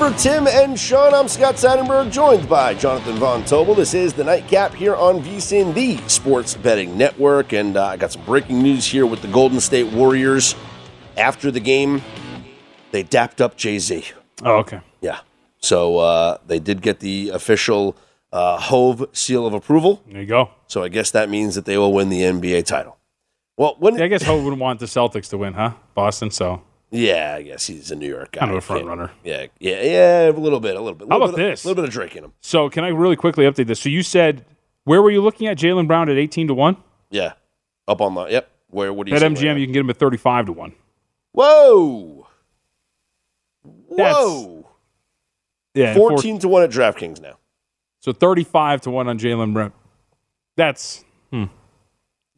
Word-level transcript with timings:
For 0.00 0.10
Tim 0.12 0.46
and 0.46 0.80
Sean, 0.80 1.12
I'm 1.12 1.28
Scott 1.28 1.56
Seidenberg, 1.56 2.10
joined 2.10 2.48
by 2.48 2.72
Jonathan 2.72 3.16
Von 3.16 3.42
Tobel. 3.42 3.76
This 3.76 3.92
is 3.92 4.14
the 4.14 4.24
Nightcap 4.24 4.72
here 4.72 4.96
on 4.96 5.20
VSIN, 5.22 5.74
the 5.74 5.98
Sports 6.08 6.54
Betting 6.54 6.96
Network, 6.96 7.52
and 7.52 7.76
uh, 7.76 7.84
I 7.84 7.96
got 7.98 8.12
some 8.12 8.24
breaking 8.24 8.62
news 8.62 8.86
here 8.86 9.04
with 9.04 9.20
the 9.20 9.28
Golden 9.28 9.60
State 9.60 9.92
Warriors. 9.92 10.54
After 11.18 11.50
the 11.50 11.60
game, 11.60 12.00
they 12.92 13.02
dapped 13.02 13.42
up 13.42 13.58
Jay 13.58 13.78
Z. 13.78 14.06
Oh, 14.42 14.60
okay. 14.60 14.80
Yeah, 15.02 15.20
so 15.58 15.98
uh, 15.98 16.38
they 16.46 16.60
did 16.60 16.80
get 16.80 17.00
the 17.00 17.28
official 17.34 17.94
uh, 18.32 18.58
Hov 18.58 19.06
seal 19.12 19.46
of 19.46 19.52
approval. 19.52 20.02
There 20.06 20.22
you 20.22 20.26
go. 20.26 20.48
So 20.66 20.82
I 20.82 20.88
guess 20.88 21.10
that 21.10 21.28
means 21.28 21.56
that 21.56 21.66
they 21.66 21.76
will 21.76 21.92
win 21.92 22.08
the 22.08 22.22
NBA 22.22 22.64
title. 22.64 22.96
Well, 23.58 23.76
when 23.78 23.96
Yeah, 23.96 24.04
I 24.04 24.08
guess 24.08 24.22
Hov 24.22 24.42
wouldn't 24.44 24.62
want 24.62 24.80
the 24.80 24.86
Celtics 24.86 25.28
to 25.28 25.36
win, 25.36 25.52
huh? 25.52 25.74
Boston. 25.94 26.30
So 26.30 26.62
yeah, 26.90 27.34
I 27.38 27.42
guess 27.42 27.66
he's 27.66 27.90
a 27.90 27.96
New 27.96 28.08
York 28.08 28.32
guy. 28.32 28.40
kind 28.40 28.50
of 28.50 28.56
a 28.56 28.60
front 28.60 28.84
runner. 28.86 29.10
Yeah, 29.24 29.46
yeah, 29.58 29.82
yeah, 29.82 30.28
a 30.28 30.32
little 30.32 30.60
bit, 30.60 30.76
a 30.76 30.80
little 30.80 30.94
bit. 30.98 31.08
How 31.08 31.14
little 31.18 31.28
about 31.28 31.36
bit 31.36 31.46
of- 31.46 31.52
this? 31.52 31.64
A 31.64 31.68
little 31.68 31.82
bit 31.82 31.88
of 31.88 31.92
Drake 31.94 32.16
in 32.16 32.24
him. 32.24 32.32
So 32.40 32.68
can 32.70 32.84
I 32.84 32.88
really 32.88 33.16
quickly 33.16 33.44
update 33.44 33.66
this? 33.66 33.80
So 33.80 33.88
you 33.88 34.02
said 34.02 34.44
where 34.84 35.00
were 35.02 35.10
you 35.10 35.20
looking 35.22 35.46
at 35.46 35.56
Jaylen 35.58 35.86
Brown 35.86 36.08
at 36.08 36.16
eighteen 36.16 36.48
to 36.48 36.54
one? 36.54 36.76
Yeah, 37.10 37.32
up 37.88 38.00
on 38.00 38.14
the 38.14 38.26
yep. 38.26 38.50
Where? 38.68 38.92
What 38.92 39.06
do 39.06 39.10
you? 39.10 39.16
At 39.16 39.22
MGM, 39.22 39.42
where? 39.44 39.58
you 39.58 39.66
can 39.66 39.72
get 39.72 39.80
him 39.80 39.90
at 39.90 39.96
thirty-five 39.96 40.46
to 40.46 40.52
one. 40.52 40.72
Whoa! 41.32 42.26
That's- 43.96 44.14
Whoa! 44.16 44.68
Yeah, 45.74 45.86
and 45.88 45.96
four- 45.96 46.10
Fourteen 46.10 46.38
to 46.40 46.48
one 46.48 46.62
at 46.64 46.70
DraftKings 46.70 47.20
now. 47.20 47.38
so 48.00 48.12
thirty-five 48.12 48.80
to 48.82 48.90
one 48.90 49.08
on 49.08 49.18
Jaylen 49.18 49.52
Brown. 49.52 49.72
That's 50.56 51.04
hmm. 51.30 51.44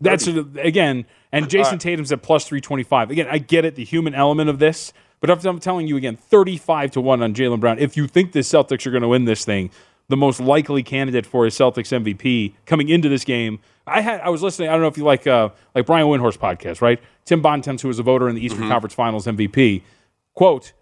That's 0.01 0.27
again, 0.27 1.07
and 1.33 1.49
Jayson 1.49 1.79
Tatum's 1.79 2.13
at 2.13 2.23
plus 2.23 2.47
three 2.47 2.61
twenty-five. 2.61 3.11
Again, 3.11 3.27
I 3.31 3.39
get 3.39 3.65
it, 3.65 3.75
the 3.75 3.85
human 3.85 4.15
element 4.15 4.51
of 4.51 4.59
this, 4.59 4.93
but 5.21 5.31
I'm, 5.31 5.59
telling 5.59 5.87
you 5.89 5.97
again, 5.97 6.17
thirty-five 6.17 6.91
to 6.93 7.01
one 7.01 7.23
on 7.23 7.35
Jaylen 7.35 7.61
Brown. 7.61 7.79
If 7.79 7.97
you 7.97 8.07
think 8.07 8.33
the 8.33 8.41
Celtics 8.41 8.87
are 8.87 8.91
going 8.91 9.03
to 9.03 9.09
win 9.09 9.25
this 9.25 9.45
thing, 9.45 9.71
the 10.09 10.17
most 10.17 10.41
likely 10.41 10.83
candidate 10.83 11.25
for 11.27 11.47
a 11.47 11.49
Celtics 11.49 11.91
MVP 12.03 12.53
coming 12.67 12.89
into 12.89 13.09
this 13.09 13.25
game. 13.25 13.61
I 13.87 14.01
had 14.01 14.21
I 14.21 14.29
was 14.29 14.43
listening. 14.43 14.69
I 14.69 14.73
don't 14.73 14.83
know 14.83 14.89
if 14.89 14.97
you 14.99 15.05
like 15.05 15.27
uh, 15.27 15.49
like 15.75 15.87
Brian 15.87 16.07
Windhorst 16.07 16.39
podcast, 16.39 16.81
right? 16.81 17.01
Tim 17.25 17.41
Bontemps, 17.41 17.83
who 17.83 17.89
was 17.89 17.99
a 17.99 18.03
voter 18.03 18.29
in 18.29 18.35
the 18.35 18.45
Eastern 18.45 18.69
Conference 18.69 18.95
Finals 18.95 19.27
MVP, 19.27 19.83
quote: 20.35 20.73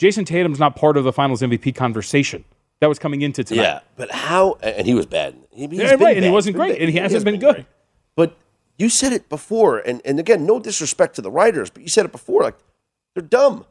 Jayson 0.00 0.24
Tatum's 0.24 0.58
not 0.58 0.76
part 0.76 0.96
of 0.96 1.04
the 1.04 1.12
Finals 1.12 1.42
MVP 1.42 1.74
conversation. 1.74 2.44
That 2.80 2.88
was 2.88 2.98
coming 2.98 3.20
into 3.20 3.44
tonight. 3.44 3.62
Yeah, 3.62 3.80
but 3.96 4.10
how? 4.10 4.54
And 4.62 4.86
he 4.86 4.94
was 4.94 5.04
bad. 5.04 5.36
He, 5.50 5.66
he's 5.66 5.78
Yeah, 5.78 5.96
been 5.96 6.00
right, 6.00 6.16
and 6.16 6.24
he 6.24 6.30
wasn't 6.30 6.56
great, 6.56 6.80
and 6.80 6.90
he 6.90 6.96
hasn't 6.96 7.12
has 7.16 7.24
been 7.24 7.38
good. 7.38 7.54
great. 7.56 7.66
You 8.80 8.88
said 8.88 9.12
it 9.12 9.28
before, 9.28 9.76
and 9.76 10.00
and 10.06 10.18
again, 10.18 10.46
no 10.46 10.58
disrespect 10.58 11.16
to 11.16 11.20
the 11.20 11.30
writers, 11.30 11.68
but 11.68 11.82
you 11.82 11.88
said 11.90 12.06
it 12.06 12.12
before. 12.12 12.42
Like 12.42 12.56
they're 13.14 13.22
dumb. 13.22 13.66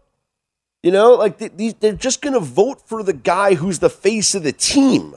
You 0.83 0.91
know, 0.91 1.15
like 1.15 1.39
they, 1.39 1.71
they're 1.71 1.93
just 1.93 2.21
going 2.21 2.35
to 2.35 2.39
vote 2.39 2.87
for 2.87 3.01
the 3.01 3.11
guy 3.11 3.55
who's 3.55 3.79
the 3.79 3.89
face 3.89 4.35
of 4.35 4.43
the 4.43 4.51
team. 4.51 5.15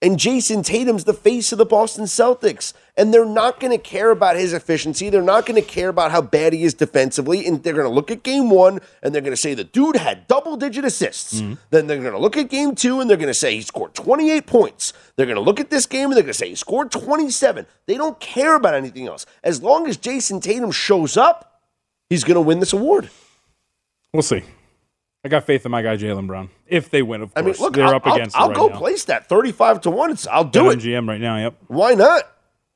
And 0.00 0.16
Jayson 0.16 0.62
Tatum's 0.62 1.04
the 1.04 1.14
face 1.14 1.50
of 1.50 1.58
the 1.58 1.66
Boston 1.66 2.04
Celtics. 2.04 2.72
And 2.96 3.12
they're 3.12 3.24
not 3.24 3.58
going 3.58 3.72
to 3.72 3.78
care 3.78 4.10
about 4.10 4.36
his 4.36 4.52
efficiency. 4.52 5.10
They're 5.10 5.22
not 5.22 5.46
going 5.46 5.60
to 5.60 5.66
care 5.66 5.88
about 5.88 6.10
how 6.10 6.20
bad 6.20 6.52
he 6.52 6.64
is 6.64 6.74
defensively. 6.74 7.46
And 7.46 7.62
they're 7.62 7.72
going 7.72 7.88
to 7.88 7.92
look 7.92 8.10
at 8.10 8.22
game 8.22 8.50
one 8.50 8.80
and 9.02 9.14
they're 9.14 9.22
going 9.22 9.32
to 9.32 9.36
say 9.36 9.54
the 9.54 9.64
dude 9.64 9.96
had 9.96 10.26
double 10.28 10.56
digit 10.56 10.84
assists. 10.84 11.40
Mm-hmm. 11.40 11.54
Then 11.70 11.86
they're 11.86 12.00
going 12.00 12.12
to 12.12 12.18
look 12.18 12.36
at 12.36 12.48
game 12.48 12.74
two 12.74 13.00
and 13.00 13.10
they're 13.10 13.16
going 13.16 13.28
to 13.28 13.34
say 13.34 13.54
he 13.54 13.62
scored 13.62 13.94
28 13.94 14.46
points. 14.46 14.92
They're 15.16 15.26
going 15.26 15.36
to 15.36 15.42
look 15.42 15.60
at 15.60 15.70
this 15.70 15.86
game 15.86 16.06
and 16.06 16.12
they're 16.14 16.22
going 16.22 16.32
to 16.32 16.38
say 16.38 16.48
he 16.48 16.54
scored 16.54 16.90
27. 16.92 17.66
They 17.86 17.96
don't 17.96 18.18
care 18.20 18.54
about 18.54 18.74
anything 18.74 19.06
else. 19.06 19.26
As 19.42 19.62
long 19.62 19.88
as 19.88 19.96
Jayson 19.96 20.40
Tatum 20.40 20.70
shows 20.70 21.16
up, 21.16 21.60
he's 22.08 22.24
going 22.24 22.36
to 22.36 22.40
win 22.40 22.60
this 22.60 22.72
award. 22.72 23.10
We'll 24.12 24.22
see. 24.22 24.42
I 25.24 25.28
got 25.28 25.44
faith 25.44 25.64
in 25.66 25.72
my 25.72 25.82
guy 25.82 25.96
Jaylen 25.96 26.26
Brown. 26.26 26.48
If 26.66 26.90
they 26.90 27.02
win, 27.02 27.22
of 27.22 27.32
I 27.34 27.42
course. 27.42 27.58
mean, 27.58 27.64
look, 27.64 27.74
they're 27.74 27.86
I'll, 27.86 27.94
up 27.96 28.06
I'll- 28.06 28.14
against 28.14 28.36
I'll 28.36 28.48
right 28.48 28.56
go 28.56 28.68
now. 28.68 28.78
place 28.78 29.04
that 29.06 29.28
35 29.28 29.80
to 29.82 29.90
1. 29.90 30.10
It's, 30.12 30.26
I'll 30.28 30.44
do 30.44 30.70
it. 30.70 30.78
MGM 30.78 31.08
right 31.08 31.20
now. 31.20 31.36
Yep. 31.38 31.54
Why 31.66 31.94
not? 31.94 32.22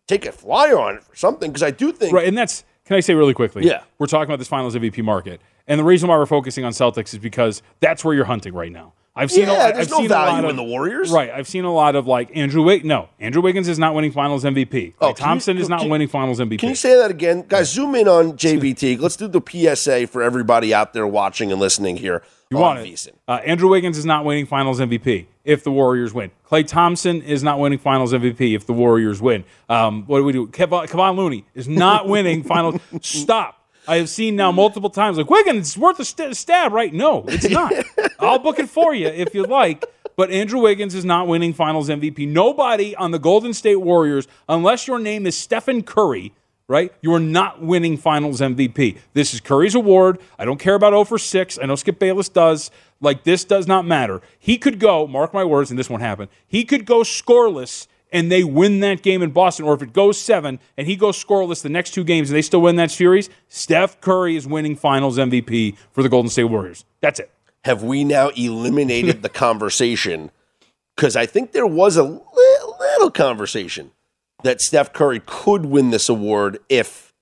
Take 0.09 0.27
a 0.27 0.33
flyer 0.33 0.79
on 0.79 0.97
it 0.97 1.05
for 1.05 1.15
something 1.15 1.51
because 1.51 1.63
I 1.63 1.71
do 1.71 1.93
think 1.93 2.13
Right, 2.13 2.27
and 2.27 2.37
that's 2.37 2.65
can 2.85 2.97
I 2.97 3.01
say 3.01 3.15
really 3.15 3.33
quickly? 3.35 3.65
Yeah. 3.65 3.83
we're 3.99 4.07
talking 4.09 4.29
about 4.29 4.41
this 4.41 4.49
Finals 4.49 4.75
MVP 4.75 5.03
market, 5.05 5.41
and 5.69 5.79
the 5.79 5.85
reason 5.85 6.09
why 6.09 6.17
we're 6.17 6.27
focusing 6.27 6.65
on 6.65 6.73
Celtics 6.73 7.13
is 7.15 7.19
because 7.21 7.63
that's 7.79 8.05
where 8.05 8.13
you're 8.15 8.25
hunting 8.25 8.53
right 8.53 8.73
now. 8.73 8.93
I've 9.15 9.31
seen 9.31 9.47
Yeah, 9.47 9.69
a, 9.69 9.73
there's 9.75 9.89
I've 9.89 9.91
no 9.91 9.97
seen 9.99 10.07
a 10.11 10.15
lot 10.15 10.27
value 10.27 10.45
of, 10.45 10.51
in 10.51 10.57
the 10.57 10.63
Warriors. 10.63 11.11
Right, 11.11 11.31
I've 11.31 11.47
seen 11.47 11.65
a 11.65 11.73
lot 11.73 11.97
of 11.97 12.07
like 12.07 12.35
Andrew 12.35 12.63
Wiggins. 12.63 12.89
No, 12.89 13.09
Andrew 13.21 13.43
Wiggins 13.43 13.69
is 13.69 13.79
not 13.79 13.95
winning 13.95 14.11
Finals 14.13 14.43
MVP. 14.45 14.95
Oh, 15.01 15.09
you- 15.09 15.15
Thompson 15.15 15.59
is 15.59 15.69
not 15.69 15.87
winning 15.89 16.09
Finals 16.09 16.41
MVP. 16.41 16.59
Can 16.61 16.71
you 16.71 16.75
say 16.75 16.97
that 16.97 17.11
again? 17.11 17.45
Guys, 17.47 17.71
zoom 17.71 17.95
in 17.95 18.09
on 18.09 18.33
JVT. 18.39 18.99
Let's 18.99 19.17
do 19.17 19.29
the 19.29 19.43
PSA 19.75 20.07
for 20.07 20.23
everybody 20.23 20.73
out 20.73 20.93
there 20.95 21.07
watching 21.07 21.53
and 21.53 21.61
listening 21.61 21.97
here. 21.99 22.23
You 22.51 22.59
want 22.59 22.81
it? 22.81 23.15
Uh, 23.27 23.33
Andrew 23.47 23.71
Wiggins 23.71 23.97
is 23.97 24.05
not 24.05 24.25
winning 24.27 24.45
Finals 24.45 24.79
MVP 24.79 25.27
if 25.45 25.65
the 25.65 25.71
Warriors 25.73 26.13
win. 26.13 26.31
Klay 26.47 26.67
Thompson 26.67 27.23
is 27.23 27.43
not 27.43 27.59
winning 27.59 27.79
Finals 27.79 28.13
MVP 28.13 28.55
if 28.55 28.67
the 28.67 28.75
Warriors 28.75 29.23
win. 29.23 29.45
Um, 29.71 30.05
what 30.07 30.19
do 30.19 30.25
we 30.25 30.33
do? 30.33 30.47
Kevon, 30.49 30.87
Kevon 30.87 31.17
Looney 31.17 31.47
is 31.55 31.67
not 31.67 32.09
winning 32.11 32.43
Finals. 32.43 32.79
Stop. 33.01 33.59
I 33.87 33.97
have 33.97 34.09
seen 34.09 34.37
now 34.37 34.53
multiple 34.53 34.91
times 34.91 35.19
like 35.19 35.29
Wiggins 35.29 35.71
it's 35.71 35.77
worth 35.77 35.99
a 35.99 36.05
st- 36.05 36.37
stab, 36.37 36.73
right? 36.73 36.93
No, 36.93 37.25
it's 37.27 37.49
not. 37.49 37.73
I'll 38.19 38.39
book 38.39 38.59
it 38.59 38.69
for 38.69 38.95
you 38.95 39.09
if 39.09 39.35
you 39.35 39.45
like. 39.45 39.85
But 40.15 40.31
Andrew 40.31 40.61
Wiggins 40.61 40.95
is 40.95 41.05
not 41.05 41.27
winning 41.27 41.55
Finals 41.55 41.89
MVP. 41.89 42.29
Nobody 42.29 42.95
on 42.97 43.13
the 43.13 43.19
Golden 43.19 43.55
State 43.55 43.77
Warriors, 43.77 44.29
unless 44.49 44.87
your 44.87 44.99
name 44.99 45.27
is 45.27 45.37
Stephen 45.37 45.83
Curry, 45.83 46.35
right? 46.69 46.93
You 47.01 47.15
are 47.15 47.21
not 47.21 47.63
winning 47.63 47.97
Finals 47.97 48.41
MVP. 48.41 48.99
This 49.15 49.33
is 49.33 49.41
Curry's 49.41 49.75
award. 49.75 50.19
I 50.39 50.45
don't 50.45 50.61
care 50.61 50.75
about 50.75 50.93
0 50.93 51.05
for 51.05 51.19
6. 51.19 51.59
I 51.63 51.67
know 51.67 51.77
Skip 51.77 51.99
Bayless 51.99 52.29
does. 52.29 52.71
Like, 53.01 53.25
this 53.25 53.43
does 53.45 53.67
not 53.67 53.87
matter. 53.87 54.21
He 54.39 54.59
could 54.59 54.79
go, 54.79 55.07
mark 55.07 55.33
my 55.33 55.45
words, 55.45 55.71
and 55.71 55.79
this 55.79 55.89
won't 55.89 56.03
happen. 56.03 56.29
He 56.47 56.65
could 56.65 56.85
go 56.85 57.01
scoreless 57.01 57.87
and 58.13 58.31
they 58.31 58.45
win 58.45 58.81
that 58.81 59.03
game 59.03 59.23
in 59.23 59.31
Boston, 59.31 59.65
or 59.65 59.75
if 59.75 59.83
it 59.83 59.93
goes 59.93 60.21
seven 60.21 60.61
and 60.77 60.87
he 60.87 60.95
goes 60.95 61.23
scoreless 61.23 61.63
the 61.63 61.69
next 61.69 61.93
two 61.93 62.05
games 62.05 62.31
and 62.31 62.37
they 62.37 62.43
still 62.43 62.61
win 62.61 62.77
that 62.77 62.91
series, 62.91 63.31
Steph 63.49 64.01
Curry 64.01 64.37
is 64.37 64.47
winning 64.47 64.77
Finals 64.77 65.19
MVP 65.19 65.77
for 65.91 66.03
the 66.03 66.09
Golden 66.09 66.29
State 66.29 66.45
Warriors. 66.45 66.85
That's 67.01 67.19
it. 67.19 67.31
Have 67.65 67.83
we 67.83 68.05
now 68.05 68.29
eliminated 68.31 69.23
the 69.23 69.29
conversation? 69.29 70.31
Because 70.95 71.17
I 71.17 71.27
think 71.27 71.53
there 71.53 71.67
was 71.67 71.97
a 71.97 72.03
li- 72.03 72.21
little 72.81 73.11
conversation 73.11 73.93
that 74.43 74.61
Steph 74.61 74.93
Curry 74.93 75.23
could 75.25 75.67
win 75.67 75.91
this 75.91 76.09
award 76.09 76.59
if 76.69 77.15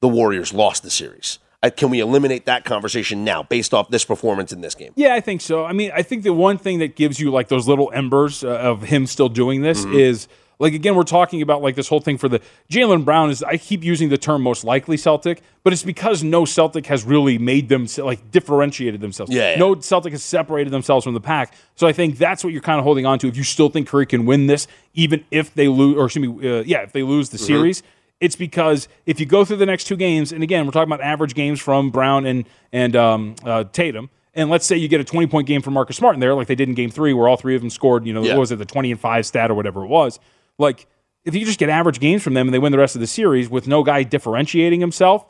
the 0.00 0.08
Warriors 0.08 0.52
lost 0.52 0.82
the 0.82 0.90
series. 0.90 1.38
Uh, 1.62 1.70
can 1.70 1.90
we 1.90 2.00
eliminate 2.00 2.44
that 2.46 2.64
conversation 2.64 3.24
now 3.24 3.42
based 3.42 3.72
off 3.74 3.88
this 3.90 4.04
performance 4.04 4.52
in 4.52 4.60
this 4.60 4.74
game? 4.74 4.92
Yeah, 4.94 5.14
I 5.14 5.20
think 5.20 5.40
so. 5.40 5.64
I 5.64 5.72
mean, 5.72 5.90
I 5.94 6.02
think 6.02 6.22
the 6.22 6.32
one 6.32 6.58
thing 6.58 6.78
that 6.80 6.96
gives 6.96 7.18
you 7.18 7.30
like 7.30 7.48
those 7.48 7.66
little 7.66 7.90
embers 7.94 8.44
uh, 8.44 8.48
of 8.50 8.82
him 8.82 9.06
still 9.06 9.28
doing 9.28 9.62
this 9.62 9.84
Mm-hmm. 9.84 9.94
is 9.98 10.28
like 10.58 10.72
again 10.72 10.94
we're 10.94 11.02
talking 11.02 11.42
about 11.42 11.60
like 11.60 11.74
this 11.74 11.86
whole 11.86 12.00
thing 12.00 12.16
for 12.16 12.30
the 12.30 12.40
Jaylen 12.70 13.04
Brown 13.04 13.28
is 13.28 13.42
I 13.42 13.58
keep 13.58 13.84
using 13.84 14.08
the 14.08 14.16
term 14.16 14.40
most 14.42 14.64
likely 14.64 14.96
Celtic, 14.96 15.42
but 15.64 15.72
it's 15.74 15.82
because 15.82 16.22
no 16.22 16.46
Celtic 16.46 16.86
has 16.86 17.04
really 17.04 17.36
made 17.36 17.68
them 17.68 17.86
like 17.98 18.30
differentiated 18.30 19.00
themselves. 19.02 19.30
Yeah, 19.32 19.50
yeah. 19.52 19.58
No 19.58 19.78
Celtic 19.80 20.12
has 20.12 20.22
separated 20.24 20.70
themselves 20.72 21.04
from 21.04 21.12
the 21.12 21.20
pack. 21.20 21.52
So 21.74 21.86
I 21.86 21.92
think 21.92 22.16
that's 22.16 22.42
what 22.42 22.54
you're 22.54 22.62
kind 22.62 22.78
of 22.78 22.84
holding 22.84 23.04
on 23.04 23.18
to. 23.18 23.28
If 23.28 23.36
you 23.36 23.44
still 23.44 23.68
think 23.68 23.86
Curry 23.88 24.06
can 24.06 24.24
win 24.24 24.46
this, 24.46 24.66
even 24.94 25.24
if 25.30 25.52
they 25.54 25.68
lose, 25.68 25.96
or 25.98 26.06
excuse 26.06 26.26
me, 26.26 26.48
uh, 26.50 26.62
yeah, 26.66 26.80
if 26.82 26.92
they 26.92 27.02
lose 27.02 27.28
Mm-hmm. 27.28 27.36
the 27.36 27.42
series. 27.44 27.82
It's 28.20 28.36
because 28.36 28.88
if 29.04 29.20
you 29.20 29.26
go 29.26 29.44
through 29.44 29.58
the 29.58 29.66
next 29.66 29.84
two 29.84 29.96
games, 29.96 30.32
and 30.32 30.42
again, 30.42 30.64
we're 30.64 30.72
talking 30.72 30.90
about 30.92 31.04
average 31.04 31.34
games 31.34 31.60
from 31.60 31.90
Brown 31.90 32.24
and 32.26 32.44
and 32.72 32.96
um, 32.96 33.34
uh, 33.44 33.64
Tatum, 33.64 34.08
and 34.34 34.48
let's 34.48 34.64
say 34.66 34.76
you 34.76 34.88
get 34.88 35.00
a 35.00 35.04
20 35.04 35.26
point 35.26 35.46
game 35.46 35.60
from 35.62 35.74
Marcus 35.74 35.96
Smart 35.96 36.14
in 36.14 36.20
there, 36.20 36.34
like 36.34 36.46
they 36.46 36.54
did 36.54 36.68
in 36.68 36.74
game 36.74 36.90
three, 36.90 37.12
where 37.12 37.28
all 37.28 37.36
three 37.36 37.54
of 37.54 37.60
them 37.60 37.70
scored, 37.70 38.06
you 38.06 38.12
know, 38.14 38.22
Yeah. 38.22 38.32
what 38.32 38.40
was 38.40 38.52
it, 38.52 38.56
the 38.56 38.64
20 38.64 38.90
and 38.90 39.00
5 39.00 39.26
stat 39.26 39.50
or 39.50 39.54
whatever 39.54 39.84
it 39.84 39.88
was. 39.88 40.18
Like, 40.58 40.86
if 41.24 41.34
you 41.34 41.44
just 41.44 41.58
get 41.58 41.68
average 41.68 42.00
games 42.00 42.22
from 42.22 42.34
them 42.34 42.46
and 42.46 42.54
they 42.54 42.58
win 42.58 42.72
the 42.72 42.78
rest 42.78 42.94
of 42.94 43.00
the 43.00 43.06
series 43.06 43.50
with 43.50 43.66
no 43.66 43.82
guy 43.82 44.02
differentiating 44.02 44.80
himself, 44.80 45.26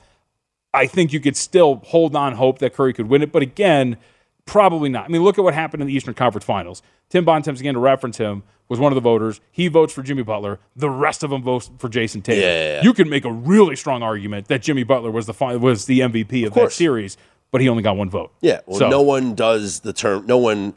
I 0.74 0.86
think 0.86 1.12
you 1.12 1.20
could 1.20 1.36
still 1.36 1.80
hold 1.86 2.14
on 2.14 2.34
hope 2.34 2.58
that 2.58 2.74
Curry 2.74 2.92
could 2.92 3.08
win 3.08 3.22
it. 3.22 3.32
But 3.32 3.42
again, 3.42 3.96
probably 4.46 4.88
not. 4.88 5.04
I 5.04 5.08
mean, 5.08 5.22
look 5.22 5.38
at 5.38 5.44
what 5.44 5.54
happened 5.54 5.82
in 5.82 5.86
the 5.88 5.94
Eastern 5.94 6.14
Conference 6.14 6.44
Finals. 6.44 6.82
Tim 7.10 7.24
Bontemps, 7.24 7.60
again, 7.60 7.74
to 7.74 7.80
reference 7.80 8.16
him, 8.18 8.42
was 8.68 8.78
one 8.80 8.90
of 8.90 8.94
the 8.96 9.00
voters. 9.00 9.40
He 9.52 9.68
votes 9.68 9.92
for 9.92 10.02
Jimmy 10.02 10.22
Butler. 10.22 10.58
The 10.74 10.90
rest 10.90 11.22
of 11.22 11.30
them 11.30 11.42
vote 11.42 11.68
for 11.78 11.88
Jayson 11.88 12.22
Tatum. 12.22 12.42
Yeah, 12.42 12.48
yeah, 12.48 12.74
yeah. 12.76 12.82
You 12.82 12.92
can 12.94 13.08
make 13.08 13.24
a 13.24 13.30
really 13.32 13.76
strong 13.76 14.02
argument 14.02 14.48
that 14.48 14.62
Jimmy 14.62 14.82
Butler 14.82 15.10
was 15.10 15.26
the 15.26 15.34
fi- 15.34 15.56
was 15.56 15.84
the 15.86 16.00
MVP 16.00 16.46
of, 16.46 16.54
that 16.54 16.72
series, 16.72 17.16
but 17.52 17.60
he 17.60 17.68
only 17.68 17.82
got 17.82 17.96
one 17.96 18.10
vote. 18.10 18.32
Yeah, 18.40 18.60
well, 18.66 18.78
So- 18.78 18.88
no 18.88 19.02
one 19.02 19.34
does 19.34 19.80
the 19.80 19.92
term. 19.92 20.26
No 20.26 20.38
one. 20.38 20.74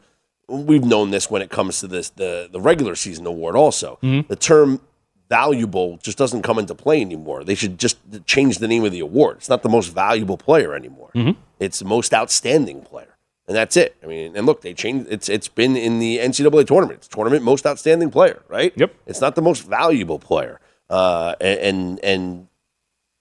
We've 0.48 0.84
known 0.84 1.10
this 1.12 1.30
when 1.30 1.42
it 1.42 1.50
comes 1.50 1.78
to 1.80 1.86
this 1.88 2.10
the 2.10 2.48
the 2.50 2.60
regular 2.60 2.94
season 2.96 3.26
award. 3.26 3.54
Also, 3.56 3.98
Mm-hmm. 4.02 4.26
the 4.28 4.36
term 4.36 4.80
valuable 5.28 5.96
just 6.02 6.18
doesn't 6.18 6.42
come 6.42 6.58
into 6.58 6.74
play 6.74 7.00
anymore. 7.00 7.44
They 7.44 7.54
should 7.54 7.78
just 7.78 7.98
change 8.26 8.58
the 8.58 8.66
name 8.68 8.84
of 8.84 8.90
the 8.92 8.98
award. 9.00 9.36
It's 9.38 9.48
not 9.48 9.62
the 9.62 9.68
most 9.68 9.88
valuable 9.94 10.36
player 10.36 10.74
anymore. 10.74 11.10
Mm-hmm. 11.14 11.40
It's 11.60 11.78
the 11.78 11.84
most 11.84 12.12
outstanding 12.12 12.82
player, 12.82 13.16
and 13.50 13.56
that's 13.56 13.76
it. 13.76 13.96
I 14.00 14.06
mean, 14.06 14.36
and 14.36 14.46
look, 14.46 14.60
they 14.60 14.72
changed. 14.72 15.08
It's 15.10 15.28
it's 15.28 15.48
been 15.48 15.76
in 15.76 15.98
the 15.98 16.18
NCAA 16.18 16.68
tournament. 16.68 16.98
It's 16.98 17.08
tournament 17.08 17.42
most 17.42 17.66
outstanding 17.66 18.08
player, 18.08 18.44
right? 18.46 18.72
Yep. 18.76 18.94
It's 19.06 19.20
not 19.20 19.34
the 19.34 19.42
most 19.42 19.66
valuable 19.66 20.20
player. 20.20 20.60
Uh, 20.88 21.34
and 21.40 21.98
and 22.04 22.46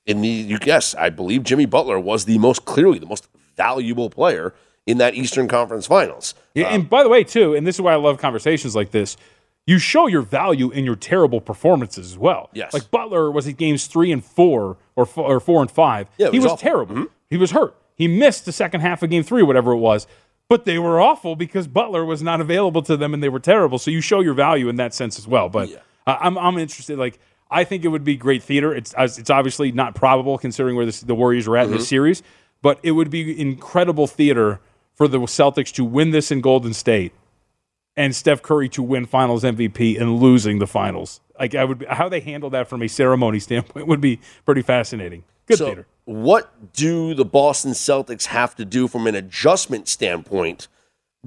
in 0.06 0.22
the 0.22 0.28
you 0.28 0.60
guess 0.60 0.94
I 0.94 1.10
believe 1.10 1.42
Jimmy 1.42 1.66
Butler 1.66 2.00
was 2.00 2.26
the 2.26 2.38
most 2.38 2.64
clearly 2.66 3.00
the 3.00 3.08
most 3.08 3.28
valuable 3.58 4.12
player 4.12 4.54
in 4.86 5.00
that 5.00 5.16
Eastern 5.16 5.48
Conference 5.48 5.88
Finals. 5.88 6.36
Yeah, 6.54 6.68
and 6.68 6.88
by 6.88 7.02
the 7.02 7.10
way, 7.10 7.24
too, 7.24 7.56
and 7.56 7.66
this 7.66 7.78
is 7.78 7.82
why 7.82 7.94
I 7.94 7.96
love 7.96 8.20
conversations 8.20 8.76
like 8.76 8.92
this. 8.92 9.18
You 9.66 9.80
show 9.80 10.06
your 10.06 10.22
value 10.22 10.70
in 10.70 10.86
your 10.86 10.96
terrible 10.96 11.42
performances 11.42 12.12
as 12.12 12.20
well. 12.20 12.52
Yes. 12.54 12.72
like 12.72 12.92
Butler 12.92 13.32
was 13.32 13.48
at 13.48 13.58
games 13.58 13.88
three 13.88 14.12
and 14.12 14.24
four, 14.24 14.78
or 14.96 15.08
four, 15.08 15.26
or 15.26 15.40
four 15.40 15.62
and 15.62 15.72
five. 15.72 16.08
Yeah, 16.20 16.30
he 16.30 16.38
was 16.38 16.44
was, 16.44 16.54
awful. 16.54 16.58
Mm-hmm. 16.58 16.68
terrible. 16.68 17.08
He 17.32 17.38
was 17.38 17.50
hurt. 17.50 17.76
He 18.00 18.08
missed 18.08 18.46
the 18.46 18.52
second 18.52 18.82
half 18.82 19.04
of 19.04 19.12
game 19.12 19.22
three, 19.22 19.44
whatever 19.44 19.74
it 19.74 19.78
was. 19.78 20.08
But 20.48 20.66
they 20.66 20.80
were 20.80 21.00
awful 21.00 21.36
because 21.36 21.68
Butler 21.68 22.04
was 22.04 22.24
not 22.24 22.42
available 22.42 22.82
to 22.84 22.98
them, 22.98 23.14
and 23.14 23.22
they 23.22 23.30
were 23.30 23.40
terrible. 23.40 23.78
So 23.78 23.92
you 23.92 24.02
show 24.02 24.22
your 24.22 24.34
value 24.34 24.68
in 24.68 24.78
that 24.78 24.96
sense 24.96 25.20
as 25.20 25.28
well. 25.28 25.48
But 25.50 25.70
uh, 26.08 26.18
I'm 26.20 26.36
I'm 26.40 26.58
interested. 26.58 26.98
Like 26.98 27.20
I 27.52 27.64
think 27.64 27.86
it 27.86 27.90
would 27.90 28.04
be 28.04 28.16
great 28.16 28.42
theater. 28.42 28.74
It's 28.74 28.96
it's 28.98 29.30
obviously 29.30 29.72
not 29.72 29.94
probable 29.94 30.40
considering 30.40 30.76
where 30.76 30.88
this, 30.88 31.02
the 31.02 31.14
Warriors 31.14 31.48
are 31.48 31.56
at 31.58 31.66
in 31.68 31.72
this 31.74 31.88
series, 31.88 32.24
but 32.64 32.80
it 32.82 32.94
would 32.94 33.12
be 33.12 33.40
incredible 33.40 34.08
theater 34.08 34.60
for 34.96 35.08
the 35.08 35.20
Celtics 35.20 35.72
to 35.74 35.86
win 35.86 36.10
this 36.10 36.32
in 36.32 36.42
Golden 36.42 36.74
State 36.74 37.14
and 37.96 38.16
Steph 38.16 38.42
Curry 38.42 38.70
to 38.70 38.82
win 38.82 39.06
Finals 39.06 39.44
MVP 39.44 40.00
and 40.02 40.20
losing 40.20 40.60
the 40.60 40.68
Finals. 40.68 41.22
Like 41.40 41.54
I 41.54 41.64
would, 41.64 41.86
how 41.90 42.10
they 42.10 42.22
handle 42.22 42.50
that 42.50 42.68
from 42.68 42.82
a 42.82 42.88
ceremony 42.88 43.40
standpoint 43.40 43.88
would 43.88 44.02
be 44.02 44.20
pretty 44.46 44.62
fascinating. 44.62 45.26
Good 45.46 45.58
So, 45.58 45.66
theater. 45.68 45.88
What 46.10 46.74
do 46.74 47.14
the 47.14 47.24
Boston 47.24 47.74
Celtics 47.74 48.26
have 48.26 48.56
to 48.56 48.66
do 48.66 48.88
from 48.88 49.06
an 49.06 49.14
adjustment 49.14 49.88
standpoint 49.88 50.68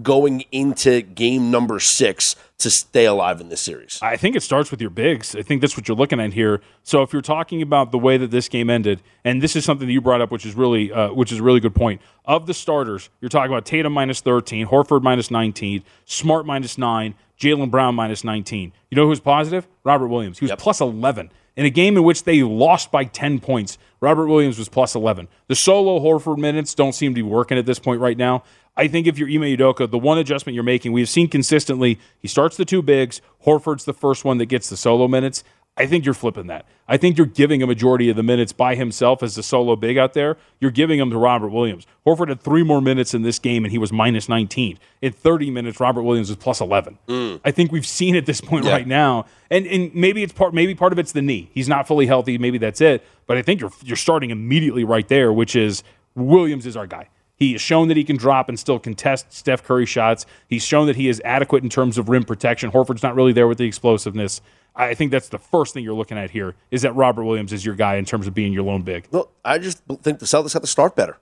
going 0.03 0.43
into 0.51 1.03
game 1.03 1.53
number 1.53 1.79
six 1.79 2.35
to 2.59 2.69
stay 2.69 3.05
alive 3.05 3.41
in 3.41 3.49
this 3.49 3.61
series? 3.61 4.01
I 4.03 4.17
think 4.17 4.35
it 4.35 4.43
starts 4.43 4.73
with 4.73 4.81
your 4.81 4.91
bigs. 4.91 5.37
I 5.37 5.43
think 5.43 5.61
that's 5.61 5.77
what 5.77 5.87
you're 5.87 5.97
looking 5.97 6.19
at 6.19 6.33
here. 6.33 6.61
So 6.83 7.03
if 7.03 7.13
you're 7.13 7.23
talking 7.23 7.63
about 7.63 7.93
the 7.93 7.99
way 7.99 8.17
that 8.17 8.33
this 8.33 8.49
game 8.49 8.69
ended, 8.69 9.03
and 9.25 9.41
this 9.41 9.55
is 9.55 9.65
something 9.65 9.87
that 9.87 9.93
you 9.93 10.01
brought 10.01 10.21
up, 10.21 10.33
which 10.33 10.45
is 10.45 10.57
really, 10.57 10.91
uh, 10.91 11.13
which 11.13 11.31
is 11.31 11.39
a 11.39 11.45
really 11.45 11.61
good 11.61 11.77
point. 11.77 12.03
Of 12.25 12.47
the 12.47 12.55
starters, 12.55 13.09
you're 13.21 13.29
talking 13.29 13.53
about 13.53 13.65
Tatum 13.65 13.93
minus 13.93 14.21
13, 14.21 14.67
Horford 14.67 15.03
minus 15.03 15.31
19, 15.31 15.85
Smart 16.07 16.45
minus 16.45 16.77
nine, 16.77 17.15
Jaylen 17.39 17.71
Brown 17.71 17.95
minus 17.95 18.25
19. 18.25 18.73
You 18.91 18.97
know 18.97 19.07
who's 19.07 19.21
positive? 19.21 19.69
Robert 19.85 20.09
Williams. 20.09 20.41
He 20.41 20.47
was 20.47 20.55
plus 20.59 20.81
11 20.81 21.31
in 21.57 21.67
a 21.67 21.71
game 21.71 21.97
in 21.97 22.03
which 22.03 22.25
they 22.25 22.43
lost 22.43 22.91
by 22.91 23.05
10 23.05 23.41
points. 23.41 23.79
Robert 24.01 24.27
Williams 24.27 24.59
was 24.59 24.69
plus 24.69 24.95
11. 24.95 25.29
The 25.49 25.55
solo 25.55 26.01
Horford 26.01 26.39
minutes 26.39 26.75
don't 26.75 26.95
seem 26.95 27.13
to 27.13 27.15
be 27.15 27.23
working 27.23 27.59
at 27.59 27.67
this 27.67 27.79
point 27.79 28.01
right 28.01 28.17
now. 28.17 28.43
I 28.77 28.89
think 28.89 29.07
if 29.07 29.19
you're 29.19 29.29
Ime 29.29 29.57
Udoka, 29.57 29.91
the 29.91 29.99
one 29.99 30.19
adjustment 30.19 30.55
you're 30.55 30.65
making, 30.65 30.93
we've 30.93 31.09
seen 31.09 31.29
consistently, 31.29 31.99
he 32.19 32.27
starts 32.27 32.57
the 32.57 32.65
two 32.65 32.81
bigs. 32.81 33.21
Horford's 33.45 33.85
the 33.85 33.93
first 33.93 34.25
one 34.25 34.39
that 34.39 34.47
gets 34.47 34.71
the 34.71 34.77
solo 34.77 35.07
minutes. 35.09 35.45
I 35.75 35.87
think 35.87 36.05
you're 36.05 36.13
flipping 36.13 36.49
that. 36.49 36.67
I 36.87 36.99
think 36.99 37.17
you're 37.17 37.27
giving 37.27 37.63
a 37.63 37.67
majority 37.67 38.11
of 38.11 38.17
the 38.17 38.23
minutes 38.23 38.53
by 38.53 38.75
himself 38.75 39.23
as 39.23 39.37
the 39.37 39.43
solo 39.43 39.75
big 39.75 39.97
out 39.97 40.13
there. 40.13 40.37
You're 40.61 40.71
giving 40.71 40.99
them 40.99 41.09
to 41.11 41.17
Robert 41.17 41.49
Williams. 41.49 41.87
Horford 42.07 42.29
had 42.29 42.43
three 42.43 42.63
more 42.63 42.83
minutes 42.83 43.15
in 43.15 43.23
this 43.23 43.39
game, 43.39 43.65
and 43.65 43.73
he 43.73 43.79
was 43.79 43.91
minus 43.91 44.29
19. 44.29 44.79
In 45.01 45.13
30 45.13 45.51
minutes, 45.51 45.81
Robert 45.81 46.03
Williams 46.03 46.29
was 46.29 46.37
plus 46.37 46.61
11. 46.61 46.99
Mm. 47.09 47.41
I 47.43 47.51
think 47.53 47.73
we've 47.73 47.87
seen 47.87 48.17
at 48.17 48.27
this 48.27 48.43
point 48.43 48.67
Yeah. 48.67 48.73
right 48.73 48.87
now, 48.87 49.25
and 49.51 49.67
and 49.67 49.95
maybe 49.95 50.23
it's 50.23 50.35
part 50.35 50.53
maybe 50.53 50.75
part 50.75 50.93
of 50.93 50.99
it's 50.99 51.13
the 51.13 51.23
knee. 51.23 51.49
He's 51.55 51.69
not 51.69 51.89
fully 51.89 52.05
healthy. 52.07 52.37
Maybe 52.37 52.59
that's 52.59 52.83
it. 52.83 53.03
But 53.27 53.39
I 53.39 53.43
think 53.43 53.61
you're 53.63 53.73
you're 53.83 53.97
starting 53.97 54.29
immediately 54.31 54.85
right 54.85 55.09
there, 55.09 55.33
which 55.33 55.57
is 55.57 55.83
Williams 56.15 56.67
is 56.67 56.77
our 56.77 56.87
guy. 56.87 57.09
He 57.35 57.53
has 57.53 57.61
shown 57.63 57.89
that 57.89 57.97
he 57.97 58.05
can 58.05 58.17
drop 58.17 58.49
and 58.49 58.59
still 58.59 58.79
contest 58.79 59.33
Steph 59.33 59.65
Curry 59.65 59.87
shots. 59.87 60.27
He's 60.47 60.63
shown 60.65 60.87
that 60.87 60.97
he 60.97 61.09
is 61.09 61.21
adequate 61.25 61.65
in 61.65 61.71
terms 61.71 61.99
of 61.99 62.09
rim 62.09 62.23
protection. 62.25 62.71
Horford's 62.71 63.03
not 63.03 63.17
really 63.17 63.33
there 63.33 63.49
with 63.49 63.59
the 63.59 63.65
explosiveness. 63.65 64.41
I 64.75 64.95
think 64.95 65.11
that's 65.11 65.29
the 65.29 65.39
first 65.39 65.75
thing 65.75 65.85
you're 65.85 65.95
looking 65.95 66.17
at 66.19 66.31
here 66.31 66.55
is 66.71 66.83
that 66.83 66.95
Robert 66.97 67.25
Williams 67.25 67.53
is 67.53 67.65
your 67.65 67.75
guy 67.75 67.97
in 67.97 68.05
terms 68.05 68.27
of 68.27 68.35
being 68.35 68.53
your 68.53 68.63
lone 68.63 68.83
big. 68.83 69.07
Well, 69.11 69.29
I 69.45 69.59
just 69.59 69.83
think 70.03 70.19
the 70.19 70.27
Celtics 70.27 70.55
have 70.55 70.63
to 70.63 70.69
start 70.69 70.97
better. 70.97 71.19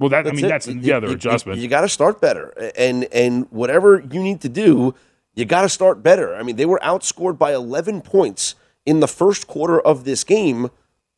Well, 0.00 0.08
that 0.10 0.26
I 0.26 0.32
mean 0.32 0.44
it. 0.44 0.48
that's 0.48 0.66
You- 0.66 0.80
the 0.80 0.92
other 0.92 1.06
you- 1.08 1.14
adjustment. 1.14 1.58
You, 1.60 1.68
got 1.68 1.82
to 1.82 1.88
start 1.88 2.20
better, 2.20 2.48
and 2.76 3.04
and 3.12 3.46
whatever 3.50 4.00
you 4.00 4.22
need 4.22 4.40
to 4.42 4.48
do, 4.48 4.94
you 5.34 5.44
got 5.44 5.62
to 5.62 5.68
start 5.68 6.02
better. 6.02 6.34
I 6.34 6.42
mean, 6.42 6.56
they 6.56 6.66
were 6.66 6.80
outscored 6.82 7.38
by 7.38 7.52
11 7.54 8.00
points 8.02 8.54
in 8.86 9.00
the 9.00 9.08
first 9.08 9.46
quarter 9.46 9.80
of 9.80 10.04
this 10.04 10.24
game. 10.24 10.70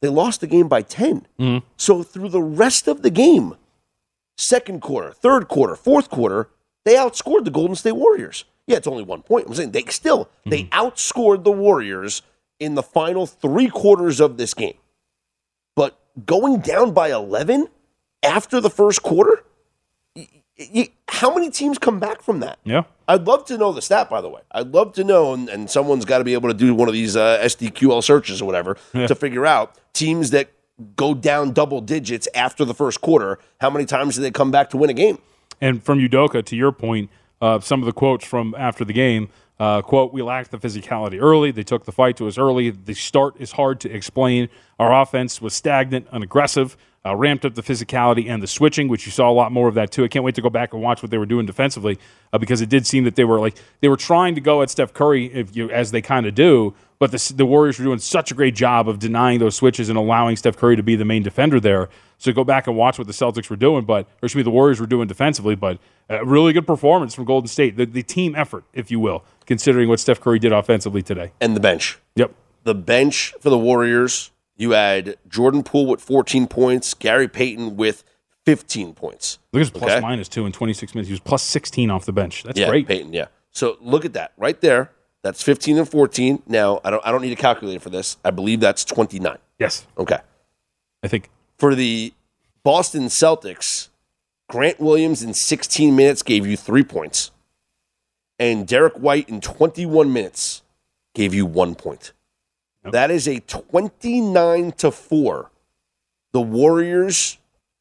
They 0.02 0.08
lost 0.08 0.40
the 0.40 0.46
game 0.46 0.66
by 0.68 0.80
10. 0.82 1.26
Mm-hmm. 1.38 1.66
So 1.76 2.02
through 2.02 2.30
the 2.30 2.42
rest 2.42 2.88
of 2.88 3.02
the 3.02 3.10
game, 3.10 3.54
second 4.38 4.80
quarter, 4.80 5.12
third 5.12 5.48
quarter, 5.48 5.76
fourth 5.76 6.08
quarter, 6.10 6.48
they 6.84 6.94
outscored 6.94 7.44
the 7.44 7.50
Golden 7.50 7.76
State 7.76 7.92
Warriors. 7.92 8.44
Yeah, 8.70 8.76
it's 8.78 8.86
only 8.86 9.02
one 9.02 9.22
point. 9.22 9.46
I'm 9.46 9.54
saying 9.54 9.72
they 9.72 9.84
still 9.84 10.28
they 10.46 10.64
Mm-hmm. 10.64 10.78
outscored 10.86 11.44
the 11.44 11.50
Warriors 11.52 12.22
in 12.58 12.74
the 12.74 12.82
final 12.82 13.26
three 13.26 13.68
quarters 13.68 14.20
of 14.20 14.36
this 14.36 14.54
game. 14.54 14.74
But 15.76 15.98
going 16.26 16.60
down 16.60 16.92
by 16.92 17.10
11 17.10 17.68
after 18.22 18.60
the 18.60 18.70
first 18.70 19.02
quarter, 19.02 19.44
y- 20.16 20.28
y- 20.74 20.88
how 21.08 21.34
many 21.34 21.50
teams 21.50 21.78
come 21.78 21.98
back 22.00 22.22
from 22.22 22.40
that? 22.40 22.58
yeah. 22.64 22.82
I'd 23.08 23.26
love 23.26 23.44
to 23.46 23.58
know 23.58 23.72
the 23.72 23.82
stat, 23.82 24.08
by 24.08 24.20
the 24.20 24.28
way. 24.28 24.40
I'd 24.52 24.68
love 24.72 24.92
to 24.92 25.02
know, 25.02 25.34
and, 25.34 25.48
and 25.48 25.68
someone's 25.68 26.04
got 26.04 26.18
to 26.18 26.24
be 26.24 26.32
able 26.34 26.48
to 26.48 26.54
do 26.54 26.72
one 26.76 26.86
of 26.86 26.94
these 26.94 27.16
uh, 27.16 27.40
SDQL 27.42 28.04
searches 28.04 28.40
or 28.40 28.44
whatever 28.44 28.76
to 28.92 29.16
figure 29.16 29.44
out 29.44 29.74
teams 29.92 30.30
that 30.30 30.48
go 30.94 31.12
down 31.12 31.50
double 31.52 31.80
digits 31.80 32.28
after 32.36 32.64
the 32.64 32.72
first 32.72 33.00
quarter. 33.00 33.40
How 33.60 33.68
many 33.68 33.84
times 33.84 34.14
do 34.14 34.22
they 34.22 34.30
come 34.30 34.52
back 34.52 34.70
to 34.70 34.76
win 34.76 34.90
a 34.90 34.94
game? 34.94 35.18
And 35.60 35.82
from 35.82 35.98
Udoka, 35.98 36.44
to 36.44 36.54
your 36.54 36.70
point, 36.70 37.10
uh, 37.40 37.60
some 37.60 37.80
of 37.80 37.86
the 37.86 37.92
quotes 37.92 38.24
from 38.24 38.54
after 38.58 38.84
the 38.84 38.92
game 38.92 39.28
uh, 39.60 39.82
quote, 39.82 40.10
we 40.10 40.22
lacked 40.22 40.50
the 40.50 40.58
physicality 40.58 41.20
early. 41.20 41.50
They 41.50 41.62
took 41.62 41.84
the 41.84 41.92
fight 41.92 42.16
to 42.16 42.26
us 42.26 42.38
early. 42.38 42.70
The 42.70 42.94
start 42.94 43.34
is 43.38 43.52
hard 43.52 43.78
to 43.80 43.90
explain. 43.90 44.48
Our 44.78 45.02
offense 45.02 45.42
was 45.42 45.52
stagnant, 45.52 46.08
unaggressive, 46.10 46.78
uh, 47.04 47.14
ramped 47.14 47.44
up 47.44 47.54
the 47.54 47.62
physicality 47.62 48.30
and 48.30 48.42
the 48.42 48.46
switching, 48.46 48.88
which 48.88 49.04
you 49.04 49.12
saw 49.12 49.30
a 49.30 49.32
lot 49.32 49.52
more 49.52 49.68
of 49.68 49.74
that 49.74 49.90
too. 49.90 50.02
I 50.02 50.08
can't 50.08 50.24
wait 50.24 50.34
to 50.36 50.42
go 50.42 50.48
back 50.48 50.72
and 50.72 50.80
watch 50.82 51.02
what 51.02 51.10
they 51.10 51.18
were 51.18 51.26
doing 51.26 51.44
defensively 51.44 51.98
uh, 52.32 52.38
because 52.38 52.62
it 52.62 52.70
did 52.70 52.86
seem 52.86 53.04
that 53.04 53.16
they 53.16 53.24
were 53.24 53.38
like 53.38 53.54
they 53.80 53.88
were 53.88 53.98
trying 53.98 54.34
to 54.34 54.40
go 54.40 54.62
at 54.62 54.70
Steph 54.70 54.94
Curry 54.94 55.26
if 55.26 55.54
you, 55.54 55.70
as 55.70 55.90
they 55.90 56.00
kind 56.00 56.24
of 56.24 56.34
do, 56.34 56.74
but 57.00 57.10
the, 57.10 57.32
the 57.34 57.46
Warriors 57.46 57.78
were 57.78 57.84
doing 57.86 57.98
such 57.98 58.30
a 58.30 58.34
great 58.34 58.54
job 58.54 58.88
of 58.88 58.98
denying 59.00 59.40
those 59.40 59.56
switches 59.56 59.88
and 59.88 59.98
allowing 59.98 60.36
Steph 60.36 60.56
Curry 60.56 60.76
to 60.76 60.82
be 60.82 60.94
the 60.94 61.04
main 61.04 61.22
defender 61.24 61.58
there. 61.58 61.88
So 62.18 62.30
go 62.32 62.44
back 62.44 62.66
and 62.66 62.76
watch 62.76 62.98
what 62.98 63.06
the 63.06 63.14
Celtics 63.14 63.48
were 63.48 63.56
doing, 63.56 63.84
but 63.86 64.06
or 64.22 64.26
excuse 64.26 64.36
me, 64.36 64.42
the 64.42 64.50
Warriors 64.50 64.78
were 64.78 64.86
doing 64.86 65.08
defensively, 65.08 65.54
but 65.56 65.78
a 66.10 66.24
really 66.24 66.52
good 66.52 66.66
performance 66.66 67.14
from 67.14 67.24
Golden 67.24 67.48
State, 67.48 67.76
the, 67.78 67.86
the 67.86 68.02
team 68.02 68.36
effort, 68.36 68.64
if 68.74 68.90
you 68.90 69.00
will, 69.00 69.24
considering 69.46 69.88
what 69.88 69.98
Steph 69.98 70.20
Curry 70.20 70.38
did 70.38 70.52
offensively 70.52 71.02
today. 71.02 71.32
And 71.40 71.56
the 71.56 71.60
bench. 71.60 71.98
Yep. 72.16 72.34
The 72.64 72.74
bench 72.74 73.32
for 73.40 73.48
the 73.48 73.58
Warriors, 73.58 74.30
You 74.56 74.72
had 74.72 75.16
Jordan 75.26 75.62
Poole 75.62 75.86
with 75.86 76.02
14 76.02 76.46
points, 76.46 76.92
Gary 76.92 77.28
Payton 77.28 77.76
with 77.78 78.04
15 78.44 78.92
points. 78.92 79.38
Look 79.54 79.60
at 79.60 79.60
his 79.60 79.70
plus 79.70 79.90
Okay. 79.90 80.00
minus 80.00 80.28
two 80.28 80.44
in 80.44 80.52
26 80.52 80.94
minutes. 80.94 81.08
He 81.08 81.14
was 81.14 81.20
plus 81.20 81.42
16 81.42 81.90
off 81.90 82.04
the 82.04 82.12
bench. 82.12 82.42
That's 82.42 82.60
yeah, 82.60 82.68
great. 82.68 82.86
Payton. 82.86 83.14
Yeah. 83.14 83.28
So 83.52 83.78
look 83.80 84.04
at 84.04 84.12
that 84.12 84.32
right 84.36 84.60
there. 84.60 84.90
That's 85.22 85.42
15 85.42 85.78
and 85.78 85.88
14. 85.88 86.42
Now 86.46 86.80
I 86.84 86.90
don't 86.90 87.04
I 87.06 87.10
don't 87.12 87.22
need 87.22 87.32
a 87.32 87.36
calculator 87.36 87.80
for 87.80 87.90
this. 87.90 88.16
I 88.24 88.30
believe 88.30 88.60
that's 88.60 88.84
29. 88.84 89.36
Yes, 89.58 89.86
Okay. 89.98 90.18
I 91.02 91.08
think. 91.08 91.30
For 91.58 91.74
the 91.74 92.12
Boston 92.62 93.04
Celtics, 93.04 93.88
Grant 94.48 94.80
Williams 94.80 95.22
in 95.22 95.34
16 95.34 95.94
minutes 95.94 96.22
gave 96.22 96.46
you 96.46 96.56
three 96.56 96.82
points, 96.84 97.30
and 98.38 98.66
Derrick 98.66 98.94
White 98.94 99.28
in 99.28 99.40
21 99.40 100.10
minutes 100.12 100.62
gave 101.14 101.34
you 101.34 101.44
one 101.44 101.74
point. 101.74 102.12
Yep. 102.84 102.92
That 102.92 103.10
is 103.10 103.28
a 103.28 103.40
29 103.40 104.72
to 104.72 104.90
four. 104.90 105.50
The 106.32 106.40
Warriors, 106.40 107.36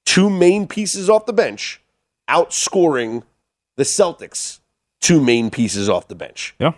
two 0.05 0.29
main 0.29 0.67
pieces 0.67 1.09
off 1.09 1.25
the 1.25 1.33
bench, 1.33 1.81
outscoring 2.29 3.23
the 3.77 3.83
Celtics, 3.83 4.59
two 4.99 5.21
main 5.21 5.49
pieces 5.49 5.87
off 5.87 6.07
the 6.09 6.15
bench. 6.15 6.55
Yeah. 6.59 6.73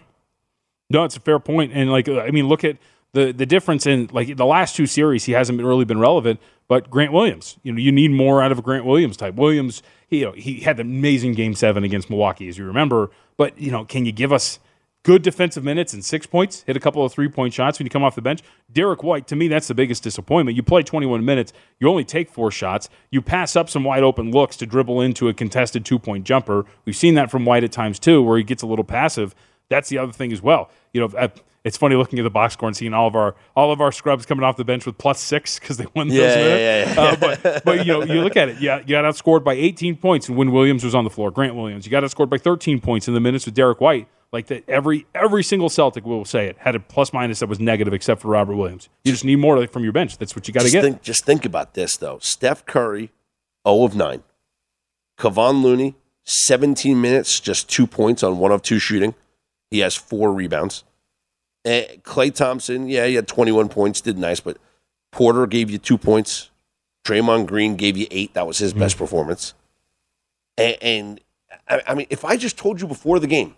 No, 0.91 1.03
it's 1.03 1.17
a 1.17 1.21
fair 1.21 1.39
point. 1.39 1.71
And 1.73 1.91
like, 1.91 2.09
I 2.09 2.31
mean, 2.31 2.47
look 2.47 2.63
at 2.63 2.77
the 3.13 3.31
the 3.31 3.45
difference 3.45 3.85
in 3.85 4.09
like 4.11 4.35
the 4.35 4.45
last 4.45 4.75
two 4.75 4.85
series. 4.85 5.25
He 5.25 5.33
hasn't 5.33 5.57
been 5.57 5.65
really 5.65 5.85
been 5.85 5.99
relevant. 5.99 6.39
But 6.67 6.89
Grant 6.89 7.11
Williams, 7.11 7.57
you 7.63 7.73
know, 7.73 7.79
you 7.79 7.91
need 7.91 8.11
more 8.11 8.41
out 8.41 8.51
of 8.51 8.59
a 8.59 8.61
Grant 8.61 8.85
Williams 8.85 9.17
type. 9.17 9.35
Williams, 9.35 9.83
he, 10.07 10.19
you 10.19 10.25
know, 10.27 10.31
he 10.31 10.61
had 10.61 10.79
an 10.79 10.87
amazing 10.87 11.33
Game 11.33 11.53
Seven 11.53 11.83
against 11.83 12.09
Milwaukee, 12.09 12.47
as 12.47 12.57
you 12.57 12.65
remember. 12.65 13.11
But 13.37 13.59
you 13.59 13.71
know, 13.71 13.83
can 13.83 14.05
you 14.05 14.11
give 14.11 14.31
us 14.31 14.59
good 15.03 15.21
defensive 15.21 15.63
minutes 15.63 15.93
and 15.93 16.05
six 16.05 16.25
points? 16.25 16.63
Hit 16.63 16.77
a 16.77 16.79
couple 16.79 17.03
of 17.03 17.11
three 17.11 17.27
point 17.27 17.53
shots 17.53 17.79
when 17.79 17.85
you 17.85 17.89
come 17.89 18.03
off 18.03 18.15
the 18.15 18.21
bench. 18.21 18.41
Derrick 18.71 19.03
White, 19.03 19.27
to 19.27 19.35
me, 19.35 19.47
that's 19.49 19.67
the 19.67 19.73
biggest 19.73 20.03
disappointment. 20.03 20.55
You 20.55 20.63
play 20.63 20.83
21 20.83 21.25
minutes, 21.25 21.51
you 21.79 21.89
only 21.89 22.05
take 22.05 22.29
four 22.29 22.51
shots. 22.51 22.87
You 23.09 23.21
pass 23.21 23.55
up 23.55 23.69
some 23.69 23.83
wide 23.83 24.03
open 24.03 24.31
looks 24.31 24.55
to 24.57 24.65
dribble 24.65 25.01
into 25.01 25.27
a 25.27 25.33
contested 25.33 25.83
two 25.83 25.99
point 25.99 26.23
jumper. 26.23 26.65
We've 26.85 26.95
seen 26.95 27.15
that 27.15 27.29
from 27.29 27.43
White 27.45 27.65
at 27.65 27.71
times 27.73 27.99
too, 27.99 28.21
where 28.21 28.37
he 28.37 28.43
gets 28.43 28.63
a 28.63 28.67
little 28.67 28.85
passive. 28.85 29.35
That's 29.71 29.89
the 29.89 29.97
other 29.97 30.11
thing 30.11 30.31
as 30.33 30.41
well. 30.41 30.69
You 30.93 31.07
know, 31.07 31.29
it's 31.63 31.77
funny 31.77 31.95
looking 31.95 32.19
at 32.19 32.23
the 32.23 32.29
box 32.29 32.53
score 32.53 32.67
and 32.67 32.75
seeing 32.75 32.93
all 32.93 33.07
of 33.07 33.15
our 33.15 33.35
all 33.55 33.71
of 33.71 33.81
our 33.81 33.91
scrubs 33.91 34.25
coming 34.25 34.43
off 34.43 34.57
the 34.57 34.65
bench 34.65 34.85
with 34.85 34.97
plus 34.97 35.19
six 35.19 35.59
because 35.59 35.77
they 35.77 35.85
won 35.95 36.09
those 36.09 36.17
Yeah, 36.17 36.35
yeah, 36.35 36.93
yeah, 36.93 37.01
Uh, 37.01 37.15
but 37.15 37.63
but 37.63 37.85
you 37.85 37.93
know, 37.93 38.03
you 38.03 38.21
look 38.21 38.35
at 38.35 38.49
it. 38.49 38.59
Yeah, 38.59 38.79
you 38.79 38.87
got 38.87 39.05
outscored 39.05 39.43
by 39.43 39.53
18 39.53 39.95
points 39.97 40.29
when 40.29 40.51
Williams 40.51 40.83
was 40.83 40.93
on 40.93 41.03
the 41.03 41.09
floor. 41.09 41.31
Grant 41.31 41.55
Williams. 41.55 41.85
You 41.85 41.91
got 41.91 42.03
outscored 42.03 42.29
by 42.29 42.37
13 42.37 42.81
points 42.81 43.07
in 43.07 43.13
the 43.13 43.19
minutes 43.19 43.45
with 43.45 43.55
Derrick 43.55 43.79
White. 43.79 44.07
Like 44.33 44.47
that, 44.47 44.67
every 44.67 45.05
every 45.13 45.43
single 45.43 45.69
Celtic 45.69 46.05
will 46.05 46.25
say 46.25 46.47
it 46.47 46.57
had 46.59 46.75
a 46.75 46.79
plus 46.79 47.13
minus 47.13 47.39
that 47.39 47.49
was 47.49 47.59
negative 47.59 47.93
except 47.93 48.21
for 48.21 48.29
Robert 48.29 48.55
Williams. 48.55 48.89
You 49.03 49.11
just 49.11 49.25
need 49.25 49.37
more 49.37 49.65
from 49.67 49.83
your 49.83 49.93
bench. 49.93 50.17
That's 50.17 50.35
what 50.35 50.47
you 50.47 50.53
got 50.53 50.61
to 50.61 50.65
just 50.65 50.73
get. 50.73 50.83
Think, 50.83 51.01
just 51.01 51.25
think 51.25 51.45
about 51.45 51.73
this 51.73 51.97
though. 51.97 52.17
Steph 52.21 52.65
Curry, 52.65 53.11
0 53.67 53.83
of 53.83 53.95
9. 53.95 54.23
Kevon 55.17 55.61
Looney, 55.61 55.95
17 56.23 56.99
minutes, 56.99 57.39
just 57.39 57.69
two 57.69 57.85
points 57.85 58.23
on 58.23 58.39
one 58.39 58.51
of 58.51 58.61
two 58.61 58.79
shooting. 58.79 59.13
He 59.71 59.79
has 59.79 59.95
four 59.95 60.31
rebounds. 60.33 60.83
Eh, 61.65 61.95
Klay 62.03 62.33
Thompson, 62.33 62.87
yeah, 62.87 63.07
he 63.07 63.15
had 63.15 63.27
21 63.27 63.69
points, 63.69 64.01
did 64.01 64.17
nice, 64.17 64.39
but 64.39 64.57
Porter 65.11 65.47
gave 65.47 65.69
you 65.71 65.77
two 65.77 65.97
points. 65.97 66.49
Draymond 67.03 67.47
Green 67.47 67.75
gave 67.75 67.97
you 67.97 68.05
eight. 68.11 68.33
That 68.33 68.45
was 68.45 68.57
his 68.59 68.73
best 68.73 68.95
mm-hmm. 68.95 69.03
performance. 69.05 69.53
And, 70.57 70.77
and 70.81 71.21
I, 71.67 71.81
I 71.87 71.95
mean, 71.95 72.07
if 72.09 72.23
I 72.25 72.37
just 72.37 72.57
told 72.57 72.81
you 72.81 72.87
before 72.87 73.19
the 73.19 73.27
game, 73.27 73.55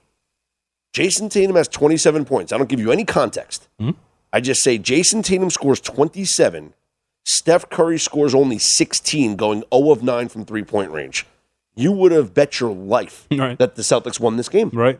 Jayson 0.94 1.30
Tatum 1.30 1.56
has 1.56 1.68
27 1.68 2.24
points. 2.26 2.54
I 2.54 2.58
don't 2.58 2.70
give 2.70 2.80
you 2.80 2.92
any 2.92 3.04
context. 3.04 3.68
Hmm? 3.80 3.92
I 4.32 4.40
just 4.40 4.64
say 4.64 4.78
Jayson 4.78 5.24
Tatum 5.24 5.50
scores 5.50 5.80
27. 5.80 6.74
Steph 7.26 7.70
Curry 7.70 7.98
scores 7.98 8.36
only 8.36 8.60
16, 8.60 9.36
going 9.36 9.64
0 9.74 9.92
of 9.92 10.04
9 10.04 10.28
from 10.30 10.46
three 10.46 10.64
point 10.64 10.92
range. 10.92 11.26
You 11.76 11.92
would 11.92 12.12
have 12.12 12.34
bet 12.34 12.60
your 12.60 12.72
life 12.74 13.28
Right. 13.32 13.58
that 13.58 13.76
the 13.76 13.82
Celtics 13.82 14.20
won 14.20 14.38
this 14.38 14.50
game. 14.50 14.70
right? 14.74 15.00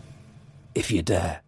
if 0.75 0.91
you 0.91 1.01
dare. 1.01 1.41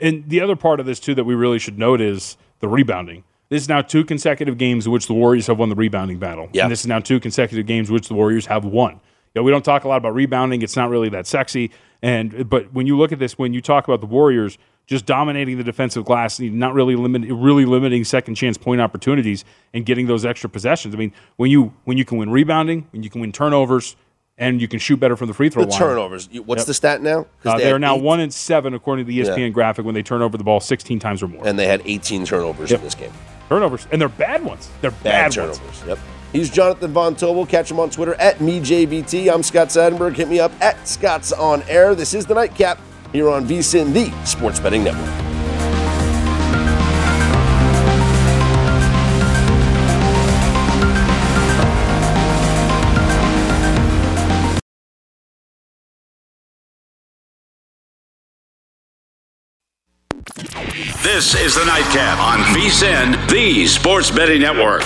And 0.00 0.28
the 0.28 0.40
other 0.40 0.56
part 0.56 0.80
of 0.80 0.86
this 0.86 1.00
too 1.00 1.14
that 1.14 1.24
we 1.24 1.34
really 1.34 1.58
should 1.58 1.78
note 1.78 2.00
is 2.00 2.36
the 2.60 2.68
rebounding. 2.68 3.24
This 3.48 3.62
is 3.62 3.68
now 3.68 3.82
two 3.82 4.04
consecutive 4.04 4.58
games 4.58 4.86
in 4.86 4.92
which 4.92 5.06
the 5.06 5.14
Warriors 5.14 5.46
have 5.46 5.58
won 5.58 5.70
the 5.70 5.74
rebounding 5.74 6.18
battle. 6.18 6.48
Yeah. 6.52 6.64
And 6.64 6.72
this 6.72 6.80
is 6.80 6.86
now 6.86 7.00
two 7.00 7.18
consecutive 7.18 7.66
games 7.66 7.88
in 7.88 7.94
which 7.94 8.08
the 8.08 8.14
Warriors 8.14 8.46
have 8.46 8.64
won. 8.64 8.92
You 9.34 9.40
know, 9.40 9.42
we 9.42 9.50
don't 9.50 9.64
talk 9.64 9.84
a 9.84 9.88
lot 9.88 9.96
about 9.96 10.14
rebounding. 10.14 10.62
It's 10.62 10.76
not 10.76 10.90
really 10.90 11.08
that 11.10 11.26
sexy. 11.26 11.70
And 12.02 12.48
but 12.48 12.72
when 12.72 12.86
you 12.86 12.96
look 12.96 13.10
at 13.10 13.18
this, 13.18 13.38
when 13.38 13.54
you 13.54 13.60
talk 13.60 13.88
about 13.88 14.00
the 14.00 14.06
Warriors 14.06 14.58
just 14.88 15.06
dominating 15.06 15.56
the 15.58 15.62
defensive 15.62 16.04
glass, 16.04 16.40
not 16.40 16.74
really 16.74 16.96
limit, 16.96 17.30
really 17.30 17.64
limiting 17.66 18.02
second 18.02 18.34
chance 18.34 18.58
point 18.58 18.80
opportunities 18.80 19.44
and 19.72 19.86
getting 19.86 20.06
those 20.08 20.24
extra 20.24 20.50
possessions. 20.50 20.94
I 20.94 20.98
mean, 20.98 21.12
when 21.36 21.50
you 21.52 21.72
when 21.84 21.96
you 21.98 22.04
can 22.04 22.18
win 22.18 22.30
rebounding, 22.30 22.88
when 22.90 23.04
you 23.04 23.10
can 23.10 23.20
win 23.20 23.30
turnovers, 23.30 23.94
and 24.38 24.60
you 24.60 24.66
can 24.68 24.78
shoot 24.78 24.96
better 24.98 25.14
from 25.16 25.26
the 25.28 25.34
free 25.34 25.48
throw 25.50 25.64
The 25.64 25.70
line. 25.70 25.78
turnovers. 25.78 26.28
What's 26.46 26.60
Yep. 26.60 26.66
the 26.66 26.74
stat 26.74 27.02
now? 27.02 27.26
Uh, 27.44 27.58
they 27.58 27.64
they 27.64 27.72
are 27.72 27.78
now 27.78 27.96
eight- 27.96 28.02
one 28.02 28.20
and 28.20 28.32
seven 28.32 28.72
according 28.72 29.04
to 29.04 29.12
the 29.12 29.18
ESPN 29.20 29.52
graphic 29.52 29.84
when 29.84 29.94
they 29.94 30.02
turn 30.02 30.22
over 30.22 30.38
the 30.38 30.44
ball 30.44 30.58
16 30.60 30.98
times 30.98 31.22
or 31.22 31.28
more. 31.28 31.46
And 31.46 31.58
they 31.58 31.66
had 31.66 31.82
18 31.84 32.24
turnovers 32.24 32.70
Yep. 32.70 32.80
in 32.80 32.84
this 32.84 32.94
game. 32.94 33.12
turnovers, 33.48 33.86
and 33.90 33.98
they're 34.00 34.08
bad 34.10 34.44
ones. 34.44 34.68
They're 34.82 34.90
Bad, 34.90 35.02
bad, 35.04 35.32
turnovers. 35.32 35.60
ones. 35.60 35.82
Yep. 35.86 35.98
He's 36.34 36.50
Jonathan 36.50 36.92
Von 36.92 37.14
Tobel. 37.14 37.46
Catch 37.48 37.70
him 37.70 37.80
on 37.80 37.88
Twitter 37.88 38.14
at 38.16 38.40
MeJVT. 38.40 39.28
I'm 39.32 39.42
Scott 39.42 39.68
Seidenberg. 39.68 40.14
Hit 40.16 40.28
me 40.28 40.38
up 40.38 40.52
at 40.60 40.86
Scott's 40.86 41.32
On 41.32 41.62
Air. 41.68 41.94
This 41.94 42.12
is 42.12 42.26
the 42.26 42.34
Nightcap 42.34 42.78
here 43.12 43.30
on 43.30 43.46
VSIN, 43.46 43.92
the 43.92 44.26
Sports 44.26 44.60
Betting 44.60 44.84
Network. 44.84 45.28
This 61.02 61.34
is 61.34 61.54
the 61.54 61.64
Nightcap 61.64 62.18
on 62.20 62.40
VSIN, 62.54 63.28
the 63.28 63.66
Sports 63.66 64.10
Betting 64.10 64.42
Network. 64.42 64.82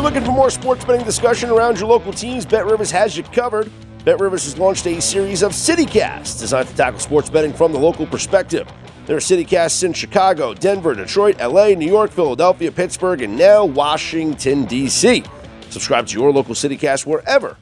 You're 0.00 0.10
looking 0.10 0.24
for 0.24 0.32
more 0.32 0.48
sports 0.48 0.82
betting 0.82 1.04
discussion 1.04 1.50
around 1.50 1.78
your 1.78 1.86
local 1.86 2.10
teams, 2.10 2.46
Bet 2.46 2.64
Rivers 2.64 2.90
has 2.90 3.18
you 3.18 3.22
covered. 3.22 3.70
Bet 4.02 4.18
Rivers 4.18 4.44
has 4.44 4.56
launched 4.56 4.86
a 4.86 4.98
series 4.98 5.42
of 5.42 5.52
CityCasts 5.52 6.40
designed 6.40 6.68
to 6.68 6.74
tackle 6.74 6.98
sports 6.98 7.28
betting 7.28 7.52
from 7.52 7.70
the 7.70 7.78
local 7.78 8.06
perspective. 8.06 8.66
There 9.04 9.14
are 9.14 9.20
CityCasts 9.20 9.84
in 9.84 9.92
Chicago, 9.92 10.54
Denver, 10.54 10.94
Detroit, 10.94 11.38
LA, 11.38 11.74
New 11.74 11.86
York, 11.86 12.12
Philadelphia, 12.12 12.72
Pittsburgh, 12.72 13.20
and 13.20 13.36
now 13.36 13.66
Washington, 13.66 14.64
D.C. 14.64 15.22
Subscribe 15.68 16.06
to 16.06 16.18
your 16.18 16.32
local 16.32 16.54
CityCast 16.54 17.04
wherever 17.04 17.58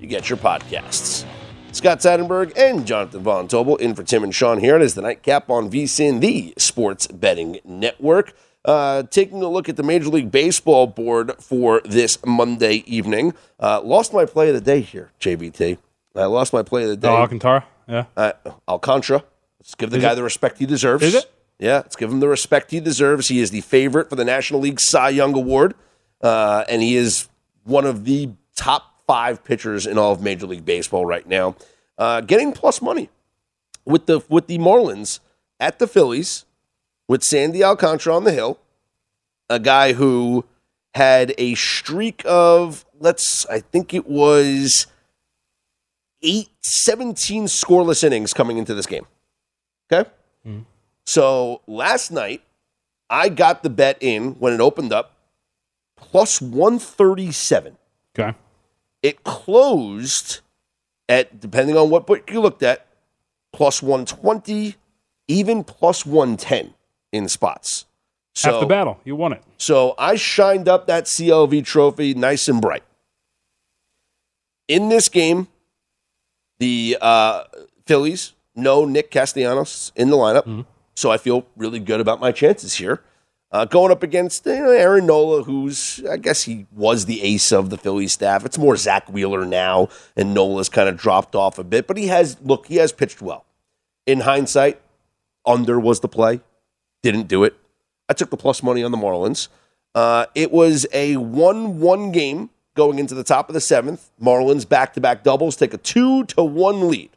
you 0.00 0.06
get 0.06 0.30
your 0.30 0.38
podcasts. 0.38 1.26
Scott 1.72 1.98
Seidenberg 1.98 2.56
and 2.56 2.86
Jonathan 2.86 3.22
Von 3.22 3.48
Tobel 3.48 3.76
in 3.76 3.94
for 3.94 4.02
Tim 4.02 4.24
and 4.24 4.34
Sean 4.34 4.60
here. 4.60 4.78
Is 4.78 4.94
the 4.94 5.02
nightcap 5.02 5.50
on 5.50 5.70
VSIN, 5.70 6.22
the 6.22 6.54
Sports 6.56 7.06
Betting 7.08 7.60
Network. 7.66 8.32
Uh, 8.64 9.02
taking 9.04 9.42
a 9.42 9.48
look 9.48 9.68
at 9.68 9.76
the 9.76 9.82
Major 9.82 10.08
League 10.08 10.30
Baseball 10.30 10.86
board 10.86 11.32
for 11.40 11.80
this 11.84 12.18
Monday 12.24 12.84
evening. 12.86 13.34
Uh, 13.58 13.80
lost 13.82 14.12
my 14.14 14.24
play 14.24 14.48
of 14.48 14.54
the 14.54 14.60
day 14.60 14.80
here, 14.80 15.10
JVT. 15.20 15.78
I 16.14 16.24
lost 16.26 16.52
my 16.52 16.62
play 16.62 16.84
of 16.84 16.90
the 16.90 16.96
day. 16.96 17.08
Oh, 17.08 17.16
Alcantara. 17.16 17.64
Yeah. 17.88 18.04
Uh, 18.16 18.32
Alcantara. 18.68 19.24
Let's 19.58 19.74
give 19.74 19.90
the 19.90 19.96
Is 19.96 20.02
guy 20.02 20.12
it? 20.12 20.14
the 20.14 20.22
respect 20.22 20.58
he 20.58 20.66
deserves. 20.66 21.02
Is 21.02 21.14
it? 21.14 21.32
Yeah, 21.58 21.76
let's 21.76 21.96
give 21.96 22.10
him 22.10 22.20
the 22.20 22.28
respect 22.28 22.70
he 22.70 22.80
deserves. 22.80 23.28
He 23.28 23.40
is 23.40 23.50
the 23.50 23.60
favorite 23.60 24.08
for 24.10 24.16
the 24.16 24.24
National 24.24 24.60
League 24.60 24.80
Cy 24.80 25.10
Young 25.10 25.34
Award, 25.34 25.74
uh, 26.20 26.64
and 26.68 26.82
he 26.82 26.96
is 26.96 27.28
one 27.64 27.84
of 27.86 28.04
the 28.04 28.30
top 28.56 29.00
five 29.06 29.44
pitchers 29.44 29.86
in 29.86 29.98
all 29.98 30.12
of 30.12 30.20
Major 30.22 30.46
League 30.46 30.64
Baseball 30.64 31.06
right 31.06 31.26
now. 31.26 31.54
Uh, 31.98 32.20
getting 32.20 32.52
plus 32.52 32.82
money 32.82 33.10
with 33.84 34.06
the 34.06 34.20
with 34.28 34.46
the 34.46 34.58
Marlins 34.58 35.20
at 35.60 35.78
the 35.78 35.86
Phillies 35.86 36.44
with 37.08 37.22
Sandy 37.22 37.62
Alcantara 37.62 38.14
on 38.14 38.24
the 38.24 38.32
hill, 38.32 38.58
a 39.48 39.58
guy 39.58 39.92
who 39.92 40.44
had 40.94 41.34
a 41.38 41.54
streak 41.54 42.22
of 42.26 42.84
let's 43.00 43.46
I 43.46 43.60
think 43.60 43.94
it 43.94 44.06
was 44.06 44.86
eight, 46.22 46.50
17 46.62 47.46
scoreless 47.46 48.04
innings 48.04 48.32
coming 48.32 48.58
into 48.58 48.74
this 48.74 48.86
game. 48.86 49.06
Okay? 49.90 50.08
Hmm. 50.44 50.60
So 51.04 51.62
last 51.66 52.10
night, 52.12 52.42
I 53.10 53.28
got 53.28 53.62
the 53.62 53.70
bet 53.70 53.98
in 54.00 54.32
when 54.34 54.52
it 54.52 54.60
opened 54.60 54.92
up, 54.92 55.16
plus 55.96 56.40
137. 56.40 57.76
Okay. 58.18 58.36
It 59.02 59.24
closed 59.24 60.40
at, 61.08 61.40
depending 61.40 61.76
on 61.76 61.90
what 61.90 62.06
book 62.06 62.30
you 62.30 62.40
looked 62.40 62.62
at, 62.62 62.86
plus 63.52 63.82
120, 63.82 64.76
even 65.28 65.64
plus 65.64 66.06
110 66.06 66.72
in 67.12 67.28
spots. 67.28 67.86
So, 68.34 68.50
Half 68.52 68.60
the 68.62 68.66
battle. 68.66 68.98
You 69.04 69.14
won 69.14 69.34
it. 69.34 69.42
so 69.58 69.94
I 69.98 70.16
shined 70.16 70.66
up 70.66 70.86
that 70.86 71.04
CLV 71.04 71.64
trophy 71.66 72.14
nice 72.14 72.48
and 72.48 72.60
bright. 72.62 72.82
In 74.68 74.88
this 74.88 75.08
game, 75.08 75.48
the 76.58 76.96
uh, 77.00 77.44
Phillies, 77.86 78.32
no 78.56 78.84
Nick 78.86 79.10
Castellanos 79.10 79.92
in 79.96 80.08
the 80.10 80.16
lineup. 80.16 80.64
So 80.94 81.10
I 81.10 81.18
feel 81.18 81.46
really 81.56 81.80
good 81.80 82.00
about 82.00 82.20
my 82.20 82.32
chances 82.32 82.74
here. 82.74 83.02
Uh, 83.50 83.66
going 83.66 83.92
up 83.92 84.02
against 84.02 84.46
you 84.46 84.54
know, 84.54 84.70
Aaron 84.70 85.04
Nola, 85.04 85.42
who's, 85.42 86.02
I 86.10 86.16
guess 86.16 86.44
he 86.44 86.66
was 86.72 87.04
the 87.04 87.22
ace 87.22 87.52
of 87.52 87.68
the 87.68 87.76
Phillies 87.76 88.12
staff. 88.12 88.46
It's 88.46 88.56
more 88.56 88.76
Zack 88.76 89.10
Wheeler 89.12 89.44
now, 89.44 89.88
and 90.16 90.32
Nola's 90.32 90.70
kind 90.70 90.88
of 90.88 90.96
dropped 90.96 91.34
off 91.34 91.58
a 91.58 91.64
bit, 91.64 91.86
but 91.86 91.98
he 91.98 92.06
has, 92.06 92.38
look, 92.42 92.66
he 92.66 92.76
has 92.76 92.92
pitched 92.92 93.20
well. 93.20 93.44
In 94.06 94.20
hindsight, 94.20 94.80
under 95.44 95.78
was 95.78 96.00
the 96.00 96.08
play. 96.08 96.40
Didn't 97.02 97.28
do 97.28 97.44
it. 97.44 97.54
I 98.08 98.14
took 98.14 98.30
the 98.30 98.36
plus 98.36 98.62
money 98.62 98.82
on 98.82 98.90
the 98.92 98.98
Marlins. 98.98 99.48
Uh, 99.94 100.26
it 100.34 100.50
was 100.50 100.86
a 100.92 101.16
1 101.16 101.80
1 101.80 102.12
game 102.12 102.50
going 102.74 102.98
into 102.98 103.14
the 103.14 103.24
top 103.24 103.48
of 103.48 103.54
the 103.54 103.60
seventh. 103.60 104.10
Marlins 104.20 104.68
back 104.68 104.94
to 104.94 105.00
back 105.00 105.22
doubles 105.22 105.56
take 105.56 105.74
a 105.74 105.78
2 105.78 106.24
to 106.24 106.42
1 106.42 106.88
lead. 106.88 107.10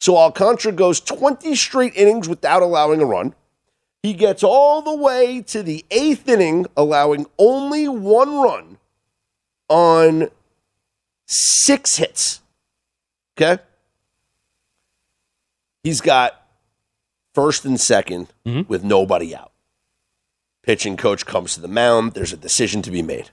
So 0.00 0.16
Alcantara 0.16 0.72
goes 0.72 1.00
20 1.00 1.54
straight 1.54 1.94
innings 1.94 2.28
without 2.28 2.62
allowing 2.62 3.00
a 3.00 3.06
run. 3.06 3.34
He 4.02 4.14
gets 4.14 4.42
all 4.42 4.82
the 4.82 4.96
way 4.96 5.42
to 5.42 5.62
the 5.62 5.84
eighth 5.92 6.28
inning, 6.28 6.66
allowing 6.76 7.26
only 7.38 7.86
one 7.86 8.34
run 8.34 8.78
on 9.68 10.28
six 11.26 11.96
hits. 11.96 12.40
Okay? 13.36 13.62
He's 15.84 16.00
got 16.00 16.41
first 17.34 17.64
and 17.64 17.76
2nd 17.76 18.28
mm-hmm. 18.46 18.62
with 18.68 18.84
nobody 18.84 19.34
out. 19.34 19.52
Pitching 20.62 20.96
coach 20.96 21.26
comes 21.26 21.54
to 21.54 21.60
the 21.60 21.68
mound. 21.68 22.12
There's 22.12 22.32
a 22.32 22.36
decision 22.36 22.82
to 22.82 22.90
be 22.90 23.02
made. 23.02 23.30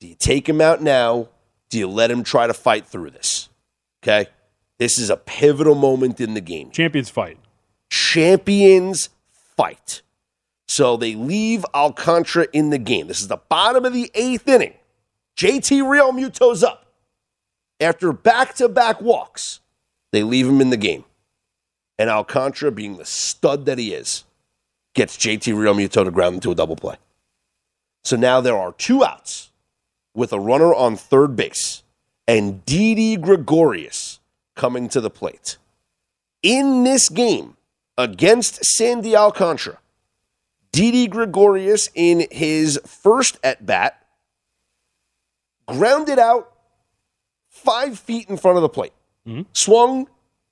Do 0.00 0.06
you 0.06 0.14
take 0.14 0.48
him 0.48 0.60
out 0.60 0.82
now? 0.82 1.28
Do 1.68 1.78
you 1.78 1.86
let 1.86 2.10
him 2.10 2.22
try 2.22 2.46
to 2.46 2.54
fight 2.54 2.86
through 2.86 3.10
this? 3.10 3.48
Okay? 4.02 4.30
This 4.78 4.98
is 4.98 5.10
a 5.10 5.16
pivotal 5.16 5.74
moment 5.74 6.20
in 6.20 6.34
the 6.34 6.40
game. 6.40 6.70
Champions 6.70 7.10
fight. 7.10 7.38
Champions 7.90 9.10
fight. 9.56 10.02
So 10.68 10.96
they 10.96 11.14
leave 11.14 11.64
Alcantara 11.74 12.46
in 12.52 12.70
the 12.70 12.78
game. 12.78 13.08
This 13.08 13.20
is 13.20 13.28
the 13.28 13.38
bottom 13.38 13.84
of 13.84 13.92
the 13.92 14.10
eighth 14.14 14.48
inning. 14.48 14.74
JT 15.36 15.82
Realmuto's 15.82 16.62
up. 16.62 16.86
After 17.80 18.12
back 18.12 18.54
to 18.56 18.68
back 18.68 19.00
walks, 19.00 19.60
they 20.12 20.22
leave 20.22 20.48
him 20.48 20.60
in 20.60 20.70
the 20.70 20.76
game. 20.76 21.04
And 21.98 22.08
Alcantara, 22.08 22.70
being 22.70 22.96
the 22.96 23.04
stud 23.04 23.66
that 23.66 23.78
he 23.78 23.92
is, 23.92 24.24
gets 24.94 25.16
JT 25.16 25.54
Realmuto 25.54 26.04
to 26.04 26.10
ground 26.10 26.36
into 26.36 26.50
a 26.50 26.54
double 26.54 26.76
play. 26.76 26.96
So 28.04 28.16
now 28.16 28.40
there 28.40 28.56
are 28.56 28.72
two 28.72 29.04
outs 29.04 29.50
with 30.14 30.32
a 30.32 30.40
runner 30.40 30.74
on 30.74 30.96
third 30.96 31.36
base 31.36 31.82
and 32.26 32.64
Didi 32.64 33.16
Gregorius 33.16 34.20
coming 34.54 34.88
to 34.90 35.00
the 35.00 35.10
plate. 35.10 35.56
In 36.42 36.84
this 36.84 37.08
game 37.08 37.56
against 37.96 38.64
Sandy 38.64 39.16
Alcantara, 39.16 39.78
Didi 40.70 41.08
Gregorius 41.08 41.88
in 41.94 42.26
his 42.30 42.78
first 42.86 43.38
at 43.42 43.64
bat 43.64 44.04
grounded 45.66 46.18
out 46.18 46.52
five 47.48 47.98
feet 47.98 48.28
in 48.28 48.36
front 48.36 48.56
of 48.56 48.62
the 48.62 48.68
plate. 48.68 48.92
Mm-hmm. 49.26 49.42
Swung, 49.52 50.08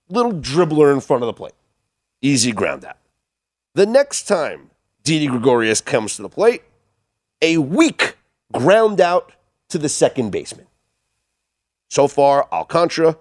little 0.09 0.33
dribbler 0.33 0.92
in 0.92 1.01
front 1.01 1.23
of 1.23 1.27
the 1.27 1.33
plate. 1.33 1.55
Easy 2.23 2.53
ground 2.53 2.85
out. 2.85 2.99
The 3.75 3.87
next 3.87 4.25
time 4.27 4.71
Didi 5.03 5.27
Gregorius 5.27 5.81
comes 5.81 6.16
to 6.16 6.23
the 6.23 6.29
plate, 6.29 6.62
a 7.42 7.59
weak 7.59 8.16
ground 8.53 9.01
out 9.01 9.33
to 9.69 9.79
the 9.79 9.88
second 9.88 10.31
baseman. 10.31 10.66
So 11.88 12.09
far, 12.09 12.49
Alcantara, 12.51 13.16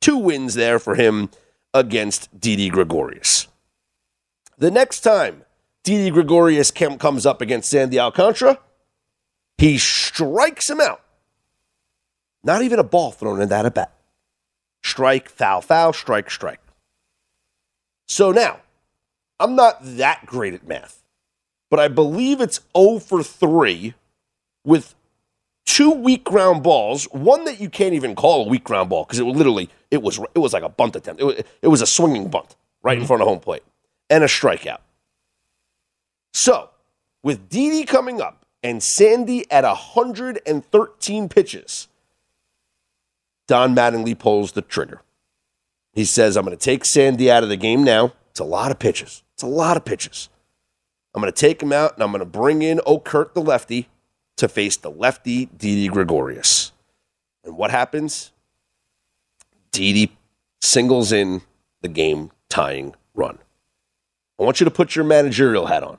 two 0.00 0.16
wins 0.16 0.54
there 0.54 0.78
for 0.78 0.94
him 0.94 1.30
against 1.74 2.38
Didi 2.38 2.70
Gregorius. 2.70 3.48
The 4.58 4.70
next 4.70 5.00
time 5.00 5.44
Didi 5.82 6.10
Gregorius 6.10 6.70
comes 6.70 7.26
up 7.26 7.40
against 7.40 7.70
Sandy 7.70 7.98
Alcantara, 7.98 8.58
he 9.58 9.78
strikes 9.78 10.70
him 10.70 10.80
out. 10.80 11.02
Not 12.42 12.62
even 12.62 12.78
a 12.78 12.84
ball 12.84 13.10
thrown 13.10 13.40
in 13.40 13.48
that 13.48 13.66
at 13.66 13.74
bat. 13.74 13.95
Strike, 14.86 15.28
foul, 15.28 15.60
foul, 15.60 15.92
strike, 15.92 16.30
strike. 16.30 16.60
So 18.06 18.30
now, 18.30 18.60
I'm 19.40 19.56
not 19.56 19.78
that 19.82 20.24
great 20.26 20.54
at 20.54 20.68
math, 20.68 21.02
but 21.68 21.80
I 21.80 21.88
believe 21.88 22.40
it's 22.40 22.60
0 22.76 23.00
for 23.00 23.24
3 23.24 23.94
with 24.64 24.94
two 25.64 25.90
weak 25.90 26.22
ground 26.22 26.62
balls, 26.62 27.06
one 27.10 27.44
that 27.46 27.60
you 27.60 27.68
can't 27.68 27.94
even 27.94 28.14
call 28.14 28.46
a 28.46 28.48
weak 28.48 28.62
ground 28.62 28.88
ball 28.88 29.02
because 29.02 29.18
it 29.18 29.24
literally 29.24 29.70
it 29.90 30.02
was 30.02 30.20
it 30.36 30.38
was 30.38 30.52
like 30.52 30.62
a 30.62 30.68
bunt 30.68 30.94
attempt. 30.94 31.20
It 31.20 31.24
was, 31.24 31.42
it 31.62 31.68
was 31.68 31.82
a 31.82 31.86
swinging 31.86 32.30
bunt 32.30 32.54
right 32.84 32.92
in 32.92 33.00
mm-hmm. 33.00 33.08
front 33.08 33.22
of 33.22 33.28
home 33.28 33.40
plate 33.40 33.64
and 34.08 34.22
a 34.22 34.28
strikeout. 34.28 34.82
So, 36.32 36.70
with 37.24 37.48
Didi 37.48 37.84
coming 37.84 38.20
up 38.20 38.46
and 38.62 38.80
Sandy 38.80 39.50
at 39.50 39.64
113 39.64 41.28
pitches, 41.28 41.88
Don 43.46 43.74
Mattingly 43.74 44.18
pulls 44.18 44.52
the 44.52 44.62
trigger. 44.62 45.02
He 45.92 46.04
says, 46.04 46.36
I'm 46.36 46.44
going 46.44 46.56
to 46.56 46.62
take 46.62 46.84
Sandy 46.84 47.30
out 47.30 47.42
of 47.42 47.48
the 47.48 47.56
game 47.56 47.82
now. 47.82 48.12
It's 48.30 48.40
a 48.40 48.44
lot 48.44 48.70
of 48.70 48.78
pitches. 48.78 49.22
It's 49.34 49.42
a 49.42 49.46
lot 49.46 49.76
of 49.76 49.84
pitches. 49.84 50.28
I'm 51.14 51.22
going 51.22 51.32
to 51.32 51.40
take 51.40 51.62
him 51.62 51.72
out 51.72 51.94
and 51.94 52.02
I'm 52.02 52.10
going 52.10 52.20
to 52.20 52.26
bring 52.26 52.60
in 52.60 52.78
Okert, 52.86 53.32
the 53.32 53.40
lefty, 53.40 53.88
to 54.36 54.48
face 54.48 54.76
the 54.76 54.90
lefty, 54.90 55.46
Didi 55.46 55.88
Gregorius. 55.88 56.72
And 57.44 57.56
what 57.56 57.70
happens? 57.70 58.32
Didi 59.70 60.14
singles 60.60 61.12
in 61.12 61.40
the 61.80 61.88
game 61.88 62.30
tying 62.50 62.94
run. 63.14 63.38
I 64.38 64.42
want 64.42 64.60
you 64.60 64.64
to 64.64 64.70
put 64.70 64.94
your 64.94 65.04
managerial 65.04 65.66
hat 65.66 65.82
on. 65.82 65.98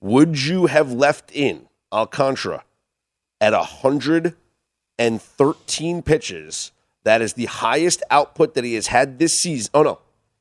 Would 0.00 0.40
you 0.40 0.66
have 0.66 0.92
left 0.92 1.32
in 1.32 1.68
Alcantara 1.92 2.64
at 3.40 3.52
113 4.98 6.02
pitches? 6.02 6.72
That 7.04 7.20
is 7.20 7.34
the 7.34 7.46
highest 7.46 8.02
output 8.10 8.54
that 8.54 8.64
he 8.64 8.74
has 8.74 8.88
had 8.88 9.18
this 9.18 9.40
season. 9.40 9.70
Oh, 9.74 9.82
no. 9.82 9.98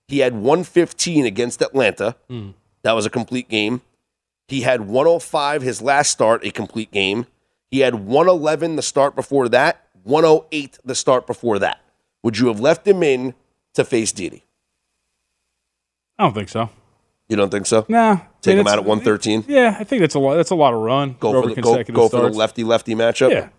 He 0.08 0.20
had 0.20 0.34
115 0.34 1.26
against 1.26 1.62
Atlanta. 1.62 2.16
Hmm. 2.30 2.52
That 2.84 2.94
was 2.94 3.06
a 3.06 3.10
complete 3.10 3.50
game. 3.50 3.82
He 4.48 4.62
had 4.62 4.82
105 4.82 5.62
his 5.62 5.82
last 5.82 6.12
start, 6.12 6.46
a 6.46 6.52
complete 6.52 6.92
game. 6.92 7.26
He 7.70 7.80
had 7.80 7.96
111 7.96 8.76
the 8.76 8.82
start 8.82 9.16
before 9.16 9.48
that, 9.50 9.88
108 10.04 10.80
the 10.84 10.96
start 10.96 11.26
before 11.26 11.58
that. 11.60 11.80
Would 12.22 12.38
you 12.38 12.48
have 12.48 12.60
left 12.60 12.86
him 12.86 13.02
in 13.02 13.34
to 13.76 13.86
face 13.86 14.12
Didi? 14.12 14.44
I 16.20 16.24
don't 16.24 16.34
think 16.34 16.50
so. 16.50 16.70
You 17.30 17.38
don't 17.38 17.50
think 17.50 17.66
so? 17.66 17.86
Nah. 17.88 18.18
Take 18.42 18.54
I 18.54 18.56
mean, 18.56 18.60
him 18.60 18.68
out 18.68 18.80
at 18.80 18.86
113? 18.86 19.46
Yeah, 19.48 19.78
I 19.80 19.86
think 19.86 20.02
that's 20.02 20.16
a 20.16 20.20
lot. 20.20 20.36
That's 20.36 20.52
a 20.52 20.56
lot 20.56 20.74
of 20.74 20.82
run. 20.82 21.16
Go 21.20 21.42
for 21.42 21.56
the, 21.56 21.62
go, 21.62 21.84
go 21.84 22.10
for 22.10 22.30
the 22.30 22.38
lefty 22.38 22.66
lefty 22.66 22.94
matchup? 22.94 23.32
Yeah. 23.32 23.50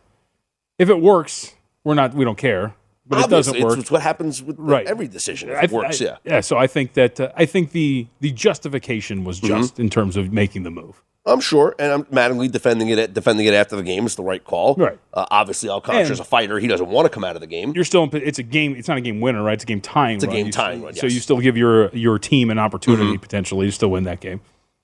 If 0.78 0.88
it 0.88 1.00
works, 1.00 1.54
we're 1.84 1.94
not. 1.94 2.14
We 2.14 2.24
don't 2.24 2.38
care. 2.38 2.74
But 3.04 3.24
it 3.24 3.30
doesn't 3.30 3.60
work. 3.62 3.78
It's, 3.78 3.90
what 3.90 4.00
happens 4.02 4.42
with 4.42 4.56
Right. 4.58 4.86
every 4.86 5.08
decision. 5.08 5.50
If 5.50 5.56
I 5.58 5.62
it 5.64 5.70
works, 5.72 6.00
I- 6.00 6.04
yeah. 6.04 6.16
Yeah. 6.24 6.40
So 6.40 6.56
I 6.56 6.66
think 6.66 6.94
that 6.94 7.18
uh, 7.20 7.32
I 7.36 7.46
think 7.46 7.72
the 7.72 8.06
the 8.20 8.30
justification 8.30 9.24
was 9.24 9.40
Mm-hmm. 9.40 9.46
just 9.60 9.80
in 9.80 9.90
terms 9.90 10.16
of 10.16 10.32
making 10.32 10.62
the 10.62 10.70
move. 10.70 11.02
I'm 11.24 11.40
sure, 11.40 11.72
and 11.78 11.92
I'm 11.92 12.04
Mattingly 12.06 12.50
defending 12.50 12.88
it 12.88 13.12
defending 13.14 13.46
it 13.46 13.54
after 13.54 13.76
the 13.76 13.82
game 13.84 14.06
is 14.06 14.16
the 14.16 14.24
right 14.24 14.42
call. 14.42 14.74
Right. 14.74 14.98
Uh, 15.14 15.24
obviously, 15.30 15.68
Alcantara's 15.68 16.18
a 16.18 16.24
fighter; 16.24 16.58
he 16.58 16.66
doesn't 16.66 16.88
want 16.88 17.06
to 17.06 17.10
come 17.10 17.22
out 17.22 17.36
of 17.36 17.40
the 17.40 17.46
game. 17.46 17.72
You're 17.76 17.84
still 17.84 18.02
in, 18.04 18.10
it's 18.14 18.40
a 18.40 18.42
game. 18.42 18.74
It's 18.76 18.88
not 18.88 18.98
a 18.98 19.00
game 19.00 19.20
winner, 19.20 19.42
right? 19.42 19.54
It's 19.54 19.62
a 19.62 19.66
game 19.66 19.80
tying. 19.80 20.16
It's 20.16 20.24
a 20.24 20.28
game 20.28 20.50
tying 20.50 20.82
run, 20.82 20.94
So 20.94 21.06
you 21.06 21.20
still 21.20 21.38
give 21.40 21.56
your 21.56 21.90
your 21.94 22.18
team 22.18 22.50
an 22.50 22.58
opportunity 22.58 23.04
Mm-hmm. 23.12 23.20
potentially 23.22 23.66
to 23.66 23.72
still 23.72 23.90
win 23.90 24.02
that 24.04 24.18
game. 24.20 24.40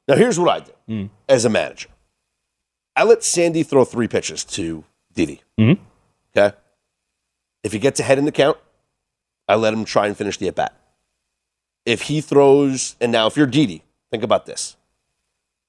Now, 0.06 0.14
here's 0.16 0.38
what 0.38 0.48
I 0.48 0.60
do 0.60 0.72
Hmm. 0.86 1.06
as 1.28 1.44
a 1.44 1.48
manager. 1.50 1.88
I 2.96 3.04
let 3.04 3.22
Sandy 3.24 3.62
throw 3.64 3.84
three 3.84 4.08
pitches 4.08 4.44
to 4.44 4.84
Didi. 5.18 5.42
Mhm. 5.58 5.78
Okay. 6.36 6.56
If 7.64 7.72
he 7.72 7.80
gets 7.80 7.98
ahead 7.98 8.18
in 8.18 8.24
the 8.24 8.30
count, 8.30 8.56
I 9.48 9.56
let 9.56 9.74
him 9.74 9.84
try 9.84 10.06
and 10.06 10.16
finish 10.16 10.36
the 10.36 10.46
at 10.46 10.54
bat. 10.54 10.76
If 11.84 12.02
he 12.02 12.20
throws, 12.20 12.94
and 13.00 13.10
now 13.10 13.26
if 13.26 13.36
you're 13.36 13.46
Didi, 13.46 13.82
think 14.12 14.22
about 14.22 14.46
this. 14.46 14.76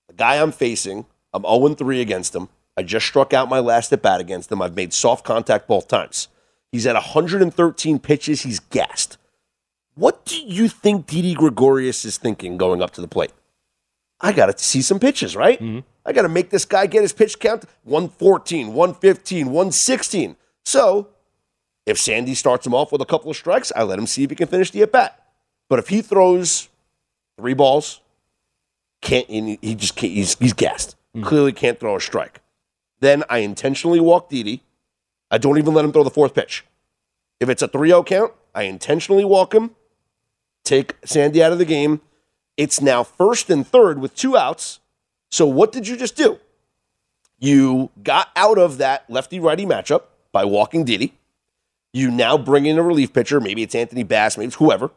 The 0.07 0.13
guy 0.13 0.39
I'm 0.39 0.51
facing, 0.51 1.07
I'm 1.33 1.41
0 1.41 1.73
3 1.73 1.99
against 1.99 2.35
him. 2.35 2.49
I 2.77 2.83
just 2.83 3.07
struck 3.07 3.33
out 3.33 3.49
my 3.49 3.59
last 3.59 3.91
at 3.91 4.03
bat 4.03 4.21
against 4.21 4.51
him. 4.51 4.61
I've 4.61 4.75
made 4.75 4.93
soft 4.93 5.25
contact 5.25 5.67
both 5.67 5.87
times. 5.87 6.27
He's 6.71 6.85
at 6.85 6.95
113 6.95 7.97
pitches. 7.97 8.43
He's 8.43 8.59
gassed. 8.59 9.17
What 9.95 10.25
do 10.25 10.39
you 10.39 10.67
think 10.67 11.07
Didi 11.07 11.33
Gregorius 11.33 12.05
is 12.05 12.19
thinking 12.19 12.55
going 12.57 12.83
up 12.83 12.91
to 12.91 13.01
the 13.01 13.07
plate? 13.07 13.31
I 14.21 14.33
got 14.33 14.45
to 14.47 14.63
see 14.63 14.81
some 14.81 14.99
pitches, 14.99 15.35
right? 15.35 15.59
Mm-hmm. 15.59 15.79
I 16.05 16.13
got 16.13 16.23
to 16.23 16.29
make 16.29 16.49
this 16.49 16.65
guy 16.65 16.87
get 16.87 17.01
his 17.01 17.13
pitch 17.13 17.39
count 17.39 17.65
114, 17.83 18.73
115, 18.73 19.45
116. 19.47 20.35
So 20.65 21.09
if 21.85 21.97
Sandy 21.97 22.35
starts 22.35 22.65
him 22.65 22.73
off 22.73 22.91
with 22.91 23.01
a 23.01 23.05
couple 23.05 23.31
of 23.31 23.37
strikes, 23.37 23.71
I 23.75 23.83
let 23.83 23.99
him 23.99 24.07
see 24.07 24.23
if 24.23 24.29
he 24.29 24.35
can 24.35 24.47
finish 24.47 24.71
the 24.71 24.81
at 24.81 24.91
bat. 24.91 25.23
But 25.69 25.79
if 25.79 25.89
he 25.89 26.01
throws 26.01 26.69
three 27.37 27.53
balls, 27.53 28.01
can't 29.01 29.29
he 29.29 29.75
just 29.75 29.95
can't, 29.95 30.13
he's 30.13 30.35
he's 30.37 30.53
gassed. 30.53 30.95
Mm-hmm. 31.15 31.25
Clearly 31.25 31.53
can't 31.53 31.79
throw 31.79 31.95
a 31.95 32.01
strike. 32.01 32.41
Then 32.99 33.23
I 33.29 33.39
intentionally 33.39 33.99
walk 33.99 34.29
Didi. 34.29 34.63
I 35.31 35.37
don't 35.37 35.57
even 35.57 35.73
let 35.73 35.85
him 35.85 35.91
throw 35.91 36.03
the 36.03 36.09
fourth 36.09 36.33
pitch. 36.33 36.65
If 37.39 37.49
it's 37.49 37.61
a 37.61 37.67
3-0 37.67 38.05
count, 38.05 38.33
I 38.53 38.63
intentionally 38.63 39.23
walk 39.23 39.53
him, 39.53 39.75
take 40.65 40.95
Sandy 41.05 41.41
out 41.41 41.53
of 41.53 41.59
the 41.59 41.65
game. 41.65 42.01
It's 42.59 42.81
now 42.81 43.03
first 43.05 43.49
and 43.49 43.65
third 43.65 43.99
with 43.99 44.13
two 44.15 44.35
outs. 44.35 44.81
So 45.31 45.45
what 45.45 45.71
did 45.71 45.87
you 45.87 45.95
just 45.95 46.17
do? 46.17 46.37
You 47.39 47.89
got 48.03 48.27
out 48.35 48.57
of 48.57 48.79
that 48.79 49.09
lefty 49.09 49.39
righty 49.39 49.65
matchup 49.65 50.03
by 50.33 50.43
walking 50.43 50.83
Didi. 50.83 51.13
You 51.93 52.11
now 52.11 52.37
bring 52.37 52.65
in 52.65 52.77
a 52.77 52.83
relief 52.83 53.13
pitcher. 53.13 53.39
Maybe 53.39 53.63
it's 53.63 53.73
Anthony 53.75 54.03
Bass, 54.03 54.37
maybe 54.37 54.47
it's 54.47 54.57
whoever. 54.57 54.91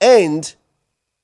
And 0.00 0.54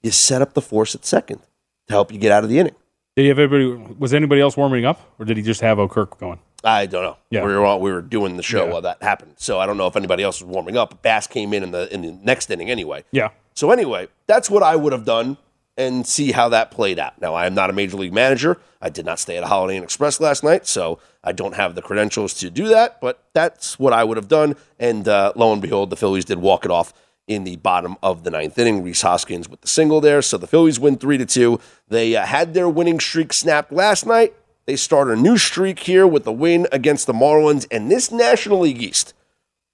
you 0.02 0.10
set 0.10 0.42
up 0.42 0.54
the 0.54 0.60
force 0.60 0.96
at 0.96 1.04
second 1.04 1.38
to 1.86 1.92
help 1.94 2.12
you 2.12 2.18
get 2.18 2.32
out 2.32 2.42
of 2.42 2.50
the 2.50 2.58
inning. 2.58 2.74
Did 3.14 3.22
he 3.22 3.28
have 3.28 3.38
everybody? 3.38 3.94
Was 3.96 4.12
anybody 4.12 4.40
else 4.40 4.56
warming 4.56 4.84
up, 4.84 5.00
or 5.20 5.24
did 5.24 5.36
he 5.36 5.42
just 5.44 5.60
have 5.60 5.78
Okert 5.78 6.18
going? 6.18 6.40
I 6.64 6.86
don't 6.86 7.04
know. 7.04 7.16
Yeah. 7.30 7.44
We 7.46 7.52
were 7.54 7.64
all, 7.64 7.80
we 7.80 7.92
were 7.92 8.02
doing 8.02 8.36
the 8.36 8.42
show 8.42 8.64
Yeah. 8.66 8.72
while 8.72 8.82
that 8.82 9.00
happened. 9.04 9.34
So 9.36 9.60
I 9.60 9.66
don't 9.66 9.76
know 9.76 9.86
if 9.86 9.94
anybody 9.94 10.24
else 10.24 10.42
was 10.42 10.50
warming 10.52 10.76
up. 10.76 11.00
Bass 11.00 11.28
came 11.28 11.54
in 11.54 11.62
in 11.62 11.70
the 11.70 11.92
in 11.94 12.02
the 12.02 12.18
next 12.24 12.50
inning 12.50 12.70
anyway. 12.70 13.04
Yeah. 13.12 13.28
So 13.54 13.70
anyway, 13.70 14.08
that's 14.26 14.50
what 14.50 14.64
I 14.64 14.74
would 14.74 14.92
have 14.92 15.04
done 15.04 15.38
and 15.76 16.06
see 16.06 16.32
how 16.32 16.48
that 16.48 16.70
played 16.70 16.98
out. 16.98 17.20
Now 17.20 17.34
I 17.34 17.46
am 17.46 17.54
not 17.54 17.70
a 17.70 17.72
major 17.72 17.96
league 17.96 18.12
manager. 18.12 18.58
I 18.80 18.88
did 18.88 19.04
not 19.04 19.18
stay 19.18 19.36
at 19.36 19.42
a 19.42 19.46
Holiday 19.46 19.76
Inn 19.76 19.82
Express 19.82 20.20
last 20.20 20.42
night, 20.42 20.66
so 20.66 20.98
I 21.22 21.32
don't 21.32 21.54
have 21.54 21.74
the 21.74 21.82
credentials 21.82 22.34
to 22.34 22.50
do 22.50 22.68
that. 22.68 23.00
But 23.00 23.22
that's 23.32 23.78
what 23.78 23.92
I 23.92 24.04
would 24.04 24.16
have 24.16 24.28
done. 24.28 24.56
And 24.78 25.06
uh, 25.08 25.32
lo 25.36 25.52
and 25.52 25.60
behold, 25.60 25.90
the 25.90 25.96
Phillies 25.96 26.24
did 26.24 26.38
walk 26.38 26.64
it 26.64 26.70
off 26.70 26.92
in 27.26 27.44
the 27.44 27.56
bottom 27.56 27.96
of 28.02 28.22
the 28.22 28.30
ninth 28.30 28.58
inning. 28.58 28.82
Rhys 28.82 29.02
Hoskins 29.02 29.48
with 29.48 29.60
the 29.60 29.68
single 29.68 30.00
there. 30.00 30.22
So 30.22 30.38
the 30.38 30.46
Phillies 30.46 30.78
win 30.78 30.96
three 30.96 31.18
to 31.18 31.26
two. 31.26 31.58
They 31.88 32.14
uh, 32.14 32.24
had 32.24 32.54
their 32.54 32.68
winning 32.68 33.00
streak 33.00 33.32
snapped 33.32 33.72
last 33.72 34.06
night. 34.06 34.34
They 34.66 34.76
start 34.76 35.08
a 35.10 35.16
new 35.16 35.38
streak 35.38 35.80
here 35.80 36.06
with 36.06 36.24
the 36.24 36.32
win 36.32 36.66
against 36.72 37.06
the 37.06 37.12
Marlins, 37.12 37.66
and 37.70 37.88
this 37.88 38.10
National 38.10 38.60
League 38.60 38.82
East 38.82 39.14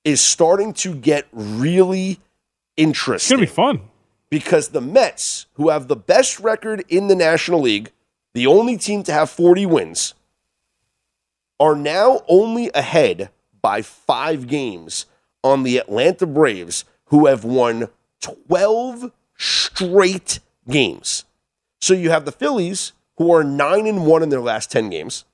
is 0.04 0.20
starting 0.20 0.74
to 0.74 0.94
get 0.94 1.26
really 1.32 2.20
interesting. 2.76 3.42
It's 3.42 3.52
gonna 3.52 3.72
be 3.72 3.78
fun. 3.78 3.88
Because 4.32 4.68
the 4.68 4.80
Mets, 4.80 5.44
who 5.56 5.68
have 5.68 5.88
the 5.88 5.94
best 5.94 6.40
record 6.40 6.82
in 6.88 7.08
the 7.08 7.14
National 7.14 7.60
League, 7.60 7.92
the 8.32 8.46
only 8.46 8.78
team 8.78 9.02
to 9.02 9.12
have 9.12 9.28
40 9.28 9.66
wins, 9.66 10.14
are 11.60 11.76
now 11.76 12.22
only 12.28 12.70
ahead 12.74 13.28
by 13.60 13.82
five 13.82 14.46
games 14.46 15.04
on 15.44 15.64
the 15.64 15.76
Atlanta 15.76 16.24
Braves, 16.24 16.86
who 17.08 17.26
have 17.26 17.44
won 17.44 17.88
12 18.22 19.12
straight 19.36 20.40
games. 20.66 21.26
So 21.82 21.92
you 21.92 22.08
have 22.08 22.24
the 22.24 22.32
Phillies, 22.32 22.94
who 23.18 23.30
are 23.34 23.44
9 23.44 23.86
and 23.86 24.06
1 24.06 24.22
in 24.22 24.30
their 24.30 24.40
last 24.40 24.72
10 24.72 24.88
games. 24.88 25.26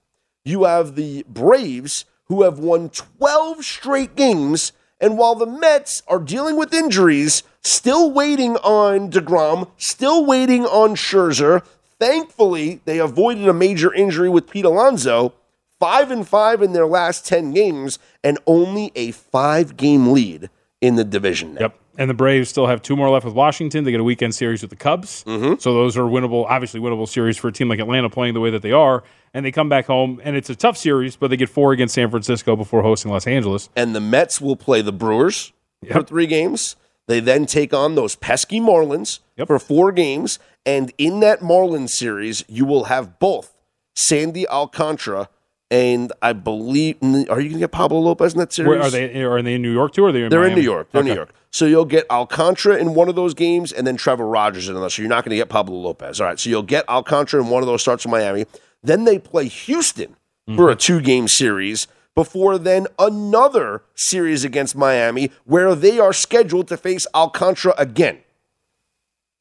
You 0.45 0.65
have 0.65 0.97
the 0.97 1.25
Braves, 1.29 2.05
who 2.25 2.43
have 2.43 2.59
won 2.59 2.89
12 2.89 3.65
straight 3.65 4.17
games. 4.17 4.73
And 5.01 5.17
while 5.17 5.37
the 5.37 5.47
Mets 5.47 6.03
are 6.09 6.19
dealing 6.19 6.57
with 6.57 6.75
injuries, 6.75 7.45
still 7.69 8.11
waiting 8.11 8.57
on 8.57 9.11
DeGrom, 9.11 9.69
still 9.77 10.25
waiting 10.25 10.65
on 10.67 10.95
Scherzer, 10.95 11.63
thankfully, 11.99 12.81
they 12.85 12.99
avoided 12.99 13.47
a 13.49 13.53
major 13.53 13.93
injury 13.93 14.29
with 14.29 14.49
Pete 14.49 14.65
Alonso. 14.65 15.35
Five 15.81 16.11
and 16.11 16.27
five 16.27 16.61
in 16.61 16.73
their 16.73 16.87
last 16.87 17.25
10 17.25 17.53
games, 17.53 18.01
and 18.25 18.37
only 18.49 18.91
a 18.97 19.13
five 19.13 19.77
game 19.77 20.13
lead 20.13 20.51
in 20.81 20.97
the 20.97 21.05
division 21.05 21.55
now. 21.55 21.61
Yep. 21.61 21.79
And 21.99 22.11
the 22.11 22.15
Braves 22.15 22.49
still 22.49 22.67
have 22.67 22.83
two 22.83 22.97
more 22.97 23.09
left 23.11 23.25
with 23.25 23.35
Washington. 23.35 23.85
They 23.85 23.93
get 23.93 24.01
a 24.01 24.05
weekend 24.05 24.35
series 24.35 24.61
with 24.63 24.71
the 24.71 24.77
Cubs. 24.77 25.23
Mm-hmm. 25.25 25.55
So 25.61 25.75
those 25.75 25.97
are 25.97 26.03
winnable, 26.03 26.47
obviously 26.49 26.81
winnable 26.81 27.09
series 27.09 27.37
for 27.37 27.49
a 27.49 27.53
team 27.53 27.69
like 27.69 27.79
Atlanta 27.79 28.09
playing 28.11 28.35
the 28.35 28.41
way 28.41 28.51
that 28.51 28.63
they 28.63 28.73
are. 28.73 29.05
And 29.35 29.45
they 29.45 29.53
come 29.53 29.69
back 29.69 29.87
home, 29.87 30.21
and 30.25 30.35
it's 30.35 30.51
a 30.51 30.57
tough 30.57 30.77
series, 30.77 31.15
but 31.17 31.29
they 31.31 31.37
get 31.37 31.49
four 31.49 31.73
against 31.73 31.95
San 31.95 32.11
Francisco 32.11 32.57
before 32.57 32.83
hosting 32.83 33.11
Los 33.13 33.27
Angeles. 33.29 33.69
and 33.77 33.95
the 33.95 34.01
Mets 34.01 34.41
will 34.41 34.57
play 34.57 34.81
the 34.83 34.93
Brewers 34.93 35.53
for 35.87 35.99
Yep. 35.99 36.07
three 36.09 36.27
games. 36.27 36.75
They 37.09 37.19
then 37.21 37.47
take 37.47 37.75
on 37.75 37.97
those 37.97 38.15
pesky 38.15 38.61
Marlins 38.61 39.19
Yep. 39.37 39.49
for 39.49 39.59
four 39.59 39.91
games. 39.91 40.39
And 40.65 40.93
in 40.99 41.21
that 41.21 41.41
Marlins 41.41 41.91
series, 41.91 42.45
you 42.49 42.65
will 42.65 42.85
have 42.85 43.19
both 43.19 43.57
Sandy 43.97 44.47
Alcantara 44.47 45.29
and 45.71 46.13
I 46.23 46.33
believe, 46.33 46.97
are 47.03 47.07
you 47.07 47.27
going 47.27 47.53
to 47.53 47.59
get 47.59 47.73
Pablo 47.73 47.99
Lopez 47.99 48.33
in 48.33 48.39
that 48.39 48.53
series? 48.55 48.69
Where 48.69 48.81
are 48.81 48.91
they? 48.91 49.23
Are 49.23 49.43
they 49.43 49.55
in 49.55 49.63
New 49.63 49.73
York 49.73 49.93
too? 49.93 50.05
Or 50.05 50.09
are 50.09 50.13
they 50.13 50.23
in 50.23 50.31
They're 50.31 50.45
in 50.45 50.55
New 50.55 50.63
York. 50.63 50.89
They're 50.93 51.03
in 51.03 51.09
New 51.09 51.15
York. 51.15 51.35
So 51.51 51.67
you'll 51.67 51.85
get 51.85 52.07
Alcantara 52.11 52.77
in 52.77 52.95
one 52.95 53.09
of 53.09 53.17
those 53.17 53.35
games 53.35 53.73
and 53.73 53.87
then 53.87 53.97
Trevor 53.97 54.27
Rogers 54.27 54.69
in 54.69 54.77
another. 54.77 54.89
So 54.89 55.03
you're 55.03 55.11
not 55.11 55.25
going 55.25 55.31
to 55.31 55.37
get 55.37 55.49
Pablo 55.49 55.77
Lopez. 55.77 56.21
All 56.21 56.27
right. 56.27 56.39
So 56.39 56.49
you'll 56.49 56.63
get 56.63 56.89
Alcantara 56.89 57.43
in 57.43 57.49
one 57.49 57.63
of 57.63 57.67
those 57.67 57.83
starts 57.83 58.05
in 58.05 58.11
Miami. 58.11 58.47
Then 58.83 59.05
they 59.05 59.19
play 59.19 59.49
Houston 59.49 60.17
for 60.57 60.71
a 60.71 60.73
mm-hmm. 60.73 60.79
two 60.79 61.01
game 61.01 61.29
series 61.29 61.87
before 62.15 62.59
then 62.59 62.87
another 62.99 63.83
series 63.95 64.45
against 64.45 64.75
Miami 64.77 65.31
where 65.45 65.75
they 65.75 65.99
are 65.99 66.13
scheduled 66.13 66.69
to 66.69 66.77
face 66.77 67.07
Alcantara 67.15 67.75
again. 67.79 68.19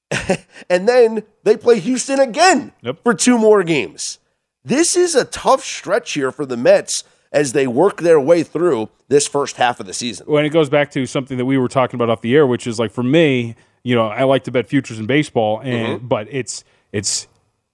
and 0.70 0.88
then 0.88 1.24
they 1.44 1.58
play 1.58 1.80
Houston 1.80 2.20
again 2.20 2.72
Yep. 2.82 3.00
for 3.04 3.14
two 3.14 3.38
more 3.38 3.64
games. 3.64 4.20
This 4.64 4.96
is 4.96 5.16
a 5.16 5.26
tough 5.26 5.64
stretch 5.64 6.14
here 6.14 6.32
for 6.32 6.46
the 6.46 6.58
Mets 6.58 7.04
as 7.32 7.54
they 7.54 7.68
work 7.68 8.02
their 8.02 8.20
way 8.20 8.44
through 8.44 8.90
this 9.10 9.28
first 9.28 9.58
half 9.58 9.80
of 9.80 9.86
the 9.86 9.94
season. 9.94 10.26
when 10.28 10.46
it 10.46 10.50
goes 10.50 10.70
back 10.70 10.92
to 10.92 11.06
something 11.06 11.38
that 11.38 11.46
we 11.46 11.58
were 11.58 11.68
talking 11.68 11.98
about 11.98 12.10
off 12.10 12.22
the 12.22 12.36
air, 12.36 12.46
which 12.48 12.68
is 12.68 12.80
like 12.80 12.92
for 12.92 13.04
me, 13.04 13.56
you 13.84 13.96
know, 13.96 14.08
I 14.08 14.24
like 14.24 14.44
to 14.46 14.52
bet 14.52 14.68
futures 14.68 15.00
in 15.00 15.06
baseball, 15.06 15.60
and 15.60 16.00
Mm-hmm. 16.00 16.08
but 16.08 16.28
it's 16.30 16.64
it's 16.92 17.28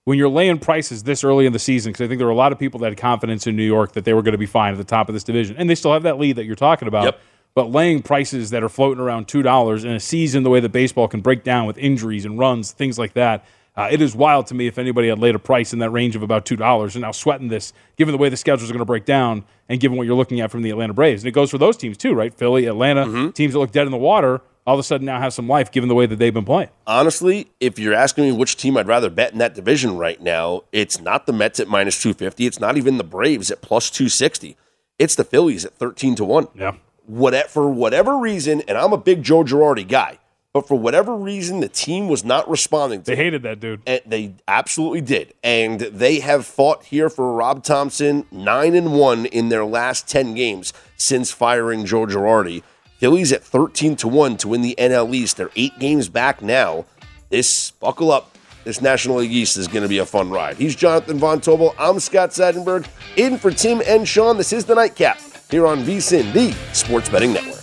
when 0.05 0.17
you're 0.17 0.29
laying 0.29 0.59
prices 0.59 1.03
this 1.03 1.23
early 1.23 1.45
in 1.45 1.53
the 1.53 1.59
season 1.59 1.91
because 1.91 2.03
I 2.03 2.07
think 2.07 2.17
there 2.19 2.27
were 2.27 2.33
a 2.33 2.35
lot 2.35 2.51
of 2.51 2.59
people 2.59 2.79
that 2.81 2.89
had 2.91 2.97
confidence 2.97 3.47
in 3.47 3.55
New 3.55 3.63
York 3.65 3.93
that 3.93 4.03
they 4.05 4.13
were 4.13 4.21
going 4.21 4.33
to 4.33 4.37
be 4.37 4.45
fine 4.45 4.73
at 4.73 4.77
the 4.77 4.83
top 4.83 5.07
of 5.09 5.13
this 5.13 5.23
division, 5.23 5.55
and 5.57 5.69
they 5.69 5.75
still 5.75 5.93
have 5.93 6.03
that 6.03 6.19
lead 6.19 6.35
that 6.35 6.45
you're 6.45 6.55
talking 6.55 6.87
about. 6.87 7.05
Yep. 7.05 7.19
But 7.55 7.71
laying 7.71 8.01
prices 8.01 8.49
that 8.49 8.63
are 8.63 8.69
floating 8.69 9.01
around 9.01 9.27
two 9.27 9.43
dollars 9.43 9.83
in 9.85 9.91
a 9.91 9.99
season, 9.99 10.43
the 10.43 10.49
way 10.49 10.59
that 10.59 10.69
baseball 10.71 11.07
can 11.07 11.21
break 11.21 11.43
down 11.43 11.67
with 11.67 11.77
injuries 11.77 12.25
and 12.25 12.37
runs, 12.39 12.71
things 12.71 12.97
like 12.97 13.13
that, 13.13 13.45
uh, 13.77 13.87
it 13.91 14.01
is 14.01 14.15
wild 14.15 14.47
to 14.47 14.55
me. 14.55 14.65
If 14.67 14.77
anybody 14.79 15.07
had 15.07 15.19
laid 15.19 15.35
a 15.35 15.39
price 15.39 15.71
in 15.71 15.79
that 15.79 15.91
range 15.91 16.15
of 16.15 16.23
about 16.23 16.45
two 16.45 16.55
dollars, 16.55 16.95
and 16.95 17.03
now 17.03 17.11
sweating 17.11 17.49
this, 17.49 17.71
given 17.95 18.11
the 18.11 18.17
way 18.17 18.29
the 18.29 18.37
schedules 18.37 18.69
are 18.69 18.73
going 18.73 18.79
to 18.79 18.85
break 18.85 19.05
down, 19.05 19.45
and 19.69 19.79
given 19.79 19.97
what 19.97 20.07
you're 20.07 20.15
looking 20.15 20.41
at 20.41 20.49
from 20.51 20.63
the 20.63 20.71
Atlanta 20.71 20.93
Braves, 20.93 21.21
and 21.23 21.27
it 21.27 21.31
goes 21.33 21.51
for 21.51 21.59
those 21.59 21.77
teams 21.77 21.95
too, 21.95 22.13
right? 22.13 22.33
Philly, 22.33 22.65
Atlanta, 22.65 23.05
Mm-hmm. 23.05 23.29
teams 23.29 23.53
that 23.53 23.59
look 23.59 23.71
dead 23.71 23.85
in 23.85 23.91
the 23.91 23.97
water, 23.97 24.41
all 24.65 24.75
of 24.75 24.79
a 24.79 24.83
sudden 24.83 25.05
now 25.05 25.19
have 25.19 25.33
some 25.33 25.47
life, 25.47 25.71
given 25.71 25.89
the 25.89 25.95
way 25.95 26.05
that 26.05 26.17
they've 26.17 26.33
been 26.33 26.45
playing. 26.45 26.69
honestly, 26.87 27.47
if 27.59 27.77
you're 27.79 27.93
asking 27.93 28.25
me 28.25 28.31
which 28.31 28.55
team 28.57 28.77
I'd 28.77 28.87
rather 28.87 29.09
bet 29.09 29.33
in 29.33 29.39
that 29.39 29.55
division 29.55 29.97
right 29.97 30.21
now, 30.21 30.63
it's 30.71 31.01
not 31.01 31.25
the 31.25 31.33
Mets 31.33 31.59
at 31.59 31.67
minus 31.67 32.01
250. 32.01 32.45
It's 32.45 32.59
not 32.59 32.77
even 32.77 32.97
the 32.97 33.03
Braves 33.03 33.51
at 33.51 33.61
plus 33.61 33.89
260. 33.89 34.55
It's 34.99 35.15
the 35.15 35.23
Phillies 35.23 35.65
at 35.65 35.73
13 35.75 36.15
to 36.15 36.25
1. 36.25 36.47
Yeah. 36.55 36.73
What, 37.05 37.49
for 37.49 37.69
whatever 37.69 38.17
reason, 38.17 38.61
and 38.67 38.77
I'm 38.77 38.93
a 38.93 38.97
big 38.97 39.23
Joe 39.23 39.43
Girardi 39.43 39.85
guy, 39.85 40.19
but 40.53 40.67
for 40.67 40.75
whatever 40.75 41.15
reason, 41.15 41.59
the 41.59 41.67
team 41.67 42.07
was 42.07 42.23
not 42.23 42.47
responding 42.47 43.01
to 43.01 43.11
They 43.11 43.15
hated 43.17 43.41
that 43.41 43.59
dude. 43.59 43.81
and 43.87 43.99
they 44.05 44.35
absolutely 44.47 45.01
did. 45.01 45.33
And 45.43 45.79
they 45.81 46.19
have 46.19 46.45
fought 46.45 46.85
here 46.85 47.09
for 47.09 47.33
Rob 47.33 47.63
Thomson, 47.63 48.25
nine 48.31 48.75
and 48.75 48.93
one 48.93 49.25
in 49.25 49.49
their 49.49 49.65
last 49.65 50.07
ten 50.07 50.35
games 50.35 50.71
since 50.95 51.31
firing 51.31 51.85
Joe 51.85 52.05
Girardi. 52.05 52.61
Phillies 53.03 53.33
at 53.33 53.43
thirteen 53.43 53.97
to 53.97 54.07
one 54.07 54.37
to 54.37 54.47
win 54.47 54.61
the 54.61 54.75
NL 54.77 55.13
East. 55.13 55.35
They're 55.35 55.49
eight 55.57 55.77
games 55.77 56.07
back 56.07 56.41
now. 56.41 56.85
This 57.27 57.71
buckle 57.71 58.13
up. 58.13 58.37
This 58.63 58.79
National 58.79 59.17
League 59.17 59.33
East 59.33 59.57
is 59.57 59.67
going 59.67 59.81
to 59.81 59.89
be 59.89 59.97
a 59.97 60.05
fun 60.05 60.29
ride. 60.29 60.55
He's 60.55 60.73
Jonathan 60.73 61.19
Von 61.19 61.41
Tobel. 61.41 61.75
I'm 61.77 61.99
Scott 61.99 62.29
Seidenberg. 62.29 62.87
In 63.17 63.37
for 63.37 63.51
Tim 63.51 63.81
and 63.85 64.07
Sean. 64.07 64.37
This 64.37 64.53
is 64.53 64.63
the 64.63 64.75
Nightcap 64.75 65.19
here 65.51 65.67
on 65.67 65.83
VSIN, 65.83 66.31
the 66.31 66.53
Sports 66.73 67.09
Betting 67.09 67.33
Network. 67.33 67.61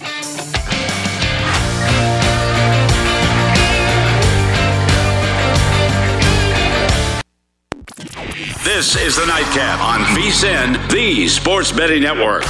This 8.63 8.95
is 8.95 9.17
the 9.17 9.25
Nightcap 9.25 9.81
on 9.81 10.01
VSIN, 10.15 10.91
the 10.91 11.29
Sports 11.29 11.73
Betting 11.73 12.03
Network. 12.03 12.45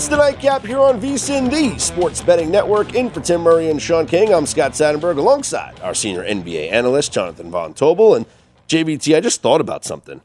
It's 0.00 0.08
the 0.08 0.16
Nightcap 0.16 0.64
here 0.64 0.78
on 0.78 0.98
VSIN, 0.98 1.50
the 1.50 1.78
Sports 1.78 2.22
Betting 2.22 2.50
Network. 2.50 2.94
In 2.94 3.10
for 3.10 3.20
Tim 3.20 3.42
Murray 3.42 3.68
and 3.68 3.82
Sean 3.82 4.06
King, 4.06 4.32
I'm 4.32 4.46
Scott 4.46 4.72
Seidenberg 4.72 5.18
alongside 5.18 5.78
our 5.80 5.92
senior 5.92 6.24
NBA 6.24 6.72
analyst, 6.72 7.12
Jonathan 7.12 7.50
Von 7.50 7.74
Tobel. 7.74 8.16
And 8.16 8.24
JVT, 8.66 9.14
I 9.14 9.20
just 9.20 9.42
thought 9.42 9.60
about 9.60 9.84
something. 9.84 10.22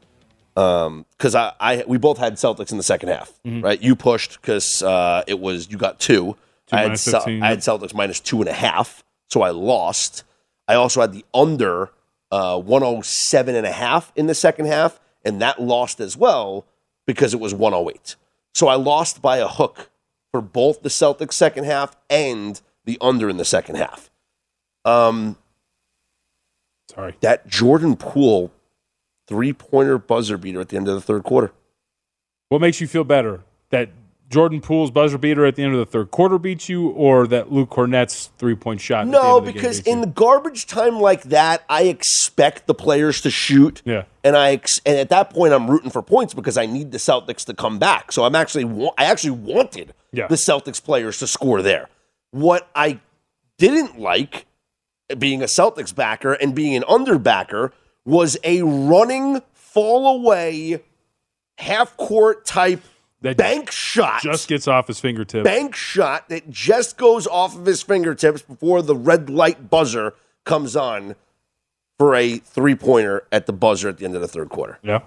Because 0.54 1.34
I, 1.34 1.52
I, 1.60 1.84
we 1.86 1.98
both 1.98 2.16
had 2.16 2.36
Celtics 2.36 2.70
in 2.70 2.78
the 2.78 2.82
second 2.82 3.10
half, 3.10 3.38
right? 3.44 3.78
You 3.78 3.94
pushed 3.96 4.40
because 4.40 4.82
uh, 4.82 5.24
it 5.26 5.40
was, 5.40 5.70
you 5.70 5.76
got 5.76 6.00
two. 6.00 6.38
I, 6.72 6.78
had 6.78 6.86
minus 6.86 7.02
Cel- 7.02 7.20
15, 7.20 7.42
I 7.42 7.48
had 7.48 7.58
Celtics 7.58 7.92
minus 7.92 8.18
two 8.18 8.40
and 8.40 8.48
a 8.48 8.54
half, 8.54 9.04
so 9.28 9.42
I 9.42 9.50
lost. 9.50 10.24
I 10.66 10.74
also 10.76 11.02
had 11.02 11.12
the 11.12 11.26
under 11.34 11.90
uh, 12.32 12.58
107 12.58 13.54
and 13.54 13.66
a 13.66 13.72
half 13.72 14.10
in 14.16 14.26
the 14.26 14.34
second 14.34 14.68
half, 14.68 14.98
and 15.22 15.42
that 15.42 15.60
lost 15.60 16.00
as 16.00 16.16
well 16.16 16.64
because 17.04 17.34
it 17.34 17.40
was 17.40 17.52
108. 17.52 18.16
So 18.56 18.68
I 18.68 18.76
lost 18.76 19.20
by 19.20 19.36
a 19.36 19.46
hook 19.46 19.90
for 20.32 20.40
both 20.40 20.80
the 20.80 20.88
Celtics 20.88 21.34
second 21.34 21.64
half 21.64 21.94
and 22.08 22.58
the 22.86 22.96
under 23.02 23.28
in 23.28 23.36
the 23.36 23.44
second 23.44 23.74
half. 23.74 24.10
Um, 24.82 25.36
Sorry. 26.88 27.14
that 27.20 27.46
Jordan 27.46 27.96
Poole 27.96 28.50
three 29.28 29.52
pointer 29.52 29.98
buzzer 29.98 30.38
beater 30.38 30.62
at 30.62 30.70
the 30.70 30.78
end 30.78 30.88
of 30.88 30.94
the 30.94 31.02
third 31.02 31.22
quarter. 31.22 31.52
What 32.48 32.62
makes 32.62 32.80
you 32.80 32.86
feel 32.86 33.04
better? 33.04 33.42
That 33.68 33.90
Jordan 34.28 34.60
Poole's 34.60 34.90
buzzer 34.90 35.18
beater 35.18 35.46
at 35.46 35.54
the 35.54 35.62
end 35.62 35.72
of 35.72 35.78
the 35.78 35.86
third 35.86 36.10
quarter 36.10 36.38
beats 36.38 36.68
you, 36.68 36.88
or 36.88 37.26
that 37.28 37.52
Luke 37.52 37.70
Kornet's 37.70 38.30
three 38.38 38.56
point 38.56 38.80
shot? 38.80 39.06
No, 39.06 39.38
the 39.40 39.52
because 39.52 39.86
you? 39.86 39.92
in 39.92 40.00
the 40.00 40.06
garbage 40.08 40.66
time 40.66 40.98
like 40.98 41.22
that, 41.24 41.64
I 41.68 41.82
expect 41.84 42.66
the 42.66 42.74
players 42.74 43.20
to 43.20 43.30
shoot. 43.30 43.82
Yeah. 43.84 44.02
And 44.24 44.36
I 44.36 44.52
ex- 44.52 44.80
and 44.84 44.96
at 44.98 45.10
that 45.10 45.30
point, 45.30 45.52
I'm 45.52 45.70
rooting 45.70 45.90
for 45.90 46.02
points 46.02 46.34
because 46.34 46.58
I 46.58 46.66
need 46.66 46.90
the 46.90 46.98
Celtics 46.98 47.44
to 47.46 47.54
come 47.54 47.78
back. 47.78 48.10
So 48.10 48.24
I'm 48.24 48.34
actually 48.34 48.64
wa- 48.64 48.92
I 48.98 49.04
actually 49.04 49.30
wanted 49.30 49.94
Yeah. 50.12 50.26
the 50.26 50.34
Celtics 50.36 50.82
players 50.82 51.18
to 51.20 51.28
score 51.28 51.62
there. 51.62 51.88
What 52.32 52.68
I 52.74 52.98
didn't 53.58 53.98
like, 54.00 54.46
being 55.18 55.40
a 55.40 55.46
Celtics 55.46 55.94
backer 55.94 56.32
and 56.32 56.52
being 56.52 56.74
an 56.74 56.82
underbacker, 56.88 57.70
was 58.04 58.36
a 58.42 58.62
running 58.62 59.40
fall 59.54 60.16
away 60.20 60.82
half 61.58 61.96
court 61.96 62.44
type 62.44 62.82
That 63.22 63.36
bank 63.38 63.70
shot 63.70 64.22
just 64.22 64.46
gets 64.48 64.68
off 64.68 64.86
his 64.88 65.00
fingertips. 65.00 65.44
bank 65.44 65.74
shot 65.74 66.28
that 66.28 66.50
just 66.50 66.96
goes 66.98 67.26
off 67.26 67.56
of 67.56 67.64
his 67.66 67.82
fingertips 67.82 68.42
before 68.42 68.82
the 68.82 68.94
red 68.94 69.30
light 69.30 69.70
buzzer 69.70 70.14
comes 70.44 70.76
on 70.76 71.16
for 71.98 72.14
a 72.14 72.36
three 72.38 72.74
pointer 72.74 73.26
at 73.32 73.46
the 73.46 73.52
buzzer 73.54 73.88
at 73.88 73.98
the 73.98 74.04
end 74.04 74.14
of 74.14 74.20
the 74.20 74.28
third 74.28 74.50
quarter. 74.50 74.78
Yeah, 74.82 75.00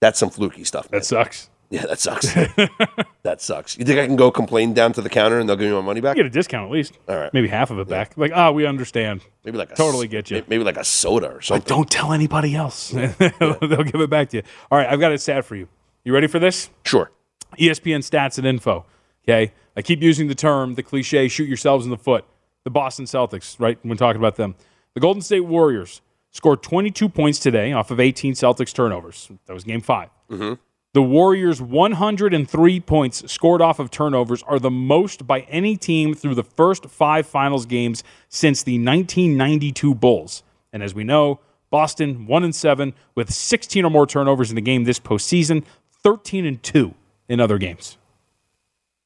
That's 0.00 0.18
some 0.18 0.30
fluky 0.30 0.62
stuff. 0.64 0.90
Man. 0.90 1.00
that 1.00 1.04
sucks. 1.04 1.50
yeah, 1.68 1.84
that 1.86 1.98
sucks. 1.98 2.32
that 3.24 3.42
sucks. 3.42 3.76
You 3.76 3.84
think 3.84 3.98
I 3.98 4.06
can 4.06 4.14
go 4.14 4.30
complain 4.30 4.72
down 4.72 4.92
to 4.92 5.02
the 5.02 5.08
counter 5.10 5.40
and 5.40 5.48
they'll 5.48 5.56
give 5.56 5.68
me 5.68 5.74
my 5.74 5.80
money 5.82 6.00
back? 6.00 6.16
You 6.16 6.22
get 6.22 6.28
a 6.28 6.32
discount 6.32 6.66
at 6.66 6.70
least. 6.72 6.96
All 7.08 7.16
right. 7.16 7.34
Maybe 7.34 7.48
half 7.48 7.72
of 7.72 7.80
it 7.80 7.88
back. 7.88 8.16
Like, 8.16 8.30
ah, 8.36 8.52
we 8.52 8.66
understand. 8.66 9.22
Maybe 9.44 9.58
like 9.58 9.72
a 9.72 9.74
Totally 9.74 10.06
get 10.06 10.30
you. 10.30 10.44
Maybe 10.46 10.62
like 10.62 10.76
a 10.76 10.84
soda 10.84 11.26
or 11.26 11.34
But 11.34 11.44
something. 11.44 11.68
don't 11.68 11.90
tell 11.90 12.12
anybody 12.12 12.54
else. 12.54 12.90
They'll 12.90 13.82
give 13.82 14.00
it 14.00 14.10
back 14.10 14.28
to 14.30 14.36
you. 14.38 14.42
All 14.70 14.78
right, 14.78 14.88
I've 14.88 15.00
got 15.00 15.10
it 15.10 15.20
stat 15.20 15.44
for 15.44 15.56
you. 15.56 15.66
You 16.04 16.14
ready 16.14 16.28
for 16.28 16.38
this? 16.38 16.70
Sure. 16.84 17.10
ESPN 17.56 18.00
stats 18.00 18.38
and 18.38 18.46
info. 18.46 18.84
Okay. 19.24 19.52
I 19.76 19.82
keep 19.82 20.02
using 20.02 20.28
the 20.28 20.34
term, 20.34 20.74
the 20.74 20.82
cliche, 20.82 21.28
shoot 21.28 21.48
yourselves 21.48 21.84
in 21.84 21.90
the 21.90 21.98
foot. 21.98 22.24
The 22.64 22.70
Boston 22.70 23.04
Celtics, 23.04 23.60
right? 23.60 23.78
When 23.82 23.96
talking 23.98 24.20
about 24.20 24.36
them. 24.36 24.56
The 24.94 25.00
Golden 25.00 25.22
State 25.22 25.40
Warriors 25.40 26.00
scored 26.32 26.62
22 26.62 27.08
points 27.08 27.38
today 27.38 27.72
off 27.72 27.90
of 27.90 28.00
18 28.00 28.34
Celtics 28.34 28.72
turnovers. 28.72 29.30
That 29.46 29.52
was 29.52 29.64
game 29.64 29.80
5 29.80 30.08
mm-hmm. 30.30 30.54
The 30.94 31.02
Warriors' 31.02 31.60
103 31.60 32.80
points 32.80 33.30
scored 33.30 33.60
off 33.60 33.78
of 33.78 33.90
turnovers 33.90 34.42
are 34.44 34.58
the 34.58 34.70
most 34.70 35.26
by 35.26 35.40
any 35.40 35.76
team 35.76 36.14
through 36.14 36.34
the 36.34 36.42
first 36.42 36.86
five 36.86 37.26
finals 37.26 37.66
games 37.66 38.02
since 38.30 38.62
the 38.62 38.78
1992 38.78 39.94
Bulls. 39.94 40.42
And 40.72 40.82
as 40.82 40.94
we 40.94 41.04
know, 41.04 41.40
Boston 41.68 42.26
1 42.26 42.44
and 42.44 42.54
7 42.54 42.94
with 43.14 43.30
16 43.30 43.84
or 43.84 43.90
more 43.90 44.06
turnovers 44.06 44.48
in 44.48 44.54
the 44.54 44.62
game 44.62 44.84
this 44.84 44.98
postseason, 44.98 45.64
13 46.02 46.46
and 46.46 46.62
2 46.62 46.94
in 47.28 47.40
other 47.40 47.58
games. 47.58 47.96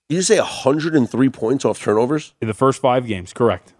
You 0.08 0.22
say 0.22 0.38
103 0.38 1.28
points 1.28 1.64
off 1.64 1.80
turnovers? 1.80 2.34
In 2.40 2.48
the 2.48 2.54
first 2.54 2.80
five 2.80 3.06
games, 3.06 3.32
correct. 3.32 3.72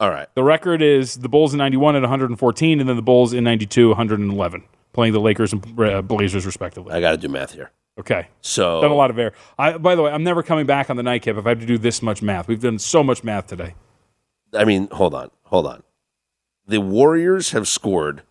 All 0.00 0.10
right. 0.10 0.28
The 0.34 0.44
record 0.44 0.80
is 0.82 1.16
the 1.16 1.28
Bulls 1.28 1.52
in 1.52 1.58
91 1.58 1.96
at 1.96 2.02
114, 2.02 2.80
and 2.80 2.88
then 2.88 2.94
the 2.96 3.02
Bulls 3.02 3.32
in 3.32 3.42
92, 3.42 3.88
111, 3.88 4.62
playing 4.92 5.12
the 5.12 5.20
Lakers 5.20 5.52
and 5.52 5.80
uh, 5.80 6.02
Blazers 6.02 6.46
respectively. 6.46 6.92
I 6.92 7.00
got 7.00 7.10
to 7.12 7.16
do 7.16 7.28
math 7.28 7.52
here. 7.54 7.72
Okay. 7.98 8.28
So 8.40 8.80
Done 8.80 8.92
a 8.92 8.94
lot 8.94 9.10
of 9.10 9.18
air. 9.18 9.32
I, 9.58 9.76
by 9.76 9.96
the 9.96 10.02
way, 10.02 10.12
I'm 10.12 10.22
never 10.22 10.44
coming 10.44 10.66
back 10.66 10.88
on 10.88 10.96
the 10.96 11.02
nightcap 11.02 11.36
if 11.36 11.46
I 11.46 11.48
have 11.48 11.60
to 11.60 11.66
do 11.66 11.78
this 11.78 12.00
much 12.00 12.22
math. 12.22 12.46
We've 12.46 12.60
done 12.62 12.78
so 12.78 13.02
much 13.02 13.24
math 13.24 13.48
today. 13.48 13.74
I 14.54 14.64
mean, 14.64 14.88
hold 14.92 15.14
on, 15.14 15.32
hold 15.42 15.66
on. 15.66 15.82
The 16.66 16.80
Warriors 16.80 17.50
have 17.50 17.66
scored 17.66 18.22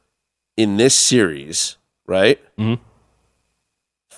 in 0.55 0.77
this 0.77 0.97
series, 0.97 1.77
right? 2.05 2.39
Mhm. 2.57 2.79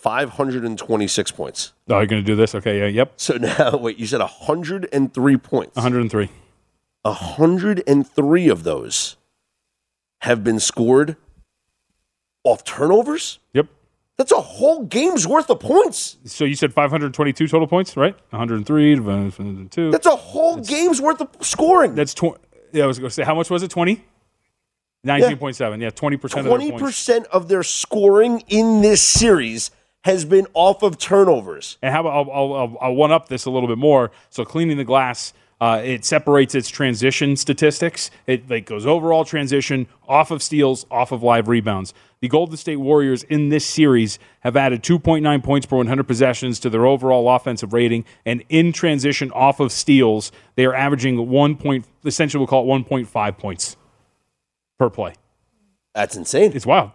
526 0.09 1.31
points. 1.33 1.73
Oh, 1.87 1.97
you're 1.97 2.07
going 2.07 2.23
to 2.23 2.25
do 2.25 2.35
this? 2.35 2.55
Okay. 2.55 2.79
Yeah. 2.79 2.87
Yep. 2.87 3.13
So 3.17 3.33
now, 3.37 3.77
wait, 3.77 3.99
you 3.99 4.07
said 4.07 4.19
103 4.21 5.37
points. 5.37 5.75
103. 5.75 6.29
103 7.03 8.47
of 8.49 8.63
those 8.63 9.17
have 10.21 10.43
been 10.43 10.59
scored 10.59 11.15
off 12.43 12.63
turnovers? 12.63 13.37
Yep. 13.53 13.67
That's 14.17 14.31
a 14.31 14.41
whole 14.41 14.83
game's 14.83 15.27
worth 15.27 15.49
of 15.51 15.59
points. 15.59 16.17
So 16.25 16.43
you 16.43 16.55
said 16.55 16.73
522 16.73 17.47
total 17.47 17.67
points, 17.67 17.95
right? 17.95 18.15
103 18.31 18.95
divided 18.95 19.71
2. 19.71 19.91
That's 19.91 20.07
a 20.07 20.15
whole 20.15 20.57
game's 20.57 20.99
worth 20.99 21.21
of 21.21 21.29
scoring. 21.41 21.93
That's 21.93 22.15
20. 22.15 22.35
Yeah, 22.73 22.85
I 22.85 22.87
was 22.87 22.97
going 22.97 23.09
to 23.09 23.13
say, 23.13 23.23
how 23.23 23.35
much 23.35 23.51
was 23.51 23.61
it? 23.61 23.69
20? 23.69 24.03
19.7. 25.05 25.81
Yeah, 25.81 25.89
20% 25.91 26.23
of 26.23 26.31
their 26.31 26.43
Twenty 26.43 26.69
points. 26.71 26.83
percent 26.83 27.27
of 27.27 27.47
their 27.47 27.63
scoring 27.63 28.43
in 28.47 28.81
this 28.81 29.01
series 29.07 29.71
has 30.03 30.25
been 30.25 30.47
off 30.53 30.81
of 30.81 30.97
turnovers. 30.97 31.77
And 31.81 31.93
how 31.93 32.01
about 32.01 32.29
I'll, 32.29 32.53
I'll, 32.53 32.77
I'll, 32.81 32.95
one 32.95 33.11
up 33.11 33.27
this 33.27 33.45
a 33.45 33.51
little 33.51 33.67
bit 33.67 33.77
more. 33.77 34.11
So 34.29 34.45
cleaning 34.45 34.77
the 34.77 34.85
glass, 34.85 35.33
uh, 35.61 35.81
it 35.83 36.05
separates 36.05 36.55
its 36.55 36.69
transition 36.69 37.35
statistics. 37.35 38.09
It 38.25 38.49
like 38.49 38.65
goes 38.65 38.85
overall 38.85 39.25
transition, 39.25 39.87
off 40.07 40.31
of 40.31 40.41
steals, 40.41 40.85
off 40.89 41.11
of 41.11 41.21
live 41.21 41.49
rebounds. 41.49 41.93
The 42.21 42.29
Golden 42.29 42.55
State 42.57 42.77
Warriors 42.77 43.23
in 43.23 43.49
this 43.49 43.65
series 43.65 44.19
have 44.41 44.55
added 44.55 44.83
2.9 44.83 45.43
points 45.43 45.65
per 45.65 45.77
100 45.77 46.03
possessions 46.03 46.59
to 46.61 46.69
their 46.69 46.85
overall 46.85 47.29
offensive 47.29 47.73
rating, 47.73 48.05
and 48.25 48.43
in 48.49 48.71
transition, 48.73 49.31
off 49.31 49.59
of 49.59 49.71
steals, 49.71 50.31
they 50.55 50.65
are 50.65 50.73
averaging 50.73 51.29
one 51.29 51.55
point. 51.55 51.85
Essentially, 52.05 52.39
we'll 52.39 52.47
call 52.47 52.63
it 52.63 52.85
1.5 52.85 53.37
points 53.37 53.77
per 54.77 54.89
play. 54.89 55.13
That's 55.93 56.15
insane. 56.15 56.51
It's 56.53 56.65
wild. 56.65 56.91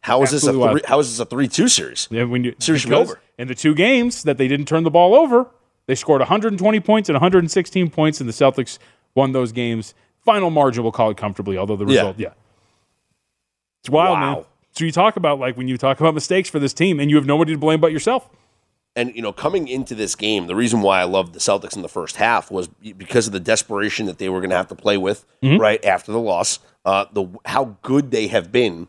How 0.00 0.22
is 0.22 0.30
this 0.30 0.46
a 0.46 0.52
three, 0.52 0.80
how 0.86 0.98
is 1.00 1.10
this 1.10 1.18
a 1.20 1.24
three 1.26 1.48
two 1.48 1.68
series? 1.68 2.08
Yeah, 2.10 2.24
when 2.24 2.44
you 2.44 2.54
Series 2.58 2.82
should 2.82 2.90
be 2.90 2.94
because 2.96 3.10
over. 3.10 3.20
In 3.38 3.48
the 3.48 3.54
two 3.54 3.74
games 3.74 4.22
that 4.22 4.38
they 4.38 4.48
didn't 4.48 4.66
turn 4.66 4.84
the 4.84 4.90
ball 4.90 5.14
over, 5.14 5.48
they 5.86 5.94
scored 5.94 6.20
120 6.20 6.80
points 6.80 7.08
and 7.08 7.14
116 7.14 7.90
points, 7.90 8.20
and 8.20 8.28
the 8.28 8.32
Celtics 8.32 8.78
won 9.14 9.32
those 9.32 9.52
games. 9.52 9.94
Final 10.24 10.50
margin, 10.50 10.82
we'll 10.82 10.92
call 10.92 11.10
it 11.10 11.16
comfortably, 11.16 11.56
although 11.56 11.76
the 11.76 11.86
result, 11.86 12.18
yeah. 12.18 12.28
It's 13.82 13.90
wild, 13.90 14.18
Wow. 14.18 14.34
man. 14.34 14.44
So 14.72 14.84
you 14.84 14.92
talk 14.92 15.16
about 15.16 15.38
like 15.40 15.56
when 15.56 15.66
you 15.68 15.76
talk 15.76 15.98
about 16.00 16.14
mistakes 16.14 16.48
for 16.48 16.58
this 16.58 16.72
team, 16.72 17.00
and 17.00 17.10
you 17.10 17.16
have 17.16 17.26
nobody 17.26 17.52
to 17.52 17.58
blame 17.58 17.80
but 17.80 17.92
yourself. 17.92 18.28
And 18.94 19.14
you 19.14 19.22
know, 19.22 19.32
coming 19.32 19.68
into 19.68 19.94
this 19.94 20.14
game, 20.14 20.46
the 20.46 20.56
reason 20.56 20.80
why 20.82 21.00
I 21.00 21.04
loved 21.04 21.32
the 21.32 21.38
Celtics 21.40 21.76
in 21.76 21.82
the 21.82 21.88
first 21.88 22.16
half 22.16 22.50
was 22.50 22.68
because 22.68 23.26
of 23.26 23.32
the 23.32 23.40
desperation 23.40 24.06
that 24.06 24.18
they 24.18 24.28
were 24.28 24.40
going 24.40 24.50
to 24.50 24.56
have 24.56 24.68
to 24.68 24.74
play 24.74 24.96
with 24.96 25.24
right 25.42 25.84
after 25.84 26.12
the 26.12 26.18
loss. 26.20 26.58
Uh, 26.84 27.06
the 27.12 27.26
how 27.44 27.76
good 27.82 28.10
they 28.10 28.28
have 28.28 28.50
been 28.52 28.88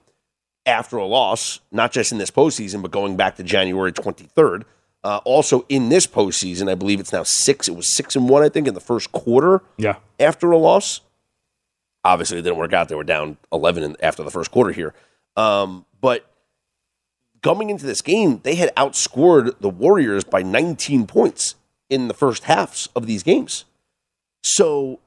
after 0.69 0.97
a 0.97 1.05
loss, 1.05 1.59
not 1.71 1.91
just 1.91 2.11
in 2.11 2.17
this 2.17 2.31
postseason, 2.31 2.81
but 2.81 2.91
going 2.91 3.17
back 3.17 3.35
to 3.37 3.43
January 3.43 3.91
twenty 3.91 4.25
third. 4.25 4.65
Uh, 5.03 5.19
also 5.23 5.65
in 5.69 5.87
this 5.89 6.05
postseason, 6.05 6.69
I 6.69 6.75
believe 6.75 6.99
it's 6.99 7.13
now 7.13 7.23
six. 7.23 7.67
It 7.69 7.75
was 7.75 7.87
six 7.95 8.15
and 8.17 8.27
one, 8.27 8.43
I 8.43 8.49
think, 8.49 8.67
in 8.67 8.73
the 8.73 8.81
first 8.81 9.11
quarter 9.13 9.61
Yeah. 9.77 9.95
after 10.19 10.51
a 10.51 10.57
loss. 10.57 10.99
Obviously, 12.03 12.37
it 12.39 12.41
didn't 12.41 12.57
work 12.57 12.73
out. 12.73 12.89
They 12.89 12.95
were 12.95 13.03
down 13.05 13.37
11 13.53 13.83
in, 13.83 13.95
after 14.01 14.23
the 14.23 14.31
first 14.31 14.51
quarter 14.51 14.71
here. 14.73 14.93
Um, 15.37 15.85
but 16.01 16.29
coming 17.41 17.69
into 17.69 17.85
this 17.85 18.01
game, 18.01 18.41
they 18.43 18.55
had 18.55 18.75
outscored 18.75 19.57
the 19.61 19.69
Warriors 19.69 20.25
by 20.25 20.41
19 20.43 21.07
points 21.07 21.55
in 21.89 22.09
the 22.09 22.13
first 22.13 22.43
halves 22.43 22.89
of 22.93 23.05
these 23.07 23.23
games. 23.23 23.63
So 24.43 24.99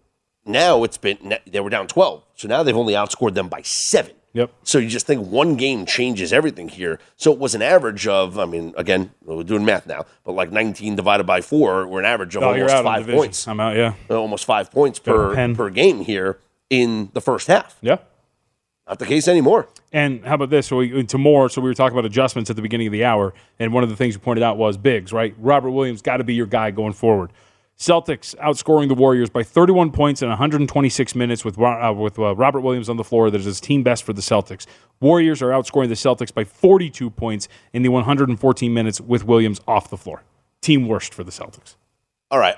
now 0.47 0.85
it's 0.85 0.97
been 0.99 1.35
they 1.47 1.61
were 1.61 1.71
down 1.71 1.87
12. 1.87 2.23
So 2.37 2.49
now 2.49 2.63
they've 2.63 2.77
only 2.77 2.95
outscored 2.95 3.35
them 3.35 3.49
by 3.49 3.61
7. 3.63 4.13
Yep. 4.35 4.51
So 4.63 4.79
you 4.79 4.89
just 4.89 5.07
think 5.07 5.27
one 5.27 5.57
game 5.57 5.85
changes 5.85 6.33
everything 6.33 6.69
here. 6.69 6.99
So 7.17 7.33
it 7.33 7.39
was 7.39 7.55
an 7.55 7.61
average 7.63 8.07
of, 8.07 8.39
I 8.39 8.47
mean, 8.47 8.73
again, 8.79 9.11
we're 9.25 9.43
doing 9.43 9.65
math 9.65 9.87
now, 9.87 10.07
but 10.25 10.33
like 10.33 10.51
19 10.51 10.97
divided 10.97 11.25
by 11.25 11.43
four, 11.43 11.87
we're 11.87 12.01
an 12.01 12.07
average 12.07 12.35
of 12.37 12.43
Oh, 12.43 12.49
almost 12.55 12.83
five 12.83 13.07
points, 13.07 13.47
I'm 13.47 13.61
out. 13.61 13.77
Yeah. 13.77 13.95
almost 14.09 14.45
five 14.47 14.71
points 14.71 14.99
Got 14.99 15.35
per 15.35 15.55
per 15.55 15.71
game 15.71 16.01
here 16.01 16.39
in 16.71 17.11
the 17.13 17.21
first 17.21 17.47
half. 17.49 17.77
Yeah. 17.83 17.99
Not 18.89 18.99
the 18.99 19.07
case 19.07 19.29
anymore. 19.29 19.69
And 19.93 20.25
how 20.25 20.35
about 20.35 20.51
this? 20.51 20.67
So 20.67 20.79
we 20.79 21.05
to 21.05 21.19
more. 21.19 21.49
So 21.49 21.61
we 21.61 21.69
were 21.71 21.75
talking 21.75 21.97
about 21.97 22.07
adjustments 22.07 22.51
at 22.51 22.57
the 22.57 22.63
beginning 22.63 22.89
of 22.89 22.93
the 22.93 23.05
hour, 23.05 23.33
and 23.59 23.73
one 23.73 23.85
of 23.85 23.91
the 23.91 23.97
things 23.97 24.15
you 24.15 24.21
pointed 24.21 24.43
out 24.43 24.57
was 24.57 24.77
bigs, 24.77 25.13
right? 25.13 25.35
Robert 25.39 25.71
Williams 25.71 26.03
got 26.03 26.17
to 26.17 26.25
be 26.25 26.35
your 26.35 26.47
guy 26.47 26.71
going 26.71 26.93
forward. 26.95 27.31
Celtics 27.79 28.37
outscoring 28.37 28.89
the 28.89 28.95
Warriors 28.95 29.29
by 29.29 29.43
31 29.43 29.91
points 29.91 30.23
in 30.23 30.29
126 30.29 31.15
minutes 31.15 31.45
with 31.45 31.59
uh, 31.59 31.93
with 31.97 32.19
uh, 32.19 32.35
Robert 32.37 32.61
Williams 32.61 32.89
on 32.89 32.97
the 32.97 33.03
floor. 33.05 33.31
That 33.31 33.39
is 33.41 33.47
his 33.47 33.61
team 33.61 33.83
best 33.83 34.05
for 34.05 34.13
the 34.13 34.23
Celtics. 34.23 34.67
Warriors 35.01 35.43
are 35.43 35.49
outscoring 35.51 35.89
the 35.89 35.95
Celtics 35.95 36.33
by 36.33 36.45
42 36.45 37.11
points 37.11 37.49
in 37.73 37.83
the 37.83 37.89
114 37.89 38.73
minutes 38.73 39.01
with 39.01 39.25
Williams 39.25 39.61
off 39.67 39.91
the 39.91 39.97
floor. 39.97 40.23
Team 40.61 40.87
worst 40.87 41.13
for 41.13 41.25
the 41.25 41.33
Celtics. 41.33 41.75
All 42.31 42.39
right. 42.39 42.55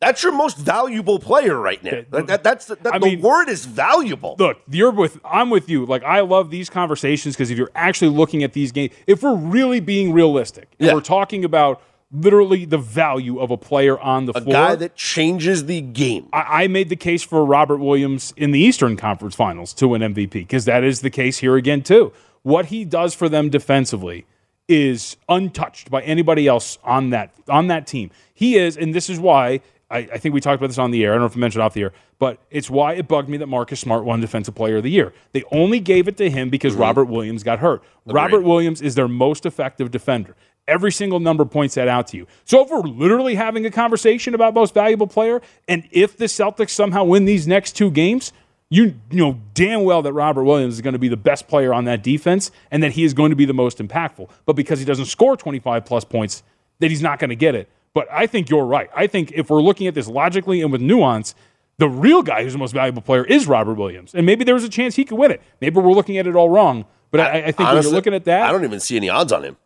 That's 0.00 0.22
your 0.22 0.32
most 0.32 0.56
valuable 0.58 1.18
player 1.18 1.58
right 1.60 1.82
now. 1.82 2.02
That, 2.10 2.26
that- 2.28 2.44
that's 2.44 2.66
the, 2.66 2.76
that, 2.76 2.94
the 2.94 3.00
mean- 3.00 3.20
word 3.20 3.48
is 3.48 3.64
valuable. 3.66 4.34
look, 4.40 4.58
you're 4.70 4.90
with 4.90 5.20
I'm 5.24 5.50
with 5.50 5.68
you. 5.68 5.86
Like 5.86 6.02
I 6.02 6.20
love 6.20 6.50
these 6.50 6.68
conversations 6.70 7.36
because 7.36 7.50
if 7.52 7.58
you're 7.58 7.70
actually 7.76 8.10
looking 8.10 8.42
at 8.42 8.54
these 8.54 8.72
games, 8.72 8.92
if 9.06 9.22
we're 9.22 9.36
really 9.36 9.78
being 9.80 10.12
realistic, 10.12 10.68
and 10.80 10.88
Yeah. 10.88 10.94
we're 10.94 11.00
talking 11.00 11.44
about 11.44 11.80
literally 12.10 12.64
the 12.64 12.78
value 12.78 13.38
of 13.38 13.50
a 13.50 13.56
player 13.56 13.98
on 13.98 14.26
the 14.26 14.32
a 14.32 14.40
floor. 14.40 14.48
A 14.48 14.68
guy 14.68 14.74
that 14.76 14.96
changes 14.96 15.66
the 15.66 15.80
game. 15.80 16.28
I, 16.32 16.64
I 16.64 16.66
made 16.68 16.88
the 16.88 16.96
case 16.96 17.22
for 17.22 17.44
Robert 17.44 17.78
Williams 17.78 18.32
in 18.36 18.50
the 18.50 18.60
Eastern 18.60 18.96
Conference 18.96 19.34
Finals 19.34 19.72
to 19.74 19.88
win 19.88 20.02
MVP 20.02 20.32
because 20.32 20.64
that 20.64 20.84
is 20.84 21.00
the 21.00 21.10
case 21.10 21.38
here 21.38 21.56
again 21.56 21.82
too. 21.82 22.12
What 22.42 22.66
he 22.66 22.84
does 22.84 23.14
for 23.14 23.28
them 23.28 23.50
defensively 23.50 24.26
is 24.68 25.16
untouched 25.28 25.90
by 25.90 26.02
anybody 26.02 26.46
else 26.46 26.78
on 26.84 27.10
that 27.10 27.32
on 27.48 27.68
that 27.68 27.86
team. 27.86 28.10
He 28.32 28.56
is, 28.56 28.76
and 28.76 28.94
this 28.94 29.10
is 29.10 29.18
why 29.18 29.60
I, 29.90 29.98
I 29.98 30.18
think 30.18 30.34
we 30.34 30.40
talked 30.40 30.60
about 30.60 30.68
this 30.68 30.78
on 30.78 30.90
the 30.90 31.04
air. 31.04 31.12
I 31.12 31.14
don't 31.14 31.22
know 31.22 31.26
if 31.26 31.36
I 31.36 31.40
mentioned 31.40 31.62
it 31.62 31.64
off 31.64 31.74
the 31.74 31.82
air, 31.82 31.92
but 32.18 32.38
it's 32.50 32.68
why 32.68 32.94
it 32.94 33.08
bugged 33.08 33.28
me 33.28 33.38
that 33.38 33.46
Marcus 33.46 33.80
Smart 33.80 34.04
won 34.04 34.20
Defensive 34.20 34.54
Player 34.54 34.76
of 34.76 34.82
the 34.82 34.90
Year. 34.90 35.14
They 35.32 35.44
only 35.50 35.80
gave 35.80 36.08
it 36.08 36.16
to 36.18 36.28
him 36.30 36.50
because 36.50 36.74
mm-hmm. 36.74 36.82
Robert 36.82 37.04
Williams 37.06 37.42
got 37.42 37.60
hurt. 37.60 37.82
Robert 38.04 38.42
Williams 38.42 38.82
is 38.82 38.94
their 38.94 39.08
most 39.08 39.46
effective 39.46 39.90
defender. 39.90 40.36
Every 40.68 40.92
single 40.92 41.18
number 41.18 41.44
points 41.44 41.74
that 41.74 41.88
out 41.88 42.06
to 42.08 42.16
you. 42.16 42.26
So 42.44 42.62
if 42.62 42.70
we're 42.70 42.82
literally 42.82 43.34
having 43.34 43.66
a 43.66 43.70
conversation 43.70 44.34
about 44.34 44.54
most 44.54 44.74
valuable 44.74 45.06
player, 45.06 45.40
and 45.66 45.88
if 45.90 46.16
the 46.16 46.26
Celtics 46.26 46.70
somehow 46.70 47.04
win 47.04 47.24
these 47.24 47.48
next 47.48 47.72
two 47.72 47.90
games, 47.90 48.32
you 48.70 48.94
know 49.10 49.40
damn 49.54 49.82
well 49.82 50.02
that 50.02 50.12
Robert 50.12 50.44
Williams 50.44 50.74
is 50.74 50.80
going 50.82 50.92
to 50.92 50.98
be 50.98 51.08
the 51.08 51.16
best 51.16 51.48
player 51.48 51.72
on 51.72 51.84
that 51.84 52.02
defense 52.02 52.50
and 52.70 52.82
that 52.82 52.92
he 52.92 53.04
is 53.04 53.14
going 53.14 53.30
to 53.30 53.36
be 53.36 53.46
the 53.46 53.54
most 53.54 53.78
impactful. 53.78 54.28
But 54.44 54.56
because 54.56 54.78
he 54.78 54.84
doesn't 54.84 55.06
score 55.06 55.36
25 55.36 55.84
plus 55.84 56.04
points, 56.04 56.42
that 56.80 56.90
he's 56.90 57.02
not 57.02 57.18
going 57.18 57.30
to 57.30 57.36
get 57.36 57.54
it. 57.54 57.68
But 57.94 58.06
I 58.12 58.26
think 58.26 58.50
you're 58.50 58.66
right. 58.66 58.90
I 58.94 59.06
think 59.06 59.32
if 59.34 59.50
we're 59.50 59.62
looking 59.62 59.86
at 59.86 59.94
this 59.94 60.06
logically 60.06 60.60
and 60.60 60.70
with 60.70 60.82
nuance, 60.82 61.34
the 61.78 61.88
real 61.88 62.22
guy 62.22 62.42
who's 62.42 62.52
the 62.52 62.58
most 62.58 62.72
valuable 62.72 63.02
player 63.02 63.24
is 63.24 63.46
Robert 63.46 63.74
Williams. 63.74 64.14
And 64.14 64.26
maybe 64.26 64.44
there's 64.44 64.64
a 64.64 64.68
chance 64.68 64.96
he 64.96 65.04
could 65.04 65.18
win 65.18 65.30
it. 65.30 65.40
Maybe 65.60 65.80
we're 65.80 65.92
looking 65.92 66.18
at 66.18 66.26
it 66.26 66.36
all 66.36 66.50
wrong. 66.50 66.84
But 67.10 67.20
I, 67.20 67.38
I 67.46 67.52
think 67.52 67.60
when 67.60 67.82
you're 67.82 67.92
looking 67.92 68.14
at 68.14 68.24
that, 68.24 68.42
I 68.48 68.52
don't 68.52 68.64
even 68.64 68.80
see 68.80 68.96
any 68.96 69.08
odds 69.08 69.32
on 69.32 69.42
him. 69.42 69.56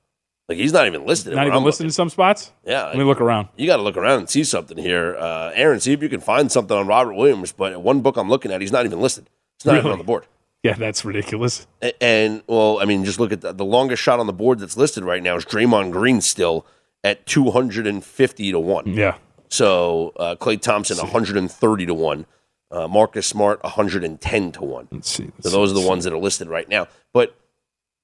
Like 0.48 0.58
he's 0.58 0.72
not 0.72 0.86
even 0.86 1.06
listed. 1.06 1.34
not 1.34 1.46
even 1.46 1.56
I'm 1.58 1.64
listed 1.64 1.84
in 1.86 1.92
some 1.92 2.10
spots. 2.10 2.52
Yeah, 2.66 2.86
Let 2.86 2.96
me 2.98 3.04
look 3.04 3.20
around. 3.20 3.48
You 3.56 3.66
got 3.66 3.76
to 3.76 3.82
look 3.82 3.96
around 3.96 4.18
and 4.18 4.28
see 4.30 4.44
something 4.44 4.76
here, 4.76 5.16
uh, 5.16 5.52
Aaron. 5.54 5.80
See 5.80 5.92
if 5.92 6.02
you 6.02 6.08
can 6.08 6.20
find 6.20 6.50
something 6.52 6.76
on 6.76 6.86
Robert 6.86 7.14
Williams. 7.14 7.52
But 7.52 7.80
one 7.80 8.00
book 8.00 8.16
I'm 8.16 8.28
looking 8.28 8.52
at, 8.52 8.60
he's 8.60 8.72
not 8.72 8.84
even 8.84 9.00
listed. 9.00 9.30
It's 9.56 9.64
not 9.64 9.76
even 9.78 9.92
on 9.92 9.98
the 9.98 10.04
board. 10.04 10.26
Yeah, 10.62 10.74
that's 10.74 11.04
ridiculous. 11.04 11.66
A- 11.82 12.00
And 12.02 12.42
well, 12.46 12.78
I 12.80 12.84
mean, 12.84 13.04
just 13.04 13.18
look 13.20 13.32
at 13.32 13.40
the, 13.40 13.52
the 13.52 13.64
longest 13.64 14.02
shot 14.02 14.20
on 14.20 14.26
the 14.26 14.32
board 14.32 14.58
that's 14.58 14.76
listed 14.76 15.04
right 15.04 15.22
now 15.22 15.36
is 15.36 15.44
Draymond 15.44 15.90
Green 15.92 16.20
still 16.20 16.66
at 17.04 17.24
250 17.26 18.52
to 18.52 18.58
one. 18.60 18.86
Yeah. 18.88 19.16
So 19.48 20.12
uh, 20.16 20.36
Klay 20.36 20.60
Thompson 20.60 20.96
130 20.98 21.86
to 21.86 21.94
one, 21.94 22.26
uh, 22.70 22.88
Marcus 22.88 23.26
Smart 23.26 23.62
110 23.64 24.52
to 24.52 24.62
one. 24.64 24.88
Let's 24.90 25.10
see. 25.10 25.30
So 25.40 25.50
those 25.50 25.70
are 25.70 25.74
the 25.80 25.86
ones 25.86 26.04
that 26.04 26.12
are 26.12 26.18
listed 26.18 26.48
right 26.48 26.68
now. 26.68 26.86
But 27.12 27.34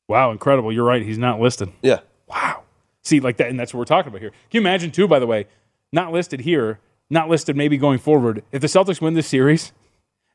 Wow, 0.09 0.31
incredible. 0.33 0.73
You're 0.73 0.85
right. 0.87 1.03
He's 1.03 1.19
not 1.19 1.41
listed. 1.41 1.71
yeah, 1.83 2.01
Wow. 2.29 2.63
See, 3.03 3.21
like 3.21 3.37
that, 3.39 3.49
and 3.49 3.59
that's 3.59 3.73
what 3.73 3.79
we're 3.79 3.85
talking 3.85 4.09
about 4.11 4.21
here. 4.21 4.31
Can 4.31 4.39
you 4.53 4.61
imagine, 4.61 4.91
too, 4.91 5.09
by 5.09 5.19
the 5.19 5.27
way, 5.27 5.47
not 5.93 6.13
listed 6.13 6.41
here, 6.41 6.79
not 7.11 7.29
listed 7.29 7.57
maybe 7.57 7.77
going 7.79 7.99
forward, 7.99 8.43
if 8.53 8.61
the 8.61 8.67
Celtics 8.67 9.01
win 9.01 9.15
this 9.15 9.27
series, 9.27 9.73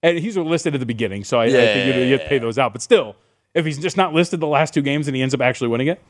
and 0.02 0.18
he's 0.20 0.36
listed 0.36 0.74
at 0.74 0.80
the 0.80 0.86
beginning, 0.86 1.24
so 1.24 1.40
I, 1.40 1.46
I 1.46 1.50
think 1.52 1.96
you, 1.96 2.02
you 2.04 2.12
have 2.14 2.22
to 2.24 2.28
pay 2.28 2.40
those 2.40 2.58
out. 2.58 2.74
But 2.74 2.82
still, 2.82 3.16
if 3.54 3.66
he's 3.66 3.78
just 3.78 3.96
not 3.96 4.14
listed 4.14 4.40
the 4.40 4.48
last 4.48 4.74
two 4.74 4.82
games 4.82 5.08
and 5.08 5.16
he 5.16 5.22
ends 5.22 5.34
up 5.34 5.42
actually 5.42 5.68
winning 5.70 5.88
it, 5.88 6.02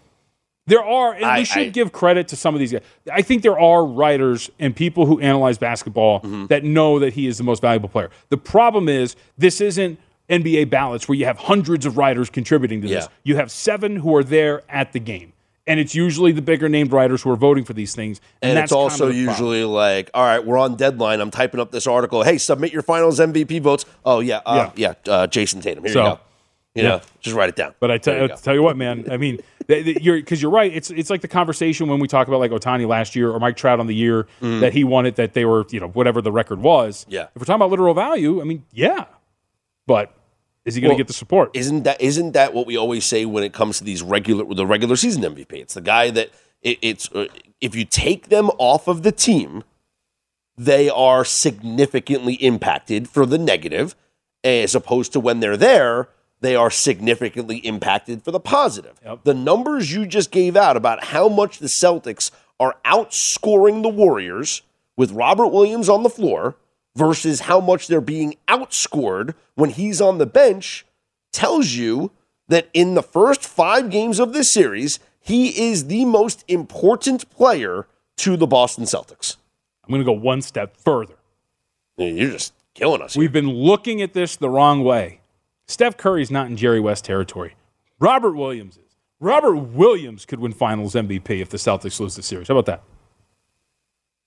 there 0.65 0.81
are, 0.83 1.13
and 1.13 1.25
I- 1.25 1.39
we 1.39 1.45
should 1.45 1.63
I- 1.63 1.69
give 1.69 1.91
credit 1.91 2.29
to 2.29 2.35
some 2.37 2.53
of 2.55 2.59
these 2.59 2.71
guys. 2.71 2.81
I 3.11 3.21
think 3.21 3.43
there 3.43 3.59
are 3.59 3.83
writers 3.85 4.49
and 4.59 4.73
people 4.73 5.05
who 5.05 5.19
analyze 5.19 5.57
basketball 5.57 6.21
Mm-hmm. 6.21 6.45
that 6.47 6.63
know 6.63 6.99
that 6.99 7.13
he 7.13 7.27
is 7.27 7.37
the 7.37 7.43
most 7.43 7.61
valuable 7.61 7.89
player. 7.89 8.09
The 8.29 8.37
problem 8.37 8.87
is, 8.87 9.17
this 9.37 9.59
isn't 9.59 9.99
NBA 10.29 10.69
ballots 10.69 11.09
where 11.09 11.17
you 11.17 11.25
have 11.25 11.37
hundreds 11.37 11.85
of 11.85 11.97
writers 11.97 12.29
contributing 12.29 12.81
to 12.81 12.87
this. 12.87 13.03
Yeah. 13.03 13.11
You 13.23 13.35
have 13.35 13.51
seven 13.51 13.97
who 13.97 14.15
are 14.15 14.23
there 14.23 14.63
at 14.69 14.93
the 14.93 14.99
game. 14.99 15.33
And 15.65 15.79
it's 15.79 15.95
usually 15.95 16.33
the 16.33 16.41
bigger 16.41 16.67
named 16.67 16.91
writers 16.91 17.21
who 17.21 17.29
are 17.31 17.37
voting 17.37 17.63
for 17.63 17.71
these 17.73 17.95
things. 17.95 18.19
And, 18.41 18.49
and 18.49 18.57
that's 18.57 18.71
it's 18.71 18.73
kind 18.73 18.81
also 18.83 19.07
of 19.07 19.15
the 19.15 19.23
problem. 19.25 19.29
usually 19.45 19.63
like, 19.63 20.09
all 20.13 20.23
right, 20.25 20.45
we're 20.45 20.57
on 20.57 20.75
deadline. 20.75 21.21
I'm 21.21 21.31
typing 21.31 21.59
up 21.61 21.71
this 21.71 21.87
article. 21.87 22.21
Hey, 22.23 22.37
submit 22.37 22.73
your 22.73 22.81
finals 22.81 23.19
MVP 23.19 23.61
votes. 23.61 23.85
Oh 24.03 24.19
yeah, 24.19 24.41
uh, 24.45 24.71
yeah, 24.75 24.95
uh, 25.07 25.25
Jayson 25.27 25.61
Tatum. 25.61 25.85
Here 25.85 25.93
So, 25.93 26.03
you 26.03 26.09
go. 26.09 26.19
You 26.75 26.83
yeah. 26.83 26.89
know, 26.89 27.01
just 27.21 27.35
write 27.35 27.49
it 27.49 27.55
down. 27.55 27.75
But 27.79 27.91
I 27.91 27.97
tell, 27.99 28.19
you 28.19 28.35
tell 28.35 28.55
you 28.55 28.63
what, 28.63 28.75
man. 28.75 29.05
I 29.11 29.17
mean, 29.17 29.37
th- 29.67 29.85
th- 29.85 30.01
you're 30.01 30.17
because 30.17 30.41
you're 30.41 30.49
right. 30.51 30.73
It's 30.73 30.89
it's 30.89 31.11
like 31.11 31.21
the 31.21 31.27
conversation 31.27 31.87
when 31.87 31.99
we 31.99 32.07
talk 32.07 32.27
about 32.27 32.39
like 32.39 32.49
Ohtani 32.51 32.87
last 32.87 33.15
year 33.15 33.29
or 33.31 33.39
Mike 33.39 33.55
Trout 33.57 33.79
on 33.79 33.85
the 33.85 33.93
year 33.93 34.25
that 34.41 34.73
he 34.73 34.83
won 34.83 35.05
it 35.05 35.15
that 35.17 35.33
they 35.33 35.45
were 35.45 35.65
you 35.69 35.79
know 35.79 35.89
whatever 35.89 36.19
the 36.19 36.31
record 36.31 36.59
was. 36.59 37.05
Yeah. 37.07 37.27
If 37.35 37.41
we're 37.41 37.45
talking 37.45 37.55
about 37.57 37.69
literal 37.69 37.93
value, 37.93 38.41
I 38.41 38.43
mean, 38.43 38.65
yeah. 38.71 39.05
But 39.85 40.13
is 40.65 40.75
he 40.75 40.81
going 40.81 40.89
to 40.89 40.93
Well, 40.93 40.97
get 40.97 41.07
the 41.07 41.13
support? 41.13 41.51
Isn't 41.53 41.83
that 41.83 42.01
isn't 42.01 42.31
that 42.31 42.53
what 42.53 42.65
we 42.65 42.77
always 42.77 43.05
say 43.05 43.25
when 43.25 43.43
it 43.43 43.53
comes 43.53 43.77
to 43.79 43.83
these 43.83 44.01
regular 44.01 44.45
the 44.53 44.65
regular 44.65 44.95
season 44.95 45.23
MVP? 45.23 45.53
It's 45.53 45.73
the 45.73 45.81
guy 45.81 46.09
that 46.11 46.29
it, 46.61 46.77
it's 46.81 47.11
uh, 47.11 47.27
if 47.61 47.75
you 47.75 47.85
take 47.85 48.29
them 48.29 48.49
off 48.57 48.87
of 48.87 49.03
the 49.03 49.11
team, 49.11 49.63
they 50.57 50.89
are 50.89 51.25
significantly 51.25 52.35
impacted 52.35 53.09
for 53.09 53.25
the 53.25 53.37
negative, 53.37 53.95
as 54.43 54.75
opposed 54.75 55.11
to 55.13 55.19
when 55.19 55.39
they're 55.39 55.57
there, 55.57 56.09
they 56.39 56.55
are 56.55 56.69
significantly 56.69 57.57
impacted 57.57 58.21
for 58.23 58.31
the 58.31 58.39
positive. 58.39 58.99
The 59.23 59.33
numbers 59.33 59.93
you 59.93 60.05
just 60.05 60.31
gave 60.31 60.55
out 60.55 60.77
about 60.77 61.05
how 61.05 61.27
much 61.29 61.59
the 61.59 61.67
Celtics 61.67 62.31
are 62.59 62.75
outscoring 62.85 63.81
the 63.81 63.89
Warriors 63.89 64.61
with 64.95 65.11
Robert 65.11 65.47
Williams 65.47 65.89
on 65.89 66.03
the 66.03 66.09
floor 66.09 66.55
versus 66.95 67.41
how 67.41 67.59
much 67.59 67.87
they're 67.87 68.01
being 68.01 68.35
outscored 68.47 69.33
when 69.55 69.71
he's 69.71 70.01
on 70.01 70.17
the 70.17 70.25
bench 70.25 70.85
tells 71.31 71.71
you 71.71 72.11
that 72.47 72.69
in 72.73 72.93
the 72.93 73.03
first 73.03 73.43
five 73.45 73.89
games 73.89 74.19
of 74.19 74.33
this 74.33 74.53
series, 74.53 74.99
he 75.19 75.69
is 75.69 75.87
the 75.87 76.05
most 76.05 76.43
important 76.47 77.29
player 77.29 77.87
to 78.17 78.37
the 78.37 78.47
Boston 78.47 78.83
Celtics. 78.83 79.37
I'm 79.83 79.89
going 79.91 80.01
to 80.01 80.05
go 80.05 80.11
one 80.11 80.41
step 80.41 80.77
further. 80.77 81.15
You're 81.97 82.31
just 82.31 82.53
killing 82.73 83.01
us. 83.01 83.13
here. 83.13 83.21
We've 83.21 83.31
been 83.31 83.49
looking 83.49 84.01
at 84.01 84.13
this 84.13 84.35
the 84.35 84.49
wrong 84.49 84.83
way. 84.83 85.21
Steph 85.67 85.97
Curry's 85.97 86.29
not 86.29 86.47
in 86.47 86.57
Jerry 86.57 86.79
West 86.79 87.05
territory. 87.05 87.55
Robert 87.99 88.33
Williams 88.33 88.77
is. 88.77 88.83
Robert 89.19 89.55
Williams 89.55 90.25
could 90.25 90.39
win 90.39 90.51
Finals 90.51 90.93
MVP 90.93 91.41
if 91.41 91.49
the 91.49 91.57
Celtics 91.57 91.99
lose 91.99 92.15
the 92.15 92.21
series. 92.23 92.49
How 92.49 92.57
about 92.57 92.65
that? 92.65 92.83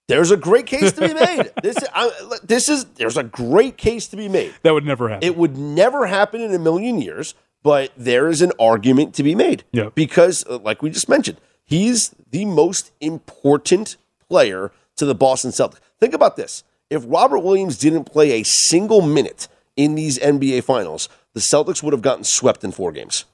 There's 0.08 0.30
a 0.30 0.36
great 0.36 0.66
case 0.66 0.92
to 0.92 1.08
be 1.08 1.14
made. 1.14 1.50
this, 1.62 1.76
I, 1.94 2.38
this 2.44 2.68
is 2.68 2.84
there's 2.84 3.16
a 3.16 3.24
great 3.24 3.76
case 3.76 4.06
to 4.08 4.16
be 4.16 4.28
made. 4.28 4.54
That 4.62 4.72
would 4.72 4.84
never 4.84 5.08
happen. 5.08 5.26
It 5.26 5.36
would 5.36 5.56
never 5.56 6.06
happen 6.06 6.40
in 6.40 6.54
a 6.54 6.58
million 6.58 7.00
years, 7.00 7.34
but 7.62 7.92
there 7.96 8.28
is 8.28 8.42
an 8.42 8.52
argument 8.60 9.14
to 9.14 9.22
be 9.22 9.34
made. 9.34 9.64
Yeah. 9.72 9.90
Because, 9.94 10.44
uh, 10.48 10.58
like 10.58 10.82
we 10.82 10.90
just 10.90 11.08
mentioned, 11.08 11.40
he's 11.64 12.14
the 12.30 12.44
most 12.44 12.92
important 13.00 13.96
player 14.28 14.70
to 14.96 15.04
the 15.04 15.14
Boston 15.14 15.50
Celtics. 15.50 15.80
Think 15.98 16.14
about 16.14 16.36
this. 16.36 16.62
If 16.88 17.02
Robert 17.06 17.40
Williams 17.40 17.78
didn't 17.78 18.04
play 18.04 18.32
a 18.32 18.44
single 18.44 19.02
minute 19.02 19.48
in 19.74 19.96
these 19.96 20.18
NBA 20.18 20.62
finals, 20.62 21.08
the 21.34 21.40
Celtics 21.40 21.82
would 21.82 21.92
have 21.92 22.02
gotten 22.02 22.24
swept 22.24 22.62
in 22.62 22.70
four 22.70 22.92
games. 22.92 23.24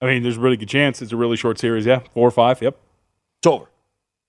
I 0.00 0.06
mean, 0.06 0.22
there's 0.22 0.36
a 0.36 0.40
really 0.40 0.56
good 0.56 0.68
chance. 0.68 1.02
It's 1.02 1.12
a 1.12 1.16
really 1.16 1.36
short 1.36 1.58
series. 1.58 1.86
Yeah, 1.86 2.00
four 2.12 2.26
or 2.26 2.32
five. 2.32 2.62
Yep. 2.62 2.76
It's 3.40 3.46
over. 3.46 3.66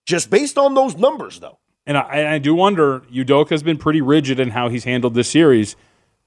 Just 0.05 0.29
based 0.29 0.57
on 0.57 0.73
those 0.73 0.95
numbers, 0.95 1.39
though. 1.39 1.57
And 1.85 1.97
I, 1.97 2.35
I 2.35 2.37
do 2.39 2.55
wonder, 2.55 3.01
Udoka's 3.11 3.63
been 3.63 3.77
pretty 3.77 4.01
rigid 4.01 4.39
in 4.39 4.51
how 4.51 4.69
he's 4.69 4.85
handled 4.85 5.15
this 5.15 5.29
series. 5.29 5.75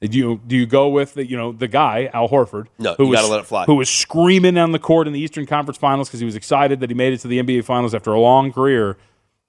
Do 0.02 0.18
you 0.18 0.40
do 0.46 0.54
you 0.54 0.66
go 0.66 0.88
with 0.88 1.14
the, 1.14 1.26
you 1.26 1.38
know 1.38 1.52
the 1.52 1.68
guy 1.68 2.10
Al 2.12 2.28
Horford? 2.28 2.66
No, 2.78 2.94
who 2.94 3.08
was, 3.08 3.30
let 3.30 3.40
it 3.40 3.46
fly. 3.46 3.64
Who 3.64 3.76
was 3.76 3.88
screaming 3.88 4.58
on 4.58 4.72
the 4.72 4.78
court 4.78 5.06
in 5.06 5.14
the 5.14 5.20
Eastern 5.20 5.46
Conference 5.46 5.78
Finals 5.78 6.08
because 6.08 6.20
he 6.20 6.26
was 6.26 6.36
excited 6.36 6.80
that 6.80 6.90
he 6.90 6.94
made 6.94 7.14
it 7.14 7.20
to 7.20 7.28
the 7.28 7.38
NBA 7.42 7.64
Finals 7.64 7.94
after 7.94 8.12
a 8.12 8.20
long 8.20 8.52
career. 8.52 8.98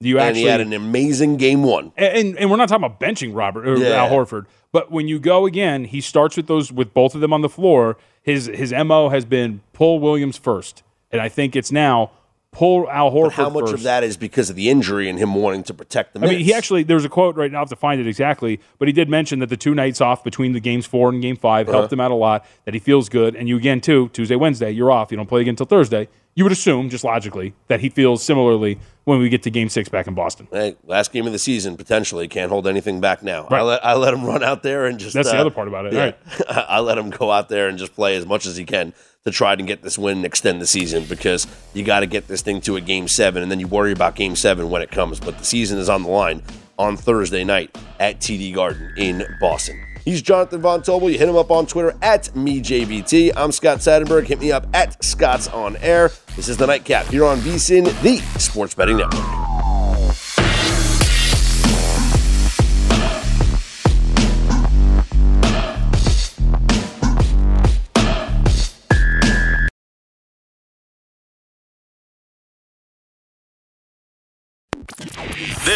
Do 0.00 0.08
you 0.08 0.18
and 0.18 0.28
actually 0.28 0.42
he 0.42 0.46
had 0.46 0.60
an 0.62 0.72
amazing 0.72 1.36
game 1.36 1.62
one. 1.62 1.92
and 1.98 2.38
and 2.38 2.50
we're 2.50 2.56
not 2.56 2.70
talking 2.70 2.84
about 2.84 2.98
benching 2.98 3.34
Robert 3.34 3.68
or 3.68 3.76
Yeah. 3.76 4.04
Al 4.04 4.08
Horford, 4.08 4.46
but 4.72 4.90
when 4.90 5.06
you 5.06 5.18
go 5.18 5.44
again, 5.44 5.84
he 5.84 6.00
starts 6.00 6.36
with 6.36 6.46
those 6.46 6.72
with 6.72 6.94
both 6.94 7.14
of 7.14 7.20
them 7.20 7.32
on 7.34 7.42
the 7.42 7.48
floor. 7.50 7.98
His 8.22 8.46
his 8.46 8.72
mo 8.72 9.10
has 9.10 9.26
been 9.26 9.60
pull 9.74 9.98
Williams 10.00 10.38
first, 10.38 10.82
and 11.12 11.20
I 11.20 11.28
think 11.28 11.56
it's 11.56 11.70
now 11.70 12.10
pull 12.52 12.88
Al 12.90 13.10
Horford. 13.10 13.24
But 13.24 13.32
how 13.34 13.50
much 13.50 13.60
first. 13.64 13.74
of 13.74 13.82
that 13.82 14.02
is 14.04 14.16
because 14.16 14.50
of 14.50 14.56
the 14.56 14.68
injury 14.70 15.08
and 15.08 15.18
him 15.18 15.34
wanting 15.34 15.62
to 15.64 15.74
protect 15.74 16.14
the 16.14 16.20
I 16.20 16.22
mean, 16.22 16.30
he 16.32 16.36
minutes? 16.38 16.56
actually 16.56 16.82
there's 16.82 17.04
a 17.04 17.08
quote 17.08 17.36
right 17.36 17.52
now. 17.52 17.64
To 17.64 17.76
find 17.76 18.00
it 18.00 18.06
exactly, 18.06 18.60
but 18.78 18.88
he 18.88 18.92
did 18.92 19.08
mention 19.08 19.38
that 19.40 19.48
the 19.48 19.56
two 19.56 19.74
nights 19.74 20.00
off 20.00 20.24
between 20.24 20.52
the 20.52 20.60
games 20.60 20.86
four 20.86 21.10
and 21.10 21.20
game 21.22 21.36
5 21.36 21.68
Uh-huh. 21.68 21.78
helped 21.78 21.92
him 21.92 22.00
out 22.00 22.10
a 22.10 22.14
lot. 22.14 22.46
That 22.64 22.74
he 22.74 22.80
feels 22.80 23.08
good, 23.08 23.36
and 23.36 23.48
you 23.48 23.56
again 23.56 23.80
too 23.80 24.08
Tuesday, 24.10 24.36
Wednesday, 24.36 24.70
you're 24.70 24.90
off. 24.90 25.10
You 25.10 25.16
don't 25.16 25.28
play 25.28 25.42
again 25.42 25.52
until 25.52 25.66
Thursday. 25.66 26.08
You 26.34 26.44
would 26.44 26.52
assume, 26.52 26.88
just 26.88 27.02
logically, 27.02 27.52
that 27.66 27.80
he 27.80 27.88
feels 27.88 28.22
similarly 28.22 28.78
when 29.04 29.18
we 29.18 29.28
get 29.28 29.42
to 29.42 29.50
Game 29.50 29.68
Six 29.68 29.88
back 29.88 30.06
in 30.06 30.14
Boston. 30.14 30.46
Hey, 30.52 30.76
last 30.86 31.10
game 31.10 31.26
of 31.26 31.32
the 31.32 31.38
season 31.38 31.76
potentially 31.76 32.28
can't 32.28 32.48
hold 32.48 32.68
anything 32.68 33.00
back 33.00 33.24
now. 33.24 33.48
I 33.50 33.62
let 33.62 33.84
I 33.84 33.94
let 33.94 34.14
him 34.14 34.24
run 34.24 34.44
out 34.44 34.62
there 34.62 34.86
and 34.86 35.00
just. 35.00 35.14
That's 35.14 35.30
the 35.32 35.36
uh, 35.36 35.40
other 35.40 35.50
part 35.50 35.66
about 35.66 35.86
it, 35.86 35.94
Yeah, 35.94 36.04
right. 36.04 36.16
I 36.48 36.78
let 36.78 36.96
him 36.96 37.10
go 37.10 37.32
out 37.32 37.48
there 37.48 37.66
and 37.68 37.76
just 37.76 37.92
play 37.94 38.14
as 38.16 38.24
much 38.24 38.46
as 38.46 38.56
he 38.56 38.64
can 38.64 38.94
to 39.24 39.30
try 39.30 39.54
to 39.56 39.62
get 39.62 39.82
this 39.82 39.98
win 39.98 40.18
and 40.18 40.26
extend 40.26 40.60
the 40.60 40.66
season 40.66 41.04
because 41.04 41.46
you 41.74 41.84
got 41.84 42.00
to 42.00 42.06
get 42.06 42.28
this 42.28 42.42
thing 42.42 42.60
to 42.62 42.76
a 42.76 42.80
game 42.80 43.08
seven 43.08 43.42
and 43.42 43.50
then 43.50 43.60
you 43.60 43.66
worry 43.66 43.92
about 43.92 44.14
game 44.14 44.36
seven 44.36 44.70
when 44.70 44.82
it 44.82 44.90
comes. 44.90 45.20
But 45.20 45.38
the 45.38 45.44
season 45.44 45.78
is 45.78 45.88
on 45.88 46.02
the 46.02 46.08
line 46.08 46.42
on 46.78 46.96
Thursday 46.96 47.44
night 47.44 47.76
at 47.98 48.20
TD 48.20 48.54
Garden 48.54 48.92
in 48.96 49.24
Boston. 49.40 49.84
He's 50.04 50.22
Jonathan 50.22 50.62
Von 50.62 50.80
Tobel. 50.80 51.12
You 51.12 51.18
hit 51.18 51.28
him 51.28 51.36
up 51.36 51.50
on 51.50 51.66
Twitter 51.66 51.94
at 52.00 52.24
MeJBT. 52.34 53.32
I'm 53.36 53.52
Scott 53.52 53.78
Seidenberg. 53.78 54.24
Hit 54.24 54.40
me 54.40 54.52
up 54.52 54.66
at 54.72 55.02
Scott's 55.04 55.48
On 55.48 55.76
Air. 55.78 56.10
This 56.34 56.48
is 56.48 56.56
the 56.56 56.66
Nightcap 56.66 57.06
here 57.06 57.26
on 57.26 57.38
VSIN, 57.40 57.84
the 58.02 58.16
Sports 58.38 58.74
Betting 58.74 58.96
Network. 58.96 59.57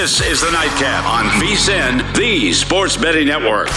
This 0.03 0.21
is 0.21 0.41
the 0.41 0.51
Nightcap 0.51 1.07
on 1.07 1.27
VSIN, 1.41 2.17
the 2.17 2.53
Sports 2.53 2.97
Betting 2.97 3.29
Network. 3.29 3.69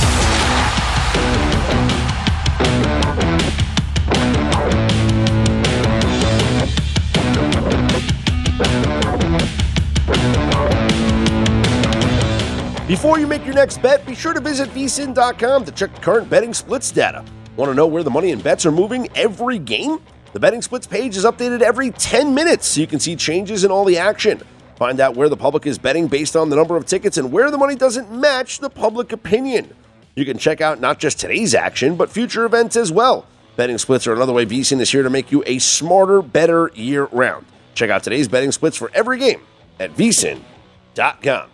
Before 12.88 13.20
you 13.20 13.28
make 13.28 13.46
your 13.46 13.54
next 13.54 13.84
bet, 13.84 14.04
be 14.08 14.16
sure 14.16 14.34
to 14.34 14.40
visit 14.40 14.70
vsin.com 14.70 15.66
to 15.66 15.72
check 15.72 15.94
the 15.94 16.02
current 16.02 16.28
betting 16.28 16.56
splits 16.56 16.90
data. 16.90 17.24
Want 17.56 17.70
to 17.70 17.76
know 17.76 17.86
where 17.86 18.02
the 18.02 18.10
money 18.10 18.32
and 18.32 18.44
bets 18.44 18.66
are 18.66 18.72
moving 18.72 19.10
every 19.14 19.60
game? 19.60 20.00
The 20.34 20.40
betting 20.40 20.64
splits 20.64 20.88
page 20.88 21.18
is 21.18 21.24
updated 21.24 21.62
every 21.62 21.92
10 21.92 22.34
minutes 22.34 22.66
so 22.66 22.82
you 22.82 22.88
can 22.88 23.00
see 23.00 23.16
changes 23.16 23.64
in 23.64 23.70
all 23.70 23.86
the 23.86 24.00
action. 24.00 24.42
Find 24.78 25.00
out 25.00 25.16
where 25.16 25.30
the 25.30 25.38
public 25.38 25.66
is 25.66 25.78
betting 25.78 26.08
based 26.08 26.36
on 26.36 26.50
the 26.50 26.56
number 26.56 26.76
of 26.76 26.86
tickets 26.86 27.18
and 27.18 27.32
where 27.32 27.50
the 27.50 27.58
money 27.58 27.76
doesn't 27.76 28.12
match 28.12 28.60
the 28.60 28.70
public 28.70 29.14
opinion. 29.14 29.74
You 30.16 30.26
can 30.26 30.38
check 30.38 30.62
out 30.62 30.80
not 30.82 31.00
just 31.00 31.20
today's 31.20 31.56
action, 31.56 31.96
but 31.96 32.10
future 32.10 32.46
events 32.46 32.76
as 32.76 32.92
well. 32.92 33.26
Betting 33.56 33.78
splits 33.78 34.06
are 34.06 34.14
another 34.14 34.34
way 34.34 34.46
VSIN 34.46 34.82
is 34.82 34.92
here 34.92 35.04
to 35.04 35.10
make 35.10 35.32
you 35.32 35.44
a 35.46 35.60
smarter, 35.60 36.22
better 36.22 36.72
year 36.76 37.06
round. 37.06 37.46
Check 37.74 37.90
out 37.90 38.04
today's 38.04 38.28
betting 38.28 38.52
splits 38.52 38.76
for 38.76 38.92
every 38.94 39.18
game 39.18 39.42
at 39.80 39.94
vsin.com. 39.96 41.50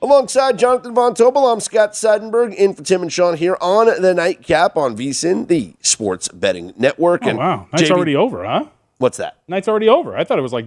Alongside 0.00 0.58
Jonathan 0.58 0.94
Von 0.94 1.14
Tobel, 1.14 1.52
I'm 1.52 1.60
Scott 1.60 1.92
Seidenberg, 1.92 2.54
in 2.54 2.72
for 2.74 2.84
Tim 2.84 3.02
and 3.02 3.12
Sean 3.12 3.36
here 3.36 3.56
on 3.60 3.86
the 4.00 4.14
Nightcap 4.14 4.76
on 4.76 4.96
VSIN, 4.96 5.48
the 5.48 5.74
Sports 5.80 6.28
Betting 6.28 6.72
Network. 6.76 7.22
Oh, 7.24 7.34
wow, 7.34 7.68
night's 7.72 7.88
JB 7.88 7.90
already 7.90 8.14
over, 8.16 8.44
huh? 8.44 8.66
What's 8.98 9.16
that? 9.16 9.38
Night's 9.48 9.66
already 9.66 9.88
over. 9.88 10.16
I 10.16 10.24
thought 10.24 10.38
it 10.38 10.42
was 10.42 10.52
like 10.52 10.66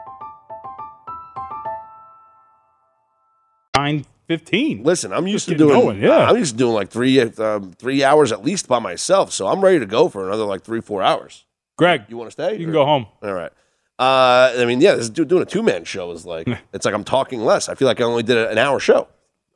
Nine 3.75 4.05
fifteen. 4.27 4.83
Listen, 4.83 5.13
I'm 5.13 5.27
used 5.27 5.45
to 5.47 5.55
getting 5.55 5.67
doing. 5.67 5.81
going, 5.81 6.01
yeah. 6.01 6.29
I'm 6.29 6.37
used 6.37 6.53
to 6.53 6.57
doing 6.57 6.73
like 6.73 6.89
three 6.89 7.19
um, 7.21 7.71
three 7.73 8.03
hours 8.03 8.31
at 8.31 8.43
least 8.43 8.67
by 8.67 8.79
myself, 8.79 9.31
so 9.31 9.47
I'm 9.47 9.61
ready 9.61 9.79
to 9.79 9.85
go 9.85 10.09
for 10.09 10.27
another 10.27 10.43
like 10.45 10.63
three 10.63 10.81
four 10.81 11.01
hours. 11.01 11.45
Greg, 11.77 12.03
You 12.09 12.17
want 12.17 12.27
to 12.27 12.31
stay? 12.31 12.53
you 12.57 12.65
can 12.65 12.73
go 12.73 12.85
home. 12.85 13.07
All 13.23 13.33
right. 13.33 13.51
Uh, 13.97 14.53
I 14.57 14.65
mean, 14.65 14.81
yeah, 14.81 14.93
this 14.95 15.03
is 15.05 15.09
doing 15.09 15.41
a 15.41 15.45
two 15.45 15.63
man 15.63 15.83
show 15.83 16.11
is 16.11 16.25
like 16.25 16.47
it's 16.73 16.85
like 16.85 16.93
I'm 16.93 17.03
talking 17.03 17.41
less. 17.41 17.69
I 17.69 17.75
feel 17.75 17.87
like 17.87 18.01
I 18.01 18.03
only 18.03 18.23
did 18.23 18.37
an 18.37 18.57
hour 18.57 18.79
show. 18.79 19.07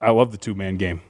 I 0.01 0.11
love 0.11 0.32
the 0.32 0.38
two 0.38 0.55
man 0.55 0.78
game. 0.78 1.01